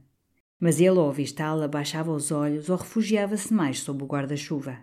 Mas 0.59 0.81
ele, 0.81 0.99
ao 0.99 1.11
avistá-la, 1.11 1.69
baixava 1.69 2.11
os 2.11 2.33
olhos 2.33 2.71
ou 2.71 2.77
refugiava-se 2.79 3.53
mais 3.53 3.81
sob 3.81 4.03
o 4.03 4.07
guarda-chuva. 4.07 4.79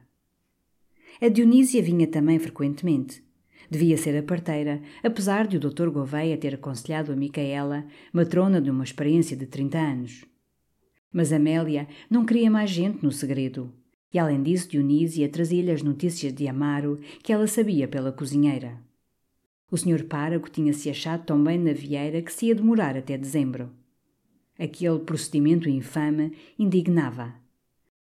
A 1.20 1.28
Dionísia 1.28 1.82
vinha 1.82 2.06
também 2.06 2.38
frequentemente. 2.38 3.24
Devia 3.72 3.98
ser 3.98 4.16
a 4.20 4.22
parteira, 4.22 4.84
apesar 5.04 5.48
de 5.48 5.58
o 5.58 5.60
Dr. 5.60 5.90
Gouveia 5.90 6.38
ter 6.38 6.54
aconselhado 6.54 7.12
a 7.12 7.16
Micaela, 7.16 7.88
matrona 8.14 8.62
de 8.62 8.70
uma 8.70 8.84
experiência 8.84 9.36
de 9.36 9.48
30 9.48 9.80
anos. 9.80 10.35
Mas 11.12 11.32
Amélia 11.32 11.88
não 12.10 12.26
queria 12.26 12.50
mais 12.50 12.70
gente 12.70 13.04
no 13.04 13.12
segredo. 13.12 13.74
E 14.14 14.20
além 14.20 14.42
disso, 14.42 14.70
Dionísia 14.70 15.28
trazia-lhe 15.28 15.72
as 15.72 15.82
notícias 15.82 16.34
de 16.34 16.48
Amaro 16.48 17.00
que 17.22 17.34
ela 17.34 17.48
sabia 17.48 17.88
pela 17.88 18.12
cozinheira. 18.12 18.80
O 19.70 19.78
senhor 19.78 20.04
párago 20.04 20.50
tinha-se 20.50 20.90
achado 20.90 21.26
tão 21.26 21.44
bem 21.44 21.58
na 21.58 21.74
vieira 21.74 22.22
que 22.22 22.32
se 22.32 22.46
ia 22.46 22.56
demorar 22.56 22.96
até 22.96 23.18
dezembro. 23.18 23.72
Aquele 24.58 25.00
procedimento 25.00 25.68
infame 25.68 26.34
indignava. 26.58 27.34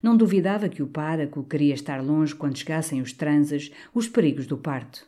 Não 0.02 0.16
duvidava 0.16 0.68
que 0.68 0.82
o 0.82 0.86
párago 0.86 1.44
queria 1.44 1.74
estar 1.74 2.02
longe 2.02 2.34
quando 2.34 2.56
chegassem 2.56 3.00
os 3.00 3.12
transes, 3.12 3.70
os 3.94 4.08
perigos 4.08 4.46
do 4.46 4.56
parto. 4.56 5.06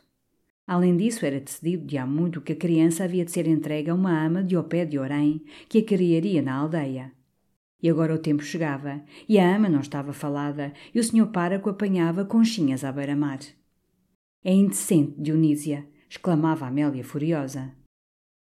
Além 0.65 0.95
disso, 0.95 1.25
era 1.25 1.39
decidido 1.39 1.85
de 1.85 1.97
há 1.97 2.05
muito 2.05 2.39
que 2.39 2.53
a 2.53 2.55
criança 2.55 3.03
havia 3.03 3.25
de 3.25 3.31
ser 3.31 3.47
entregue 3.47 3.89
a 3.89 3.95
uma 3.95 4.25
ama 4.25 4.43
de 4.43 4.55
Opé 4.55 4.85
de 4.85 4.97
Orém 4.97 5.43
que 5.67 5.79
a 5.79 5.83
criaria 5.83 6.41
na 6.41 6.55
aldeia. 6.55 7.11
E 7.83 7.89
agora 7.89 8.15
o 8.15 8.17
tempo 8.17 8.41
chegava, 8.41 9.03
e 9.27 9.37
a 9.37 9.55
ama 9.57 9.67
não 9.67 9.81
estava 9.81 10.13
falada, 10.13 10.71
e 10.95 10.99
o 11.01 11.03
senhor 11.03 11.27
páraco 11.27 11.69
apanhava 11.69 12.23
conchinhas 12.23 12.85
à 12.85 12.93
beira-mar. 12.93 13.39
É 14.41 14.53
indecente, 14.53 15.21
Dionísia, 15.21 15.85
exclamava 16.09 16.65
Amélia 16.65 17.03
furiosa. 17.03 17.73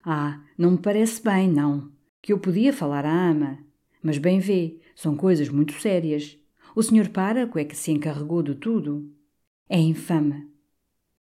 Ah, 0.05 0.41
não 0.57 0.71
me 0.71 0.77
parece 0.77 1.21
bem, 1.21 1.51
não, 1.51 1.91
que 2.21 2.31
eu 2.31 2.39
podia 2.39 2.71
falar 2.71 3.05
à 3.05 3.29
ama. 3.29 3.59
Mas 4.01 4.17
bem 4.17 4.39
vê, 4.39 4.79
são 4.95 5.17
coisas 5.17 5.49
muito 5.49 5.73
sérias. 5.73 6.39
O 6.73 6.81
senhor 6.81 7.09
páraco 7.09 7.59
é 7.59 7.65
que 7.65 7.75
se 7.75 7.91
encarregou 7.91 8.41
de 8.41 8.55
tudo. 8.55 9.11
É 9.67 9.77
infame. 9.77 10.49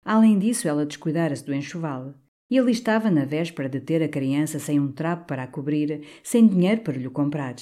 Além 0.03 0.39
disso, 0.39 0.67
ela 0.67 0.87
descuidara-se 0.87 1.45
do 1.45 1.53
enxoval. 1.53 2.15
E 2.49 2.57
ele 2.57 2.71
estava 2.71 3.11
na 3.11 3.25
véspera 3.25 3.69
de 3.69 3.79
ter 3.79 4.01
a 4.01 4.09
criança 4.09 4.57
sem 4.57 4.79
um 4.79 4.91
trapo 4.91 5.27
para 5.27 5.43
a 5.43 5.47
cobrir, 5.47 6.03
sem 6.23 6.47
dinheiro 6.47 6.81
para 6.81 6.97
lhe 6.97 7.09
comprar. 7.09 7.55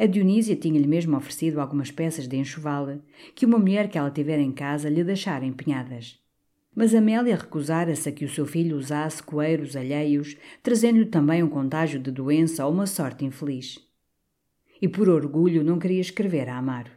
A 0.00 0.06
Dionísia 0.06 0.54
tinha-lhe 0.54 0.86
mesmo 0.86 1.16
oferecido 1.16 1.60
algumas 1.60 1.90
peças 1.90 2.28
de 2.28 2.36
enxoval 2.36 3.00
que 3.34 3.44
uma 3.44 3.58
mulher 3.58 3.88
que 3.88 3.98
ela 3.98 4.12
tivera 4.12 4.40
em 4.40 4.52
casa 4.52 4.88
lhe 4.88 5.02
deixara 5.02 5.44
empenhadas. 5.44 6.20
Mas 6.72 6.94
Amélia 6.94 7.34
recusara-se 7.34 8.08
a 8.08 8.12
que 8.12 8.24
o 8.24 8.28
seu 8.28 8.46
filho 8.46 8.76
usasse 8.76 9.20
coeiros 9.20 9.74
alheios, 9.74 10.36
trazendo-lhe 10.62 11.06
também 11.06 11.42
um 11.42 11.48
contágio 11.48 11.98
de 11.98 12.12
doença 12.12 12.64
ou 12.64 12.72
uma 12.72 12.86
sorte 12.86 13.24
infeliz. 13.24 13.80
E 14.80 14.86
por 14.86 15.08
orgulho 15.08 15.64
não 15.64 15.80
queria 15.80 16.00
escrever 16.00 16.48
a 16.48 16.56
Amaro. 16.56 16.92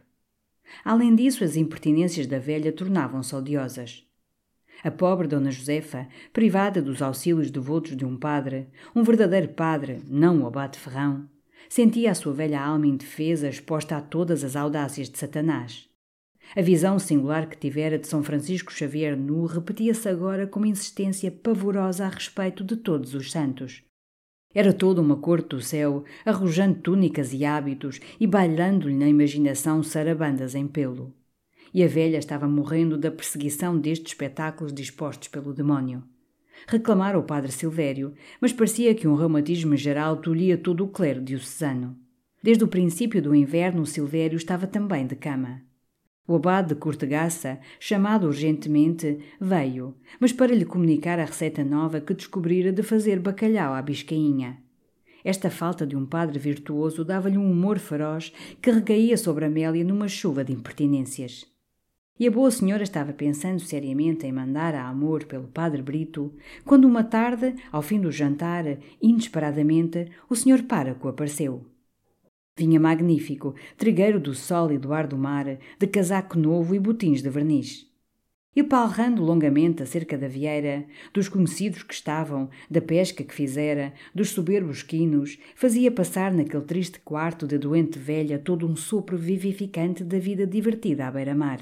Além 0.84 1.12
disso, 1.16 1.42
as 1.42 1.56
impertinências 1.56 2.28
da 2.28 2.38
velha 2.38 2.72
tornavam-se 2.72 3.34
odiosas. 3.34 4.06
A 4.84 4.92
pobre 4.92 5.26
Dona 5.26 5.50
Josefa, 5.50 6.06
privada 6.32 6.80
dos 6.80 7.02
auxílios 7.02 7.50
devotos 7.50 7.96
de 7.96 8.04
um 8.04 8.16
padre, 8.16 8.68
um 8.94 9.02
verdadeiro 9.02 9.48
padre, 9.48 10.00
não 10.08 10.42
o 10.42 10.46
abate 10.46 10.78
ferrão, 10.78 11.28
sentia 11.74 12.10
a 12.10 12.14
sua 12.14 12.34
velha 12.34 12.62
alma 12.62 12.86
indefesa 12.86 13.48
exposta 13.48 13.96
a 13.96 14.00
todas 14.02 14.44
as 14.44 14.56
audácias 14.56 15.08
de 15.08 15.16
Satanás. 15.16 15.88
A 16.54 16.60
visão 16.60 16.98
singular 16.98 17.48
que 17.48 17.56
tivera 17.56 17.98
de 17.98 18.06
São 18.06 18.22
Francisco 18.22 18.70
Xavier 18.70 19.16
nu 19.16 19.46
repetia-se 19.46 20.06
agora 20.06 20.46
com 20.46 20.66
insistência 20.66 21.30
pavorosa 21.30 22.04
a 22.04 22.10
respeito 22.10 22.62
de 22.62 22.76
todos 22.76 23.14
os 23.14 23.32
santos. 23.32 23.82
Era 24.54 24.70
toda 24.70 25.00
uma 25.00 25.16
corte 25.16 25.48
do 25.48 25.62
céu, 25.62 26.04
arrojando 26.26 26.78
túnicas 26.78 27.32
e 27.32 27.42
hábitos 27.42 28.00
e 28.20 28.26
bailando-lhe 28.26 28.94
na 28.94 29.08
imaginação 29.08 29.82
sarabandas 29.82 30.54
em 30.54 30.68
pelo. 30.68 31.14
E 31.72 31.82
a 31.82 31.88
velha 31.88 32.18
estava 32.18 32.46
morrendo 32.46 32.98
da 32.98 33.10
perseguição 33.10 33.78
destes 33.78 34.12
espetáculos 34.12 34.74
dispostos 34.74 35.28
pelo 35.28 35.54
demónio. 35.54 36.04
Reclamara 36.66 37.18
o 37.18 37.22
padre 37.22 37.52
Silvério, 37.52 38.14
mas 38.40 38.52
parecia 38.52 38.94
que 38.94 39.08
um 39.08 39.14
reumatismo 39.14 39.76
geral 39.76 40.16
tolhia 40.16 40.56
todo 40.56 40.84
o 40.84 40.88
clero 40.88 41.20
diocesano. 41.20 41.96
Desde 42.42 42.64
o 42.64 42.68
princípio 42.68 43.22
do 43.22 43.34
inverno, 43.34 43.82
o 43.82 43.86
Silvério 43.86 44.36
estava 44.36 44.66
também 44.66 45.06
de 45.06 45.14
cama. 45.14 45.62
O 46.26 46.36
abade 46.36 46.68
de 46.68 46.74
Cortegaça, 46.76 47.60
chamado 47.78 48.26
urgentemente, 48.26 49.18
veio, 49.40 49.96
mas 50.20 50.32
para 50.32 50.54
lhe 50.54 50.64
comunicar 50.64 51.18
a 51.18 51.24
receita 51.24 51.64
nova 51.64 52.00
que 52.00 52.14
descobrira 52.14 52.72
de 52.72 52.82
fazer 52.82 53.18
bacalhau 53.18 53.74
à 53.74 53.82
biscainha. 53.82 54.58
Esta 55.24 55.50
falta 55.50 55.86
de 55.86 55.96
um 55.96 56.06
padre 56.06 56.38
virtuoso 56.38 57.04
dava-lhe 57.04 57.38
um 57.38 57.50
humor 57.50 57.78
feroz 57.78 58.32
que 58.60 58.70
recaía 58.70 59.16
sobre 59.16 59.44
Amélia 59.44 59.84
numa 59.84 60.08
chuva 60.08 60.44
de 60.44 60.52
impertinências. 60.52 61.51
E 62.20 62.28
a 62.28 62.30
boa 62.30 62.50
senhora 62.50 62.82
estava 62.82 63.12
pensando 63.12 63.60
seriamente 63.60 64.26
em 64.26 64.32
mandar 64.32 64.74
a 64.74 64.86
amor 64.86 65.24
pelo 65.24 65.48
padre 65.48 65.80
Brito, 65.80 66.32
quando 66.64 66.84
uma 66.84 67.02
tarde, 67.02 67.54
ao 67.72 67.80
fim 67.80 68.00
do 68.00 68.12
jantar, 68.12 68.64
inesperadamente, 69.00 70.08
o 70.28 70.36
senhor 70.36 70.62
páraco 70.64 71.08
apareceu. 71.08 71.66
Vinha 72.56 72.78
magnífico, 72.78 73.54
trigueiro 73.78 74.20
do 74.20 74.34
sol 74.34 74.70
e 74.70 74.78
do 74.78 74.92
ar 74.92 75.06
do 75.06 75.16
mar, 75.16 75.58
de 75.78 75.86
casaco 75.86 76.38
novo 76.38 76.74
e 76.74 76.78
botins 76.78 77.22
de 77.22 77.30
verniz. 77.30 77.90
E 78.54 78.62
palrando 78.62 79.22
longamente 79.24 79.82
acerca 79.82 80.18
da 80.18 80.28
vieira, 80.28 80.86
dos 81.14 81.30
conhecidos 81.30 81.82
que 81.82 81.94
estavam, 81.94 82.50
da 82.70 82.82
pesca 82.82 83.24
que 83.24 83.34
fizera, 83.34 83.94
dos 84.14 84.28
soberbos 84.28 84.82
quinos, 84.82 85.38
fazia 85.56 85.90
passar 85.90 86.34
naquele 86.34 86.64
triste 86.64 87.00
quarto 87.00 87.46
de 87.46 87.56
doente 87.56 87.98
velha 87.98 88.38
todo 88.38 88.68
um 88.68 88.76
sopro 88.76 89.16
vivificante 89.16 90.04
da 90.04 90.18
vida 90.18 90.46
divertida 90.46 91.06
à 91.06 91.10
beira-mar. 91.10 91.60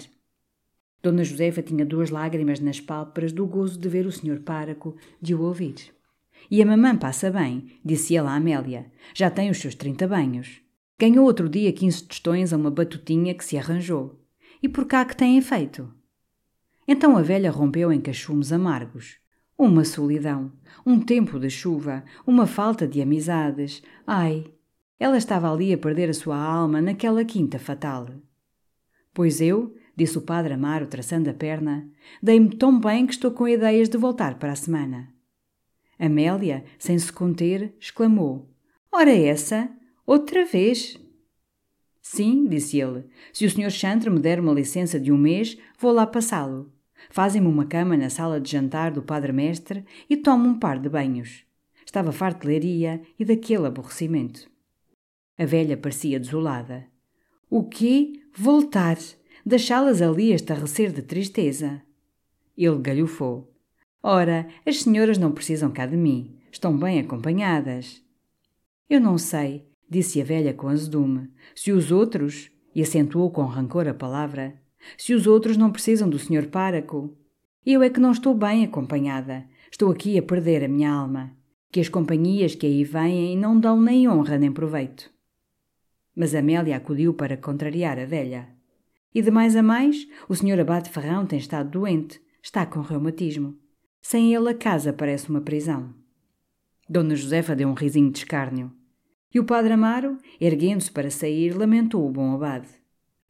Dona 1.03 1.25
Josefa 1.25 1.63
tinha 1.63 1.85
duas 1.85 2.11
lágrimas 2.11 2.61
nas 2.61 2.81
pálpebras 2.81 3.33
do 3.33 3.47
gozo 3.47 3.79
de 3.79 3.89
ver 3.89 4.07
o 4.07 4.13
senhor 4.13 4.41
páraco, 4.41 4.97
de 5.21 5.35
o 5.35 5.43
ouvir. 5.43 5.75
E 6.51 6.63
a 6.63 6.67
mamã 6.67 6.97
passa 6.97 7.31
bem, 7.31 7.79
disse 7.85 8.17
ela 8.17 8.33
à 8.33 8.37
Amélia. 8.37 8.91
Já 9.15 9.31
tem 9.31 9.51
os 9.51 9.59
seus 9.59 9.75
trinta 9.75 10.07
banhos. 10.07 10.61
Ganhou 10.99 11.25
outro 11.25 11.49
dia 11.49 11.73
quinze 11.73 12.03
tostões 12.05 12.53
a 12.53 12.57
uma 12.57 12.71
batutinha 12.71 13.35
que 13.35 13.45
se 13.45 13.57
arranjou. 13.57 14.21
E 14.63 14.69
por 14.69 14.85
cá 14.85 15.05
que 15.05 15.17
tem 15.17 15.41
feito? 15.41 15.91
Então 16.87 17.17
a 17.17 17.23
velha 17.23 17.51
rompeu 17.51 17.91
em 17.93 18.01
cachumes 18.01 18.53
amargos. 18.53 19.17
Uma 19.57 19.85
solidão, 19.85 20.53
um 20.85 21.01
tempo 21.01 21.39
de 21.39 21.49
chuva, 21.49 22.05
uma 22.27 22.47
falta 22.47 22.87
de 22.87 23.01
amizades. 23.01 23.83
Ai! 24.07 24.45
Ela 24.99 25.17
estava 25.17 25.51
ali 25.51 25.73
a 25.73 25.79
perder 25.79 26.11
a 26.11 26.15
sua 26.15 26.37
alma 26.37 26.83
naquela 26.83 27.25
quinta 27.25 27.59
fatal. 27.59 28.09
Pois 29.15 29.41
eu, 29.41 29.75
disse 30.01 30.17
o 30.17 30.23
padre 30.23 30.55
Amaro, 30.55 30.87
traçando 30.87 31.29
a 31.29 31.35
perna, 31.35 31.87
dei-me 32.23 32.57
tão 32.57 32.81
bem 32.81 33.07
que 33.07 33.13
estou 33.13 33.31
com 33.33 33.47
ideias 33.47 33.87
de 33.87 33.99
voltar 33.99 34.39
para 34.39 34.53
a 34.53 34.57
semana. 34.57 35.13
Amélia, 35.99 36.65
sem 36.79 36.99
se 36.99 37.13
conter, 37.13 37.75
exclamou: 37.79 38.49
Ora, 38.91 39.15
essa? 39.15 39.71
Outra 40.07 40.47
vez? 40.47 40.99
Sim, 42.01 42.47
disse 42.49 42.81
ele. 42.81 43.05
Se 43.31 43.45
o 43.45 43.51
Sr. 43.51 43.71
Chantre 43.71 44.09
me 44.09 44.19
der 44.19 44.41
uma 44.41 44.55
licença 44.55 44.99
de 44.99 45.13
um 45.13 45.19
mês, 45.19 45.59
vou 45.79 45.93
lá 45.93 46.07
passá-lo. 46.07 46.73
Fazem-me 47.11 47.47
uma 47.47 47.67
cama 47.67 47.95
na 47.95 48.09
sala 48.09 48.41
de 48.41 48.51
jantar 48.51 48.93
do 48.93 49.03
Padre 49.03 49.33
Mestre 49.33 49.85
e 50.09 50.17
tomo 50.17 50.49
um 50.49 50.59
par 50.59 50.79
de 50.79 50.89
banhos. 50.89 51.45
Estava 51.85 52.11
farto 52.11 52.41
de 52.41 52.49
leria 52.49 53.03
e 53.19 53.25
daquele 53.25 53.67
aborrecimento. 53.67 54.51
A 55.37 55.45
velha 55.45 55.77
parecia 55.77 56.19
desolada. 56.19 56.87
O 57.51 57.65
quê? 57.65 58.15
Voltar! 58.35 58.97
Deixá-las 59.45 60.03
ali 60.03 60.33
a 60.33 60.37
estarrecer 60.37 60.93
de 60.93 61.03
tristeza. 61.03 61.83
Ele 62.57 62.79
galhofou. 62.79 63.53
Ora, 64.03 64.49
as 64.67 64.83
senhoras 64.83 65.19
não 65.19 65.33
precisam 65.33 65.71
cá 65.71 65.87
de 65.87 65.97
mim. 65.97 66.37
Estão 66.53 66.77
bem 66.77 67.01
acompanhadas. 67.01 68.03
Eu 68.89 69.01
não 69.01 69.17
sei 69.17 69.71
disse 69.91 70.21
a 70.21 70.25
velha 70.25 70.55
com 70.55 70.69
azedume. 70.69 71.29
Se 71.55 71.73
os 71.73 71.91
outros, 71.91 72.49
e 72.73 72.81
acentuou 72.81 73.31
com 73.33 73.43
rancor 73.43 73.89
a 73.89 73.93
palavra, 73.93 74.55
se 74.97 75.13
os 75.13 75.27
outros 75.27 75.57
não 75.57 75.73
precisam 75.73 76.09
do 76.09 76.19
senhor 76.19 76.47
páraco, 76.47 77.13
eu 77.67 77.83
é 77.83 77.91
que 77.91 77.99
não 77.99 78.13
estou 78.13 78.33
bem 78.33 78.65
acompanhada. 78.65 79.45
Estou 79.71 79.91
aqui 79.91 80.17
a 80.17 80.23
perder 80.23 80.65
a 80.65 80.69
minha 80.69 80.93
alma. 80.93 81.37
Que 81.73 81.81
as 81.81 81.89
companhias 81.89 82.55
que 82.55 82.67
aí 82.67 82.85
vêm 82.85 83.37
não 83.37 83.59
dão 83.59 83.81
nem 83.81 84.09
honra 84.09 84.39
nem 84.39 84.53
proveito. 84.53 85.11
Mas 86.15 86.35
Amélia 86.35 86.77
acudiu 86.77 87.13
para 87.13 87.37
contrariar 87.37 87.99
a 87.99 88.05
velha. 88.05 88.49
E 89.15 89.21
de 89.21 89.31
mais 89.31 89.57
a 89.57 89.63
mais, 89.63 90.07
o 90.29 90.35
senhor 90.35 90.61
abate 90.61 90.91
Ferrão 90.91 91.27
tem 91.27 91.39
estado 91.39 91.71
doente, 91.71 92.21
está 92.43 92.65
com 92.65 92.81
reumatismo. 92.81 93.59
Sem 94.01 94.35
ele 94.35 94.49
a 94.49 94.55
casa 94.55 94.93
parece 94.93 95.29
uma 95.29 95.41
prisão. 95.41 95.93
Dona 96.89 97.15
Josefa 97.15 97.55
deu 97.55 97.69
um 97.69 97.75
risinho 97.75 98.11
de 98.11 98.19
escárnio. 98.19 98.73
E 99.33 99.39
o 99.39 99.45
padre 99.45 99.73
Amaro, 99.73 100.19
erguendo-se 100.41 100.91
para 100.91 101.11
sair, 101.11 101.57
lamentou 101.57 102.07
o 102.07 102.11
bom 102.11 102.35
abade. 102.35 102.69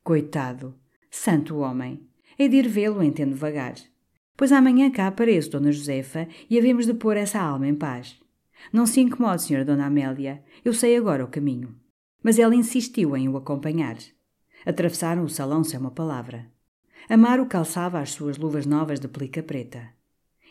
Coitado, 0.02 0.74
santo 1.10 1.58
homem, 1.58 2.08
é 2.38 2.48
de 2.48 2.56
ir 2.56 2.68
vê-lo 2.68 3.02
entendo 3.02 3.36
vagar. 3.36 3.74
Pois 4.36 4.52
amanhã 4.52 4.90
cá 4.90 5.06
apareço, 5.06 5.50
Dona 5.50 5.70
Josefa, 5.70 6.26
e 6.48 6.58
havemos 6.58 6.86
de 6.86 6.94
pôr 6.94 7.16
essa 7.16 7.38
alma 7.38 7.68
em 7.68 7.74
paz. 7.74 8.18
Não 8.72 8.86
se 8.86 9.00
incomode, 9.00 9.42
Senhora 9.42 9.64
Dona 9.64 9.86
Amélia, 9.86 10.42
eu 10.64 10.72
sei 10.72 10.96
agora 10.96 11.24
o 11.24 11.28
caminho. 11.28 11.74
Mas 12.22 12.38
ela 12.38 12.54
insistiu 12.54 13.14
em 13.16 13.28
o 13.28 13.36
acompanhar. 13.36 13.96
Atravessaram 14.64 15.24
o 15.24 15.28
salão 15.28 15.64
sem 15.64 15.78
uma 15.78 15.90
palavra. 15.90 16.50
Amaro 17.08 17.46
calçava 17.46 17.98
as 17.98 18.10
suas 18.10 18.36
luvas 18.36 18.66
novas 18.66 19.00
de 19.00 19.08
pelica 19.08 19.42
preta. 19.42 19.90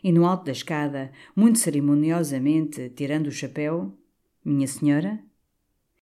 E 0.04 0.12
no 0.12 0.26
alto 0.26 0.46
da 0.46 0.52
escada, 0.52 1.12
muito 1.36 1.60
cerimoniosamente, 1.60 2.90
tirando 2.90 3.28
o 3.28 3.32
chapéu, 3.32 3.98
Minha 4.44 4.68
senhora, 4.68 5.20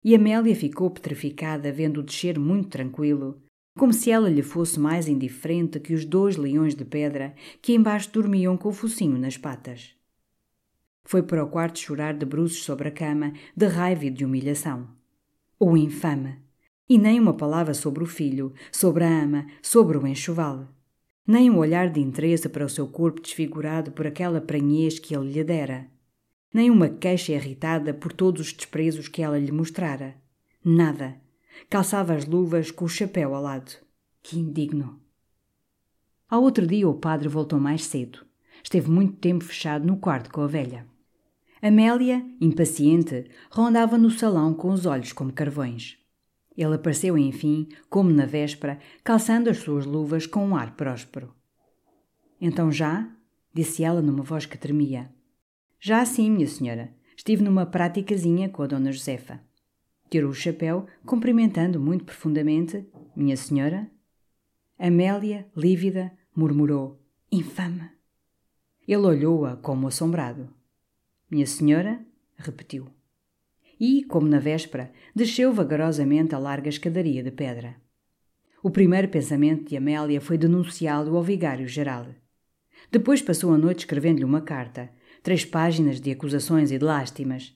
e 0.03 0.14
Amélia 0.14 0.56
ficou 0.56 0.91
petrificada 0.91 1.72
vendo-o 1.72 2.03
descer 2.03 2.38
muito 2.38 2.70
tranquilo, 2.70 3.41
como 3.76 3.91
se 3.91 4.12
ela 4.12 4.30
lhe 4.30 4.43
fosse 4.43 4.80
mais 4.80 5.08
indiferente 5.08 5.80
que 5.80 5.93
os 5.93 6.06
dois 6.06 6.38
leões 6.38 6.76
de 6.76 6.86
pedra 6.86 7.34
que 7.62 7.74
embaixo 7.74 8.12
dormiam 8.12 8.56
com 8.56 8.70
o 8.70 8.74
focinho 8.74 9.18
nas 9.18 9.36
patas. 9.36 9.95
Foi 11.03 11.24
para 11.24 11.43
o 11.43 11.49
quarto 11.49 11.80
chorar 11.80 12.14
de 12.14 12.26
bruços 12.26 12.64
sobre 12.64 12.88
a 12.88 12.91
cama, 12.91 13.34
de 13.56 13.66
raiva 13.66 14.06
e 14.06 14.10
de 14.10 14.24
humilhação. 14.24 14.88
O 15.60 15.76
infame! 15.76 16.45
E 16.88 16.98
nem 16.98 17.20
uma 17.20 17.34
palavra 17.34 17.74
sobre 17.74 18.04
o 18.04 18.08
filho, 18.08 18.54
sobre 18.72 19.04
a 19.04 19.24
ama, 19.24 19.48
sobre 19.62 19.98
o 19.98 20.06
enxoval. 20.06 20.68
Nem 21.26 21.50
um 21.50 21.58
olhar 21.58 21.90
de 21.90 22.00
interesse 22.00 22.48
para 22.48 22.66
o 22.66 22.70
seu 22.70 22.88
corpo 22.88 23.22
desfigurado 23.22 23.92
por 23.92 24.06
aquela 24.06 24.40
pranhez 24.40 25.00
que 25.00 25.16
ele 25.16 25.32
lhe 25.32 25.44
dera 25.44 25.90
nem 26.56 26.72
uma 26.72 26.88
queixa 26.88 27.34
irritada 27.34 27.94
por 27.94 28.14
todos 28.14 28.48
os 28.48 28.54
desprezos 28.54 29.10
que 29.10 29.22
ela 29.22 29.38
lhe 29.38 29.52
mostrara. 29.52 30.16
Nada. 30.64 31.20
Calçava 31.70 32.14
as 32.14 32.26
luvas 32.26 32.72
com 32.72 32.86
o 32.86 32.90
chapéu 32.90 33.36
ao 33.36 33.42
lado. 33.42 33.74
Que 34.24 34.40
indigno! 34.40 34.98
Ao 36.30 36.42
outro 36.42 36.66
dia 36.66 36.88
o 36.88 36.94
padre 36.94 37.28
voltou 37.28 37.60
mais 37.60 37.84
cedo. 37.84 38.26
Esteve 38.64 38.90
muito 38.90 39.18
tempo 39.18 39.44
fechado 39.44 39.86
no 39.86 39.98
quarto 39.98 40.32
com 40.32 40.40
a 40.40 40.48
velha. 40.48 40.88
Amélia, 41.62 42.26
impaciente, 42.40 43.30
rondava 43.52 43.98
no 43.98 44.10
salão 44.10 44.54
com 44.54 44.70
os 44.70 44.86
olhos 44.86 45.12
como 45.12 45.34
carvões. 45.34 45.98
Ele 46.58 46.76
apareceu, 46.76 47.18
enfim, 47.18 47.68
como 47.89 48.10
na 48.10 48.26
véspera, 48.26 48.80
calçando 49.03 49.49
as 49.49 49.58
suas 49.58 49.86
luvas 49.86 50.26
com 50.26 50.45
um 50.45 50.56
ar 50.56 50.76
próspero. 50.76 51.34
Então 52.39 52.72
já? 52.72 53.12
disse 53.53 53.84
ela 53.84 54.01
numa 54.01 54.24
voz 54.24 54.45
que 54.45 54.58
tremia. 54.58 55.10
Já 55.80 56.01
assim, 56.01 56.30
minha 56.30 56.47
senhora, 56.47 56.93
estive 57.16 57.43
numa 57.43 57.66
praticazinha 57.66 58.49
com 58.49 58.64
a 58.64 58.68
dona 58.68 58.91
Josefa. 58.91 59.41
Tirou 60.10 60.32
o 60.32 60.34
chapéu, 60.34 60.88
cumprimentando 61.06 61.80
muito 61.80 62.06
profundamente. 62.06 62.86
Minha 63.16 63.38
senhora? 63.38 63.89
Amélia, 64.78 65.47
lívida, 65.56 66.12
murmurou: 66.36 67.01
Infame! 67.32 67.89
Ele 68.88 69.06
olhou-a 69.06 69.56
como 69.58 69.88
assombrado. 69.88 70.49
Minha 71.30 71.47
senhora? 71.47 72.06
repetiu. 72.38 72.88
E, 73.80 74.04
como 74.04 74.28
na 74.28 74.40
véspera, 74.40 74.92
desceu 75.14 75.54
vagarosamente 75.54 76.34
a 76.34 76.40
larga 76.40 76.70
escadaria 76.70 77.22
de 77.22 77.32
pedra. 77.32 77.76
O 78.64 78.72
primeiro 78.72 79.08
pensamento 79.10 79.70
de 79.70 79.78
Amélia 79.78 80.20
foi 80.20 80.38
denunciá-lo 80.38 81.16
ao 81.16 81.24
vigário 81.24 81.68
geral. 81.68 82.08
Depois 82.92 83.22
passou 83.22 83.54
a 83.54 83.58
noite 83.58 83.80
escrevendo-lhe 83.80 84.26
uma 84.26 84.42
carta, 84.42 84.90
três 85.22 85.46
páginas 85.46 86.00
de 86.00 86.12
acusações 86.12 86.72
e 86.72 86.78
de 86.78 86.84
lástimas. 86.84 87.56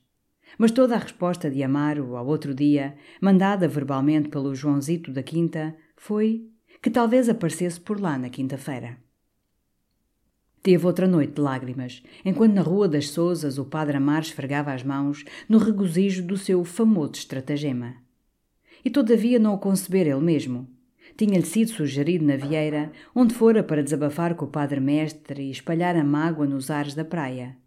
Mas 0.58 0.72
toda 0.72 0.96
a 0.96 1.00
resposta 1.00 1.50
de 1.50 1.64
Amaro, 1.64 2.16
ao 2.16 2.28
outro 2.28 2.54
dia, 2.54 2.96
mandada 3.22 3.68
verbalmente 3.68 4.30
pelo 4.30 4.54
Joãozito 4.56 5.12
da 5.12 5.24
Quinta, 5.24 5.76
foi 5.96 6.48
que 6.82 6.90
talvez 6.90 7.30
aparecesse 7.30 7.80
por 7.80 8.00
lá 8.00 8.18
na 8.18 8.30
quinta-feira. 8.30 8.98
Teve 10.62 10.86
outra 10.86 11.08
noite 11.08 11.34
de 11.34 11.42
lágrimas, 11.42 12.04
enquanto 12.26 12.54
na 12.54 12.62
Rua 12.62 12.88
das 12.88 13.10
Sousas 13.10 13.58
o 13.58 13.64
padre 13.64 13.96
Amar 13.96 14.22
esfregava 14.22 14.74
as 14.74 14.84
mãos 14.84 15.24
no 15.48 15.58
regozijo 15.58 16.22
do 16.22 16.38
seu 16.38 16.66
famoso 16.66 17.14
estratagema. 17.14 17.96
E 18.84 18.90
todavia 18.90 19.40
não 19.40 19.54
o 19.54 19.58
concebera 19.58 20.10
ele 20.10 20.20
mesmo. 20.20 20.68
Tinha-lhe 21.18 21.46
sido 21.46 21.72
sugerido 21.72 22.26
na 22.26 22.36
Vieira, 22.36 22.92
onde 23.16 23.34
fora 23.34 23.64
para 23.64 23.84
desabafar 23.84 24.36
com 24.36 24.46
o 24.46 24.50
padre 24.50 24.80
mestre 24.80 25.44
e 25.44 25.52
espalhar 25.52 25.96
a 25.96 26.04
mágoa 26.04 26.46
nos 26.46 26.70
ares 26.70 26.94
da 26.94 27.06
praia. 27.06 27.58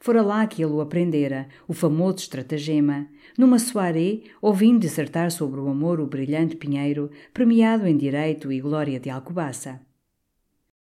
Fora 0.00 0.22
lá 0.22 0.46
que 0.46 0.62
ele 0.62 0.72
o 0.72 0.80
aprendera, 0.80 1.48
o 1.68 1.74
famoso 1.74 2.18
estratagema, 2.18 3.06
numa 3.36 3.58
soirée, 3.58 4.24
ouvindo 4.40 4.80
dissertar 4.80 5.30
sobre 5.30 5.60
o 5.60 5.68
amor 5.68 6.00
o 6.00 6.06
brilhante 6.06 6.56
Pinheiro, 6.56 7.10
premiado 7.32 7.86
em 7.86 7.96
direito 7.96 8.50
e 8.50 8.60
glória 8.60 8.98
de 8.98 9.10
Alcobaça. 9.10 9.80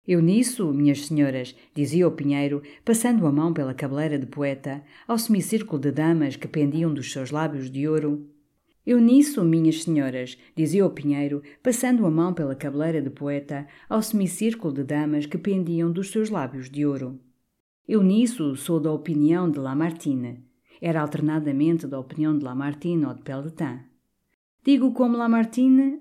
Eu 0.09 0.23
nisso, 0.23 0.73
minhas 0.73 1.05
senhoras, 1.05 1.55
dizia 1.75 2.09
o 2.09 2.11
Pinheiro, 2.11 2.63
passando 2.83 3.27
a 3.27 3.31
mão 3.31 3.53
pela 3.53 3.75
cabeleira 3.75 4.19
de 4.19 4.25
poeta, 4.25 4.83
ao 5.07 5.19
semicírculo 5.19 5.79
de 5.79 5.93
damas 5.93 6.35
que 6.35 6.49
pendiam 6.49 6.95
dos 6.95 7.13
seus 7.13 7.31
lábios 7.31 7.71
de 7.71 7.87
ouro. 7.87 8.27
Eu 8.87 9.03
nisso, 9.03 9.45
minhas 9.45 9.83
senhoras, 9.83 10.39
dizia 10.57 10.87
o 10.87 10.91
Pinheiro, 10.91 11.43
passando 11.63 12.07
a 12.07 12.11
mão 12.11 12.33
pela 12.33 12.55
cabeleira 12.55 13.03
de 13.03 13.11
poeta, 13.11 13.67
ao 13.87 14.01
semicírculo 14.01 14.73
de 14.73 14.83
damas 14.83 15.27
que 15.27 15.37
pendiam 15.37 15.93
dos 15.93 16.11
seus 16.11 16.31
lábios 16.31 16.71
de 16.71 16.87
ouro. 16.87 17.21
Eu 17.87 18.03
nisso 18.03 18.57
sou 18.57 18.81
da 18.81 18.91
opinião 18.91 19.51
de 19.51 19.59
Lamartine. 19.59 20.43
Era 20.81 21.03
alternadamente 21.03 21.87
da 21.87 22.01
opinião 22.01 22.39
de 22.39 22.43
Lamartine 22.47 23.05
ou 23.05 23.13
de 23.13 23.21
Pelletin. 23.21 23.81
Digo 24.65 24.91
como 24.95 25.19
Lamartine, 25.19 26.01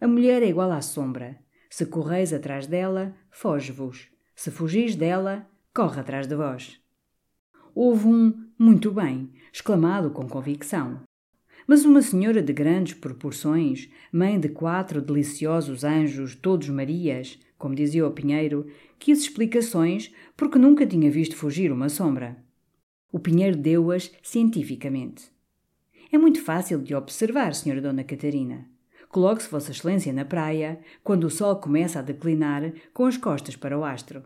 a 0.00 0.06
mulher 0.06 0.44
é 0.44 0.48
igual 0.48 0.70
à 0.70 0.80
sombra. 0.80 1.47
Se 1.68 1.86
correis 1.86 2.32
atrás 2.32 2.66
dela, 2.66 3.14
foge-vos. 3.30 4.08
Se 4.34 4.50
fugis 4.50 4.96
dela, 4.96 5.46
corre 5.74 6.00
atrás 6.00 6.26
de 6.26 6.34
vós. 6.34 6.80
Houve 7.74 8.08
um 8.08 8.48
muito 8.58 8.90
bem, 8.90 9.30
exclamado 9.52 10.10
com 10.10 10.26
convicção. 10.26 11.00
Mas 11.66 11.84
uma 11.84 12.00
senhora 12.00 12.42
de 12.42 12.52
grandes 12.52 12.94
proporções, 12.94 13.90
mãe 14.10 14.40
de 14.40 14.48
quatro 14.48 15.02
deliciosos 15.02 15.84
anjos, 15.84 16.34
todos 16.34 16.68
Marias, 16.68 17.38
como 17.58 17.74
dizia 17.74 18.06
o 18.06 18.10
Pinheiro, 18.10 18.66
quis 18.98 19.20
explicações 19.20 20.12
porque 20.36 20.58
nunca 20.58 20.86
tinha 20.86 21.10
visto 21.10 21.36
fugir 21.36 21.70
uma 21.70 21.88
sombra. 21.88 22.42
O 23.12 23.18
Pinheiro 23.18 23.56
deu-as 23.56 24.10
cientificamente. 24.22 25.30
É 26.10 26.16
muito 26.16 26.42
fácil 26.42 26.80
de 26.80 26.94
observar, 26.94 27.54
Senhora 27.54 27.82
Dona 27.82 28.02
Catarina. 28.02 28.66
Coloque-se 29.08 29.50
Vossa 29.50 29.70
Excelência 29.70 30.12
na 30.12 30.24
praia, 30.24 30.80
quando 31.02 31.24
o 31.24 31.30
sol 31.30 31.56
começa 31.56 31.98
a 31.98 32.02
declinar, 32.02 32.72
com 32.92 33.06
as 33.06 33.16
costas 33.16 33.56
para 33.56 33.78
o 33.78 33.84
astro. 33.84 34.22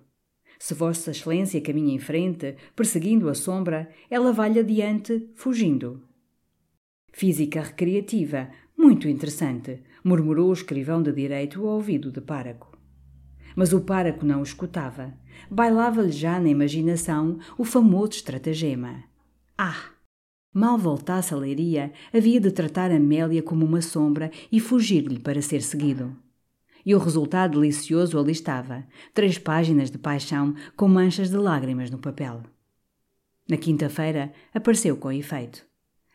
Se 0.58 0.74
Vossa 0.74 1.10
Excelência 1.10 1.60
caminha 1.60 1.94
em 1.94 1.98
frente, 1.98 2.56
perseguindo 2.74 3.28
a 3.28 3.34
sombra, 3.34 3.88
ela 4.10 4.32
vai 4.32 4.58
adiante, 4.58 5.28
fugindo. 5.34 6.02
Física 7.12 7.62
recreativa, 7.62 8.48
muito 8.76 9.08
interessante, 9.08 9.82
murmurou 10.02 10.50
o 10.50 10.52
escrivão 10.52 11.02
de 11.02 11.12
direito 11.12 11.60
ao 11.60 11.74
ouvido 11.74 12.10
de 12.10 12.20
Páraco. 12.20 12.76
Mas 13.54 13.72
o 13.72 13.82
Páraco 13.82 14.24
não 14.24 14.40
o 14.40 14.44
escutava. 14.44 15.14
Bailava-lhe 15.50 16.10
já 16.10 16.40
na 16.40 16.48
imaginação 16.48 17.38
o 17.58 17.64
famoso 17.64 18.12
estratagema. 18.12 19.04
Ah! 19.56 19.92
Mal 20.54 20.76
voltasse 20.76 21.32
a 21.32 21.36
leiria, 21.36 21.92
havia 22.12 22.38
de 22.38 22.50
tratar 22.50 22.90
Amélia 22.90 23.42
como 23.42 23.64
uma 23.64 23.80
sombra 23.80 24.30
e 24.50 24.60
fugir-lhe 24.60 25.18
para 25.18 25.40
ser 25.40 25.62
seguido. 25.62 26.14
E 26.84 26.94
o 26.94 26.98
resultado 26.98 27.58
delicioso 27.58 28.18
ali 28.18 28.32
estava: 28.32 28.84
três 29.14 29.38
páginas 29.38 29.90
de 29.90 29.96
paixão 29.96 30.54
com 30.76 30.88
manchas 30.88 31.30
de 31.30 31.36
lágrimas 31.36 31.90
no 31.90 31.96
papel. 31.96 32.42
Na 33.48 33.56
quinta-feira 33.56 34.30
apareceu 34.52 34.96
com 34.96 35.10
efeito. 35.10 35.64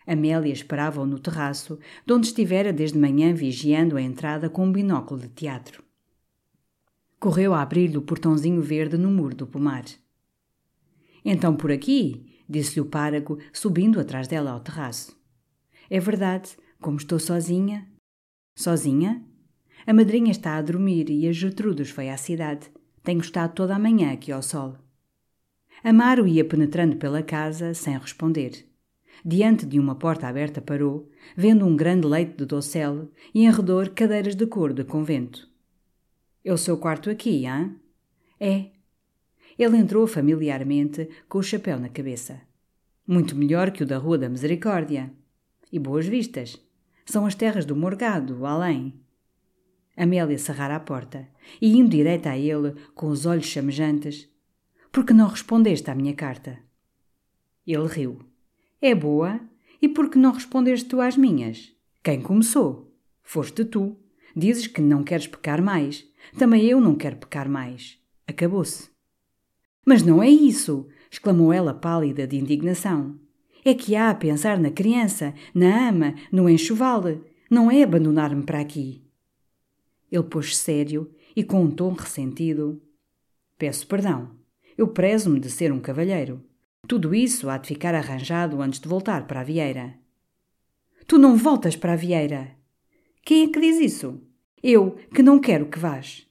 Amélia 0.06 0.54
esperava-o 0.54 1.06
no 1.06 1.20
terraço, 1.20 1.80
de 2.06 2.14
onde 2.14 2.28
estivera 2.28 2.72
desde 2.72 2.98
manhã 2.98 3.34
vigiando 3.34 3.98
a 3.98 4.02
entrada 4.02 4.50
com 4.50 4.66
um 4.66 4.72
binóculo 4.72 5.20
de 5.20 5.30
teatro. 5.30 5.84
Correu 7.20 7.56
a 7.56 7.62
abrir-lhe 7.62 7.98
o 7.98 8.02
portãozinho 8.04 8.62
verde 8.62 8.98
no 8.98 9.10
muro 9.10 9.36
do 9.36 9.48
pomar. 9.48 9.84
Então 11.26 11.56
por 11.56 11.72
aqui, 11.72 12.27
disse-lhe 12.50 12.82
o 12.82 12.86
párago, 12.86 13.38
subindo 13.52 14.00
atrás 14.00 14.28
dela 14.28 14.52
ao 14.52 14.60
terraço. 14.60 15.18
É 15.90 16.00
verdade, 16.00 16.58
como 16.80 16.98
estou 16.98 17.20
sozinha. 17.20 17.88
Sozinha? 18.56 19.24
A 19.86 19.94
madrinha 19.94 20.32
está 20.32 20.58
a 20.58 20.62
dormir 20.62 21.10
e 21.10 21.28
a 21.28 21.32
Gertrudes 21.32 21.90
foi 21.90 22.10
à 22.10 22.18
cidade. 22.18 22.70
Tenho 23.04 23.22
estado 23.22 23.54
toda 23.54 23.76
a 23.76 23.80
manhã 23.80 24.12
aqui 24.12 24.32
ao 24.32 24.42
sol. 24.42 24.76
Amaro 25.84 26.28
ia 26.28 26.44
penetrando 26.44 26.98
pela 26.98 27.24
casa 27.24 27.74
sem 27.74 27.98
responder. 27.98 28.68
Diante 29.24 29.66
de 29.66 29.80
uma 29.80 29.96
porta 29.96 30.28
aberta 30.28 30.62
parou, 30.62 31.10
vendo 31.36 31.66
um 31.66 31.76
grande 31.76 32.08
leito 32.08 32.38
de 32.38 32.46
dossel 32.46 33.10
e 33.34 33.44
em 33.44 33.52
redor 33.52 33.90
cadeiras 33.90 34.36
de 34.36 34.46
cor 34.46 34.74
de 34.74 34.84
convento. 34.84 35.48
É 36.44 36.54
o 36.54 36.58
seu 36.58 36.78
quarto 36.78 37.10
aqui, 37.10 37.46
hã? 37.46 37.76
É, 38.40 38.72
ele 39.58 39.78
entrou 39.78 40.06
familiarmente 40.06 41.10
com 41.28 41.40
o 41.40 41.44
chapéu 41.44 41.80
na 41.80 41.90
cabeça. 41.90 42.42
Muito 43.08 43.36
melhor 43.36 43.72
que 43.72 43.84
o 43.84 43.86
da 43.86 43.98
Rua 43.98 44.18
da 44.18 44.30
Misericórdia. 44.30 45.12
E 45.72 45.80
boas 45.80 46.06
vistas. 46.06 46.62
São 47.06 47.26
as 47.26 47.36
terras 47.36 47.66
do 47.66 47.76
Morgado, 47.76 48.46
além. 48.46 48.94
Amélia 49.96 50.38
cerrara 50.38 50.76
a 50.76 50.80
porta 50.80 51.28
e, 51.60 51.76
indo 51.76 51.90
direita 51.90 52.30
a 52.30 52.38
ele, 52.38 52.76
com 52.94 53.08
os 53.08 53.26
olhos 53.26 53.46
chamejantes, 53.46 54.30
Por 54.92 55.06
que 55.06 55.14
não 55.14 55.28
respondeste 55.28 55.90
à 55.92 55.96
minha 55.96 56.14
carta? 56.14 56.60
Ele 57.66 57.88
riu. 57.88 58.20
É 58.82 58.96
boa? 58.96 59.40
E 59.82 59.88
por 59.88 60.10
que 60.10 60.18
não 60.18 60.32
respondeste 60.32 60.88
tu 60.88 61.02
às 61.02 61.16
minhas? 61.18 61.72
Quem 62.04 62.22
começou? 62.22 62.96
Foste 63.22 63.66
tu. 63.66 63.98
Dizes 64.36 64.68
que 64.68 64.82
não 64.82 65.04
queres 65.04 65.28
pecar 65.28 65.62
mais. 65.62 66.06
Também 66.38 66.66
eu 66.66 66.80
não 66.80 66.96
quero 66.96 67.18
pecar 67.18 67.50
mais. 67.50 68.00
Acabou-se. 68.28 68.97
Mas 69.88 70.04
não 70.04 70.22
é 70.22 70.30
isso! 70.30 70.86
exclamou 71.10 71.54
ela 71.54 71.74
pálida 71.74 72.28
de 72.28 72.36
indignação. 72.36 73.18
É 73.64 73.74
que 73.74 73.96
há 73.96 74.10
a 74.10 74.16
pensar 74.16 74.60
na 74.60 74.70
criança, 74.70 75.34
na 75.56 75.88
ama, 75.88 76.14
no 76.30 76.50
enxoval. 76.50 77.04
Não 77.50 77.72
é 77.72 77.84
abandonar-me 77.84 78.44
para 78.44 78.60
aqui. 78.60 79.02
Ele 80.12 80.24
pôs-se 80.24 80.56
sério 80.56 81.10
e 81.34 81.42
com 81.42 81.64
um 81.64 81.72
tom 81.72 81.94
ressentido. 81.94 82.82
Peço 83.58 83.88
perdão. 83.88 84.32
Eu 84.78 84.90
prezo-me 84.90 85.40
de 85.40 85.50
ser 85.50 85.72
um 85.72 85.80
cavalheiro. 85.80 86.44
Tudo 86.86 87.16
isso 87.16 87.50
há 87.50 87.58
de 87.58 87.70
ficar 87.70 87.96
arranjado 87.96 88.62
antes 88.62 88.82
de 88.82 88.90
voltar 88.90 89.26
para 89.26 89.40
a 89.40 89.44
Vieira. 89.46 89.98
Tu 91.08 91.18
não 91.18 91.38
voltas 91.38 91.78
para 91.78 91.94
a 91.94 91.96
Vieira. 91.96 92.52
Quem 93.24 93.46
é 93.46 93.48
que 93.48 93.62
diz 93.62 93.80
isso? 93.80 94.22
Eu, 94.62 94.98
que 95.16 95.24
não 95.24 95.40
quero 95.40 95.68
que 95.68 95.80
vás. 95.80 96.27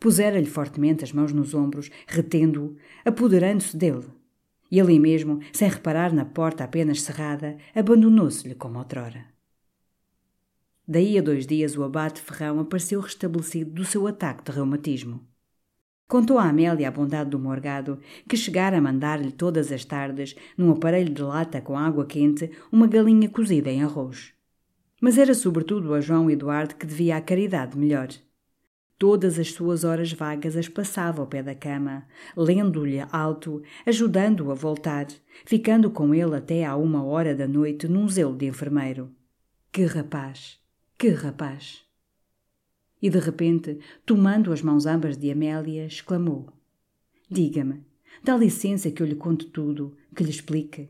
Pusera-lhe 0.00 0.46
fortemente 0.46 1.04
as 1.04 1.12
mãos 1.12 1.32
nos 1.32 1.54
ombros, 1.54 1.90
retendo-o, 2.06 2.76
apoderando-se 3.04 3.76
dele. 3.76 4.06
E 4.70 4.80
ali 4.80 4.98
mesmo, 4.98 5.40
sem 5.52 5.68
reparar 5.68 6.12
na 6.12 6.24
porta 6.24 6.64
apenas 6.64 7.02
cerrada, 7.02 7.56
abandonou-se-lhe 7.74 8.54
como 8.54 8.78
outrora. 8.78 9.24
Daí 10.86 11.18
a 11.18 11.22
dois 11.22 11.46
dias 11.46 11.76
o 11.76 11.82
abate 11.82 12.20
Ferrão 12.20 12.60
apareceu 12.60 13.00
restabelecido 13.00 13.70
do 13.72 13.84
seu 13.84 14.06
ataque 14.06 14.44
de 14.44 14.52
reumatismo. 14.52 15.20
Contou 16.06 16.38
a 16.38 16.48
Amélia 16.48 16.88
a 16.88 16.90
bondade 16.90 17.28
do 17.28 17.38
morgado, 17.38 17.98
que 18.26 18.38
chegara 18.38 18.78
a 18.78 18.80
mandar-lhe 18.80 19.30
todas 19.30 19.70
as 19.70 19.84
tardes, 19.84 20.34
num 20.56 20.70
aparelho 20.70 21.12
de 21.12 21.20
lata 21.20 21.60
com 21.60 21.76
água 21.76 22.06
quente, 22.06 22.50
uma 22.72 22.86
galinha 22.86 23.28
cozida 23.28 23.70
em 23.70 23.82
arroz. 23.82 24.32
Mas 24.98 25.18
era 25.18 25.34
sobretudo 25.34 25.92
a 25.92 26.00
João 26.00 26.30
Eduardo 26.30 26.76
que 26.76 26.86
devia 26.86 27.18
a 27.18 27.20
caridade 27.20 27.76
melhor. 27.76 28.08
Todas 28.98 29.38
as 29.38 29.52
suas 29.52 29.84
horas 29.84 30.12
vagas 30.12 30.56
as 30.56 30.68
passava 30.68 31.20
ao 31.20 31.26
pé 31.28 31.40
da 31.40 31.54
cama, 31.54 32.04
lendo-lhe 32.36 32.98
alto, 33.12 33.62
ajudando-o 33.86 34.50
a 34.50 34.54
voltar, 34.54 35.06
ficando 35.46 35.88
com 35.88 36.12
ele 36.12 36.34
até 36.34 36.64
à 36.64 36.74
uma 36.74 37.04
hora 37.04 37.32
da 37.32 37.46
noite 37.46 37.86
num 37.86 38.08
zelo 38.08 38.36
de 38.36 38.46
enfermeiro. 38.46 39.14
Que 39.70 39.84
rapaz! 39.84 40.58
Que 40.98 41.10
rapaz! 41.10 41.84
E 43.00 43.08
de 43.08 43.20
repente, 43.20 43.78
tomando 44.04 44.52
as 44.52 44.62
mãos 44.62 44.84
ambas 44.84 45.16
de 45.16 45.30
Amélia, 45.30 45.86
exclamou: 45.86 46.48
Diga-me, 47.30 47.84
dá 48.24 48.36
licença 48.36 48.90
que 48.90 49.00
eu 49.00 49.06
lhe 49.06 49.14
conte 49.14 49.46
tudo, 49.46 49.96
que 50.16 50.24
lhe 50.24 50.30
explique, 50.30 50.88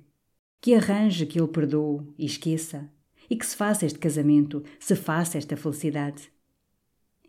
que 0.63 0.75
arranje 0.75 1.27
que 1.27 1.39
ele 1.39 1.49
perdoe 1.49 2.07
e 2.17 2.25
esqueça, 2.25 2.91
e 3.29 3.37
que 3.37 3.45
se 3.45 3.55
faça 3.55 3.85
este 3.85 3.99
casamento, 3.99 4.65
se 4.81 4.97
faça 4.97 5.37
esta 5.37 5.59
felicidade. 5.59 6.31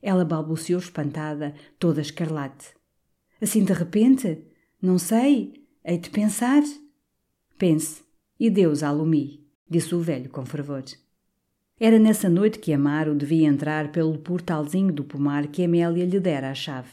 Ela 0.01 0.25
balbuciou 0.25 0.79
espantada, 0.79 1.53
toda 1.77 2.01
escarlate. 2.01 2.67
Assim 3.41 3.63
de 3.63 3.73
repente? 3.73 4.43
Não 4.81 4.97
sei. 4.97 5.65
Hei 5.83 5.97
de 5.97 6.09
pensar. 6.09 6.61
Pense, 7.57 8.03
e 8.39 8.49
Deus 8.49 8.83
a 8.83 8.89
alumi, 8.89 9.45
disse 9.69 9.93
o 9.93 9.99
velho 9.99 10.29
com 10.29 10.45
fervor. 10.45 10.83
Era 11.79 11.97
nessa 11.97 12.29
noite 12.29 12.59
que 12.59 12.73
Amaro 12.73 13.15
devia 13.15 13.47
entrar 13.47 13.91
pelo 13.91 14.17
portalzinho 14.17 14.91
do 14.91 15.03
pomar 15.03 15.47
que 15.47 15.63
Amélia 15.63 16.05
lhe 16.05 16.19
dera 16.19 16.51
a 16.51 16.53
chave. 16.53 16.89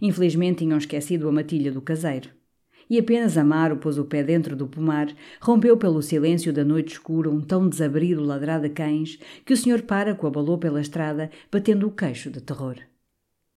Infelizmente 0.00 0.58
tinham 0.58 0.78
esquecido 0.78 1.28
a 1.28 1.32
matilha 1.32 1.72
do 1.72 1.80
caseiro. 1.80 2.30
E 2.88 2.98
apenas 2.98 3.36
Amaro 3.36 3.76
pôs 3.76 3.98
o 3.98 4.04
pé 4.04 4.22
dentro 4.22 4.54
do 4.54 4.66
pomar, 4.66 5.08
rompeu 5.40 5.76
pelo 5.76 6.02
silêncio 6.02 6.52
da 6.52 6.64
noite 6.64 6.92
escura 6.92 7.30
um 7.30 7.40
tão 7.40 7.68
desabrido 7.68 8.22
ladrar 8.22 8.60
de 8.60 8.68
cães 8.68 9.18
que 9.44 9.52
o 9.52 9.56
senhor 9.56 9.82
páraco 9.82 10.26
abalou 10.26 10.58
pela 10.58 10.80
estrada, 10.80 11.30
batendo 11.50 11.86
o 11.86 11.92
queixo 11.92 12.30
de 12.30 12.40
terror. 12.40 12.76